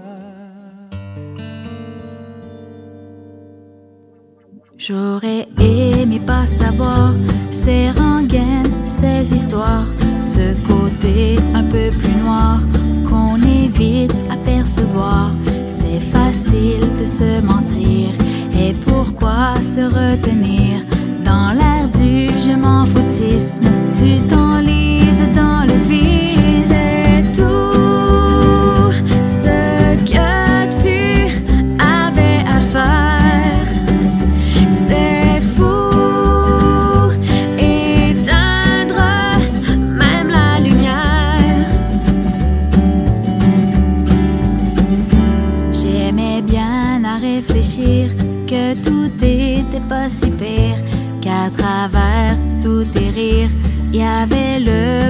J'aurais 4.78 5.48
aimé 5.60 6.20
pas 6.20 6.46
savoir 6.46 7.14
ces 7.50 7.90
rengaines, 7.92 8.85
ces 8.96 9.34
histoires, 9.36 9.86
ce 10.22 10.54
côté 10.68 11.36
un 11.54 11.64
peu 11.64 11.90
plus 12.00 12.16
noir 12.24 12.60
qu'on 13.08 13.36
évite 13.36 14.16
à 14.30 14.38
percevoir. 14.38 15.32
C'est 15.68 16.00
facile 16.00 16.86
de 17.00 17.06
se 17.06 17.42
mentir. 17.42 18.12
Et 18.58 18.74
pourquoi 18.88 19.56
se 19.62 19.82
retenir? 19.82 20.82
Dans 21.26 21.52
l'air 21.60 21.88
du 22.00 22.28
je 22.40 22.56
m'en 22.56 22.86
foutisme, 22.86 23.70
du 24.00 24.22
t'enlise 24.28 24.66
dans 24.66 24.75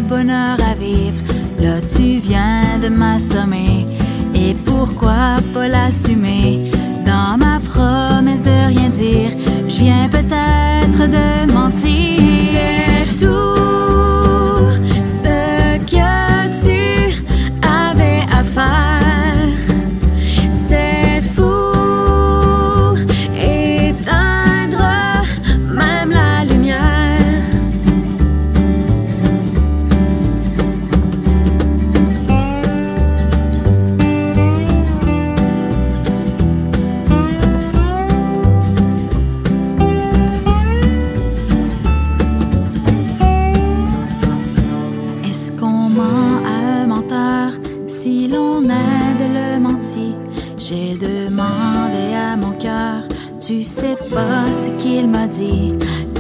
bonheur 0.08 0.58
à 0.72 0.74
vivre. 0.76 1.20
Là, 1.60 1.80
tu 1.82 2.20
viens 2.20 2.80
de 2.82 2.89
m'assommer, 2.89 3.86
et 4.34 4.53
pourquoi 4.66 5.38
pas 5.53 5.68
l'assumer? 5.68 6.72
Dans 7.06 7.38
ma 7.38 7.60
promesse 7.60 8.43
de 8.43 8.68
rien 8.68 8.89
dire, 8.89 9.32
je 9.68 9.78
viens 9.78 10.10
peut-être 10.10 11.10
de 11.10 11.53
mentir. 11.53 12.14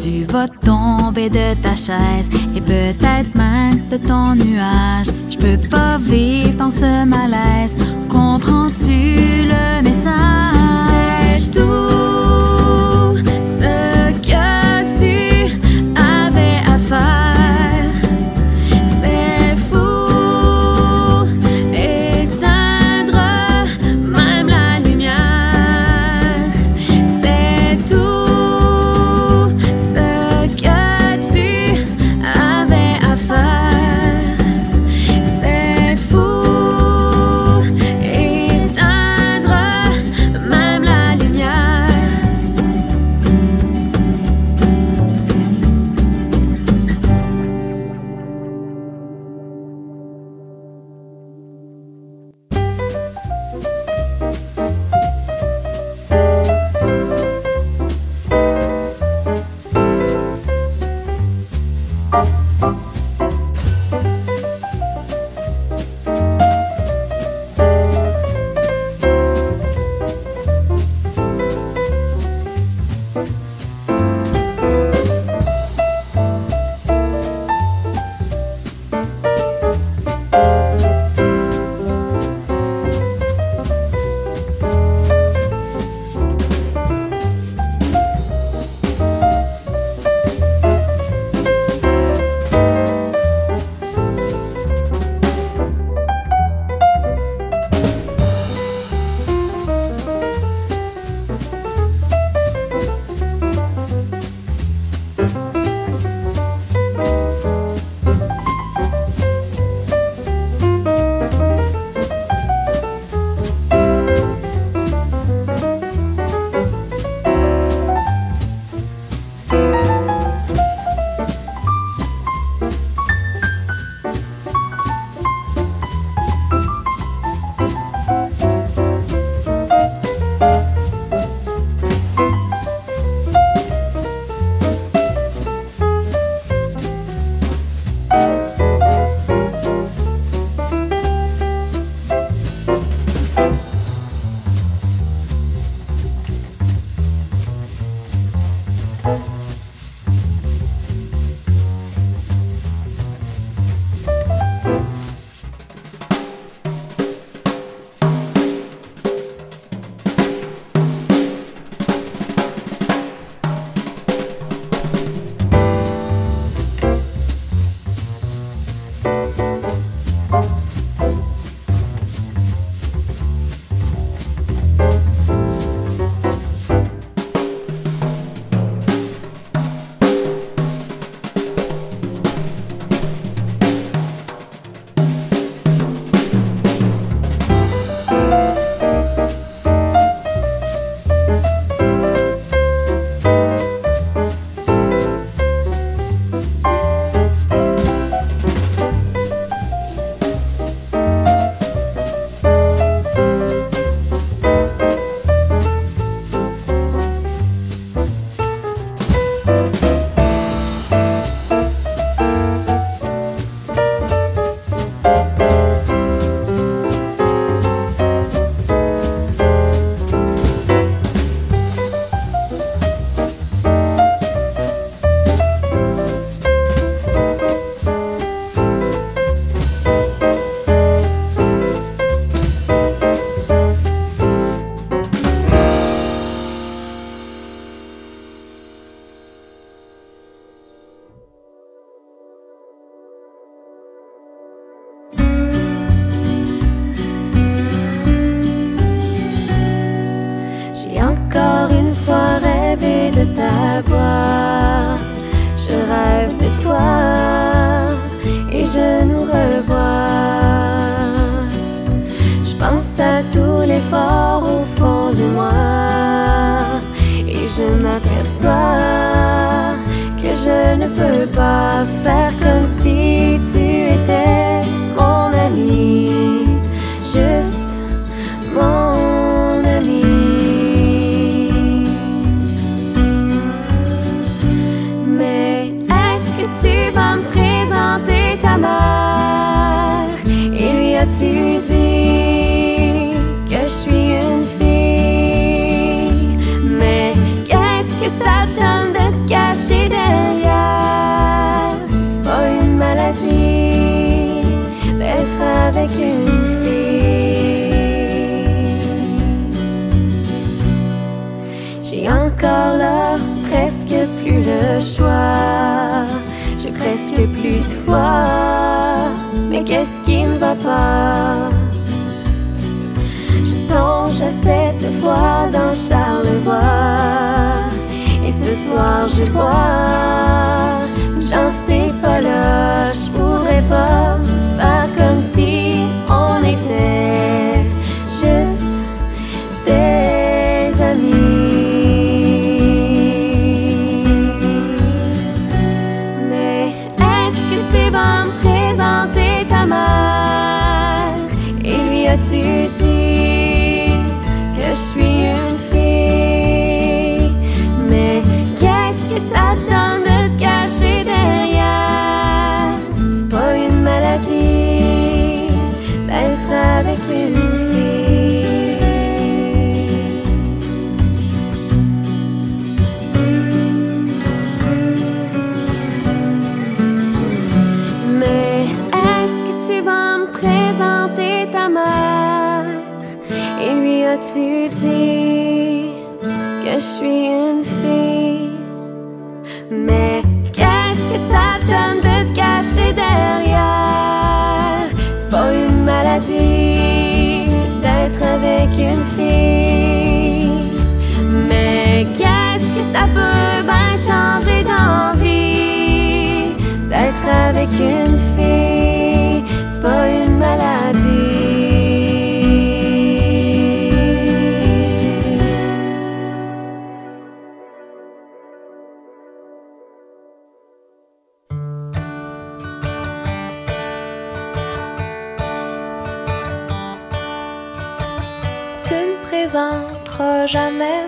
Tu 0.01 0.23
vas 0.23 0.47
tomber 0.47 1.29
de 1.29 1.55
ta 1.61 1.73
chaise 1.75 2.29
et 2.55 2.61
peut-être 2.61 3.33
même 3.35 3.79
de 3.89 3.97
ton 3.97 4.35
nuage. 4.35 5.07
Je 5.29 5.37
peux 5.37 5.57
pas 5.69 5.97
vivre 5.97 6.57
dans 6.57 6.69
ce 6.69 7.05
malaise. 7.05 7.75
Comprends-tu 8.09 9.47
le 9.47 9.81
message? 9.83 11.41
C'est 11.41 11.51
tout 11.51 12.14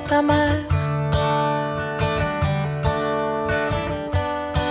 ta 0.07 0.21
mère. 0.21 0.63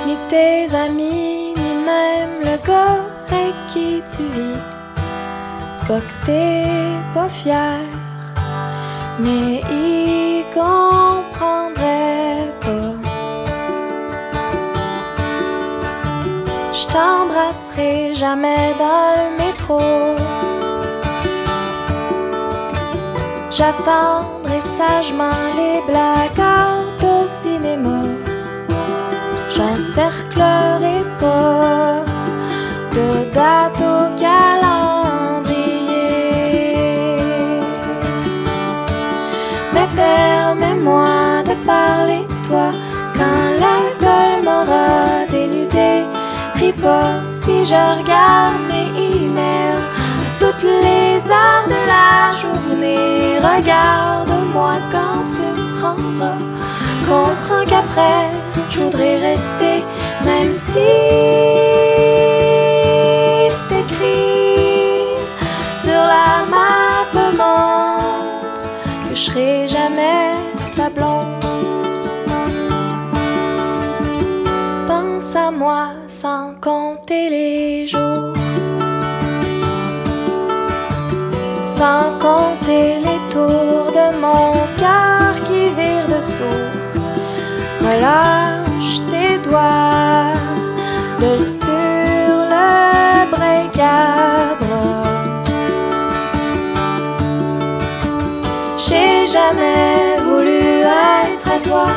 Ni 0.06 0.16
tes 0.28 0.74
amis, 0.74 1.54
ni 1.56 1.74
même 1.84 2.36
le 2.42 2.56
gars 2.66 3.04
avec 3.26 3.54
qui 3.68 4.02
tu 4.12 4.22
vis. 4.34 4.60
C'est 5.74 5.86
pas 5.86 6.00
que 6.00 6.26
t'es 6.26 6.64
pas 7.14 7.28
fier, 7.28 7.80
mais 9.18 9.60
il 9.70 10.44
comprendrait 10.54 12.50
pas. 12.64 12.94
Je 16.72 16.84
t'embrasserai 16.92 18.14
jamais 18.14 18.74
dans 18.78 19.08
le 19.18 19.26
métro. 19.38 19.80
J'attendrai 23.56 24.60
sagement 24.60 25.30
les 25.56 25.80
blackouts 25.86 27.06
au 27.06 27.26
cinéma. 27.26 28.02
J'encerclerai 29.50 30.98
pas 31.18 32.04
de 32.92 33.32
date 33.32 33.80
au 33.80 34.20
calendrier. 34.20 35.56
Mais 39.72 39.88
permets-moi 39.96 41.42
de 41.46 41.54
parler 41.64 42.26
de 42.28 42.46
toi 42.46 42.68
quand 43.16 43.46
l'alcool 43.58 44.44
m'aura 44.44 45.24
dénudé. 45.30 46.04
Ris 46.56 46.74
pas 46.74 47.22
si 47.32 47.64
je 47.64 47.74
regarde 47.74 48.65
les 50.62 51.30
heures 51.30 51.66
de 51.66 51.80
la 51.94 52.32
journée. 52.40 53.38
Regarde-moi 53.38 54.74
quand 54.90 55.24
tu 55.28 55.42
me 55.42 55.78
prendras. 55.78 56.38
Comprends 57.06 57.64
qu'après, 57.64 58.30
je 58.70 58.80
voudrais 58.80 59.18
rester, 59.18 59.84
même 60.24 60.52
si 60.52 60.88
c'est 63.48 63.80
écrit 63.80 65.16
sur 65.70 66.02
la 66.14 66.44
map 66.50 66.76
montre 67.36 69.08
que 69.08 69.14
je 69.14 69.20
serai 69.20 69.68
jamais 69.68 70.35
Sans 81.78 82.18
compter 82.18 83.00
les 83.06 83.20
tours 83.28 83.92
de 83.92 84.08
mon 84.18 84.52
cœur 84.80 85.34
qui 85.44 85.68
vire 85.78 86.08
de 86.08 86.22
sourd. 86.22 86.72
Relâche 87.82 89.00
tes 89.10 89.36
doigts 89.46 90.32
de 91.20 91.38
sur 91.38 92.36
le 92.52 93.28
bras. 93.30 95.04
J'ai 98.78 99.26
jamais 99.26 100.16
voulu 100.24 100.80
être 101.28 101.48
à 101.56 101.58
toi. 101.68 101.88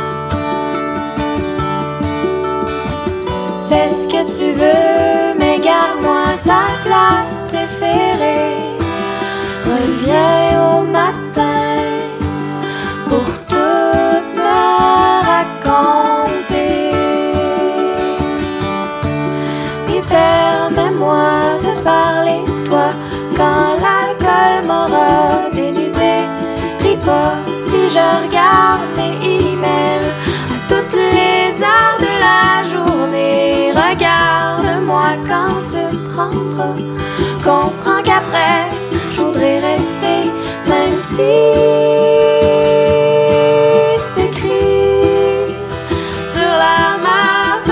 Fais 3.69 3.87
ce 3.87 4.09
que 4.09 4.23
tu 4.37 4.51
veux, 4.51 5.39
mais 5.39 5.57
garde-moi 5.59 6.25
ta 6.43 6.65
place 6.83 7.45
préférée 7.47 8.68
au 10.11 10.81
matin 10.83 11.69
pour 13.07 13.27
tout 13.47 14.21
me 14.35 14.59
raconter. 15.31 16.93
Et 19.93 20.01
permets-moi 20.01 21.59
de 21.65 21.83
parler 21.83 22.41
de 22.45 22.67
toi 22.67 22.89
quand 23.37 23.69
l'alcool 23.83 24.53
m'aura 24.67 25.49
dénudé. 25.53 26.15
Ris 26.81 26.97
pas 27.05 27.35
si 27.57 27.89
je 27.89 28.05
regarde 28.23 28.81
mes 28.97 29.15
emails 29.25 30.11
à 30.53 30.57
toutes 30.67 30.93
les 30.93 31.61
heures 31.61 31.99
de 31.99 32.13
la 32.27 32.63
journée. 32.71 33.73
Regarde-moi 33.73 35.09
quand 35.27 35.61
se 35.61 35.83
prendre, 36.07 36.75
comprends 37.43 38.01
même 39.79 40.95
si 40.97 41.31
c'est 43.97 44.25
écrit 44.25 45.55
sur 46.33 46.51
la 46.65 46.97
map. 47.03 47.63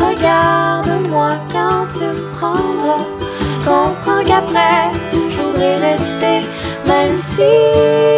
Regarde-moi 0.00 1.32
quand 1.52 1.86
tu 1.92 2.04
me 2.04 2.30
prendras, 2.32 3.04
comprends 3.64 4.24
qu'après, 4.24 4.90
je 5.30 5.42
voudrais 5.42 5.76
rester, 5.78 6.40
même 6.86 7.16
si. 7.16 8.13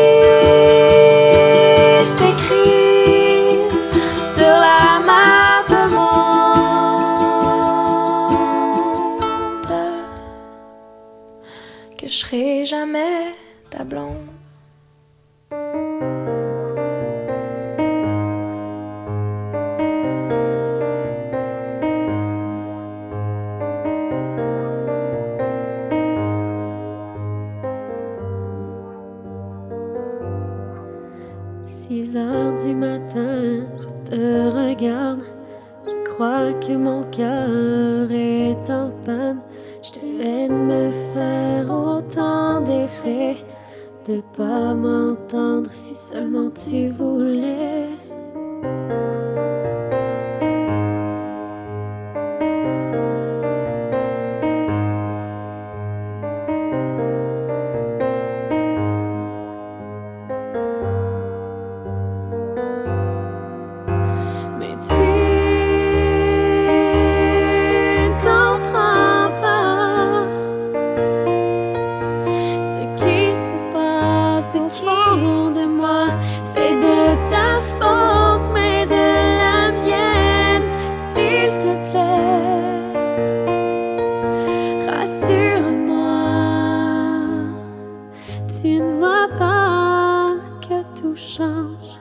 tout 90.97 91.14
change. 91.14 91.99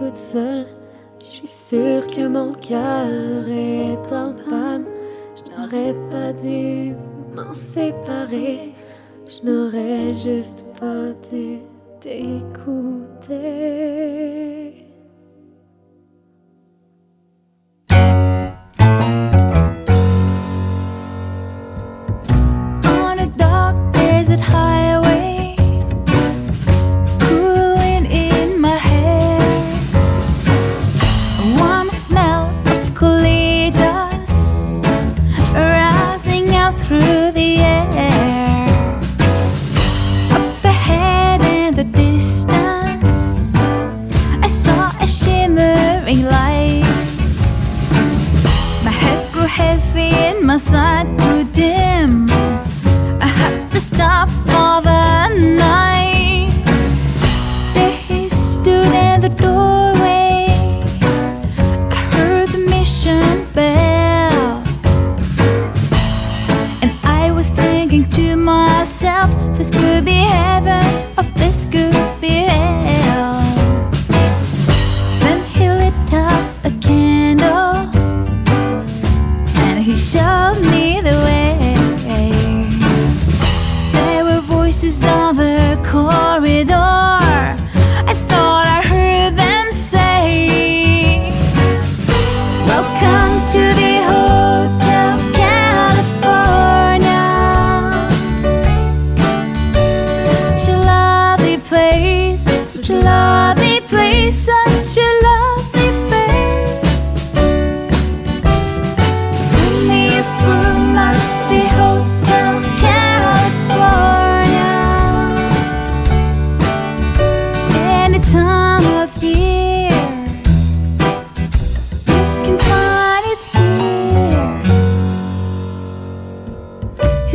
toute 0.00 0.16
seule. 0.16 0.66
Je 1.20 1.26
suis 1.26 1.46
sûre 1.46 2.06
que 2.06 2.26
mon 2.26 2.52
cœur 2.52 3.46
est 3.48 4.12
en 4.12 4.32
panne. 4.32 4.86
Je 5.36 5.42
n'aurais 5.52 5.94
pas 6.10 6.32
dû 6.32 6.94
m'en 7.34 7.54
séparer. 7.54 8.72
Je 9.28 9.46
n'aurais 9.46 10.14
juste 10.14 10.64
pas 10.80 11.12
dû 11.30 11.58
t'écrire. 12.00 12.49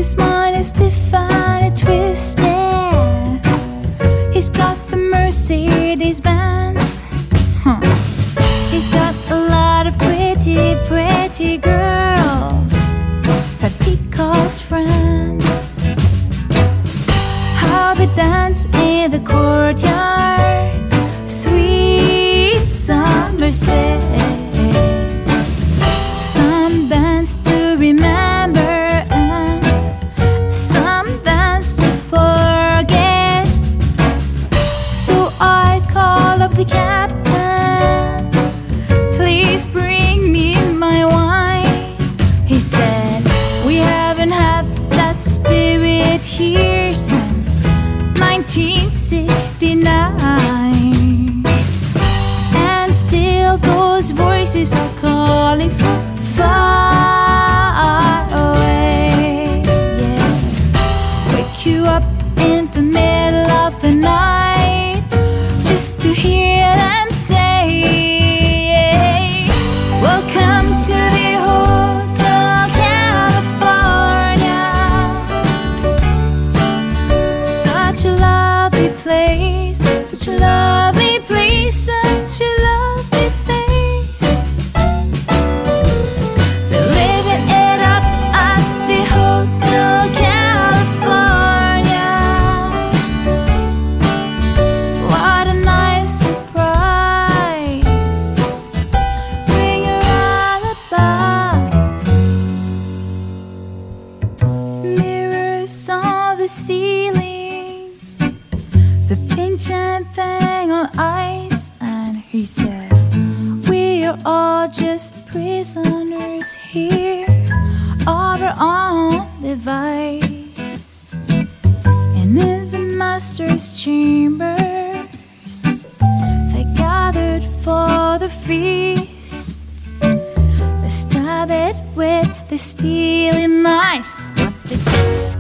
smartest 0.05 0.77
if 0.77 1.13
I 1.13 1.71
twist 1.75 2.37
it. 2.39 4.33
He's 4.33 4.49
got 4.49 4.77
the 4.89 4.97
Mercedes 4.97 6.21
Benz. 6.21 7.05
Huh. 7.63 7.79
He's 8.69 8.89
got 8.93 9.15
a 9.31 9.39
lot 9.49 9.87
of 9.87 9.97
pretty, 9.97 10.75
pretty 10.85 11.57
girls 11.57 12.73
that 13.61 13.73
he 13.81 13.97
calls 14.11 14.61
friends. 14.61 15.83
How 17.57 17.95
they 17.95 18.07
dance 18.15 18.65
in 18.75 19.09
the 19.09 19.23
courtyard, 19.25 20.93
sweet 21.27 22.59
summer 22.59 23.49
sweat. 23.49 24.04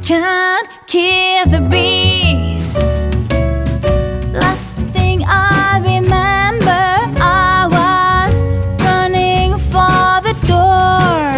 Can't 0.03 0.67
kill 0.87 1.45
the 1.45 1.61
beast. 1.69 3.09
Last 4.33 4.75
thing 4.93 5.23
I 5.25 5.79
remember, 5.83 6.85
I 7.21 7.67
was 7.77 8.41
running 8.83 9.51
for 9.71 10.21
the 10.27 10.35
door. 10.47 11.35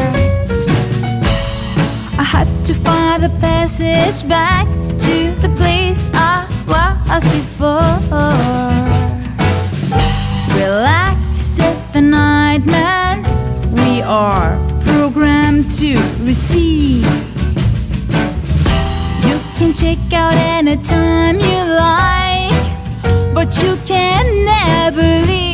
I 2.19 2.23
had 2.23 2.47
to 2.65 2.73
find 2.73 3.23
the 3.23 3.29
passage 3.39 4.27
back 4.27 4.65
to 5.05 5.31
the 5.41 5.49
place 5.57 6.07
I 6.13 6.45
was 6.67 7.23
before. 7.37 7.97
Relax, 10.57 11.19
said 11.39 11.77
the 11.93 12.01
nightman. 12.01 13.25
We 13.73 14.01
are 14.01 14.57
programmed 14.81 15.71
to 15.79 15.95
receive. 16.23 16.76
Can 19.67 19.73
check 19.73 20.13
out 20.13 20.33
anytime 20.33 21.41
you 21.41 21.59
like, 21.75 23.33
but 23.33 23.61
you 23.61 23.75
can 23.85 24.45
never 24.45 25.27
leave. 25.27 25.46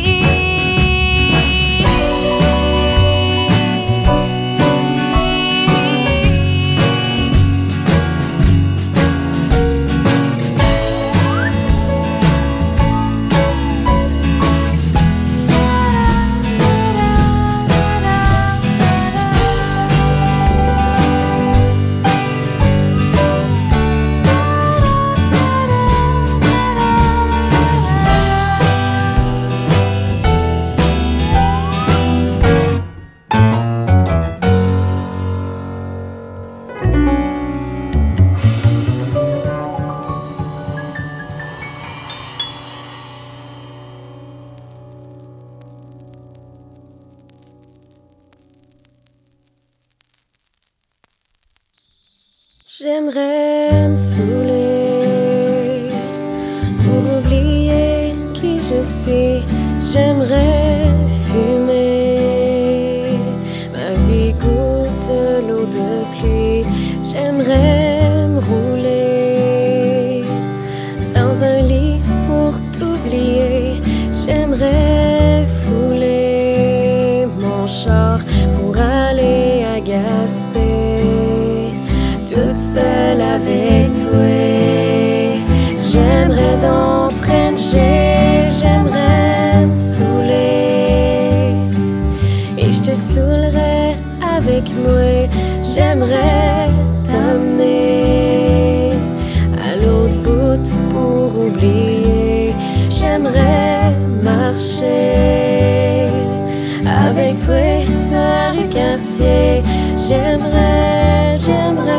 Avec 106.86 107.38
toi 107.40 107.84
sur 107.90 108.16
le 108.54 108.62
quartier. 108.72 109.62
J'aimerais, 109.96 111.36
j'aimerais, 111.36 111.92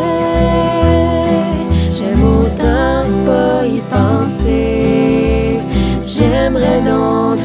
j'aime 1.91 2.23
autant 2.23 3.05
pas 3.25 3.65
y 3.65 3.79
penser. 3.91 5.59
J'aimerais 6.03 6.81
donc 6.81 7.39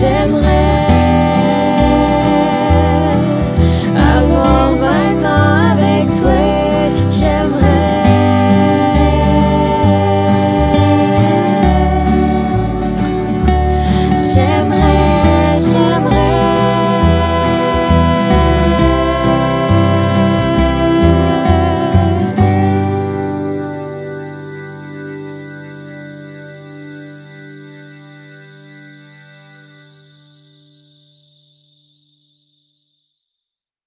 j'aimerais 0.00 0.47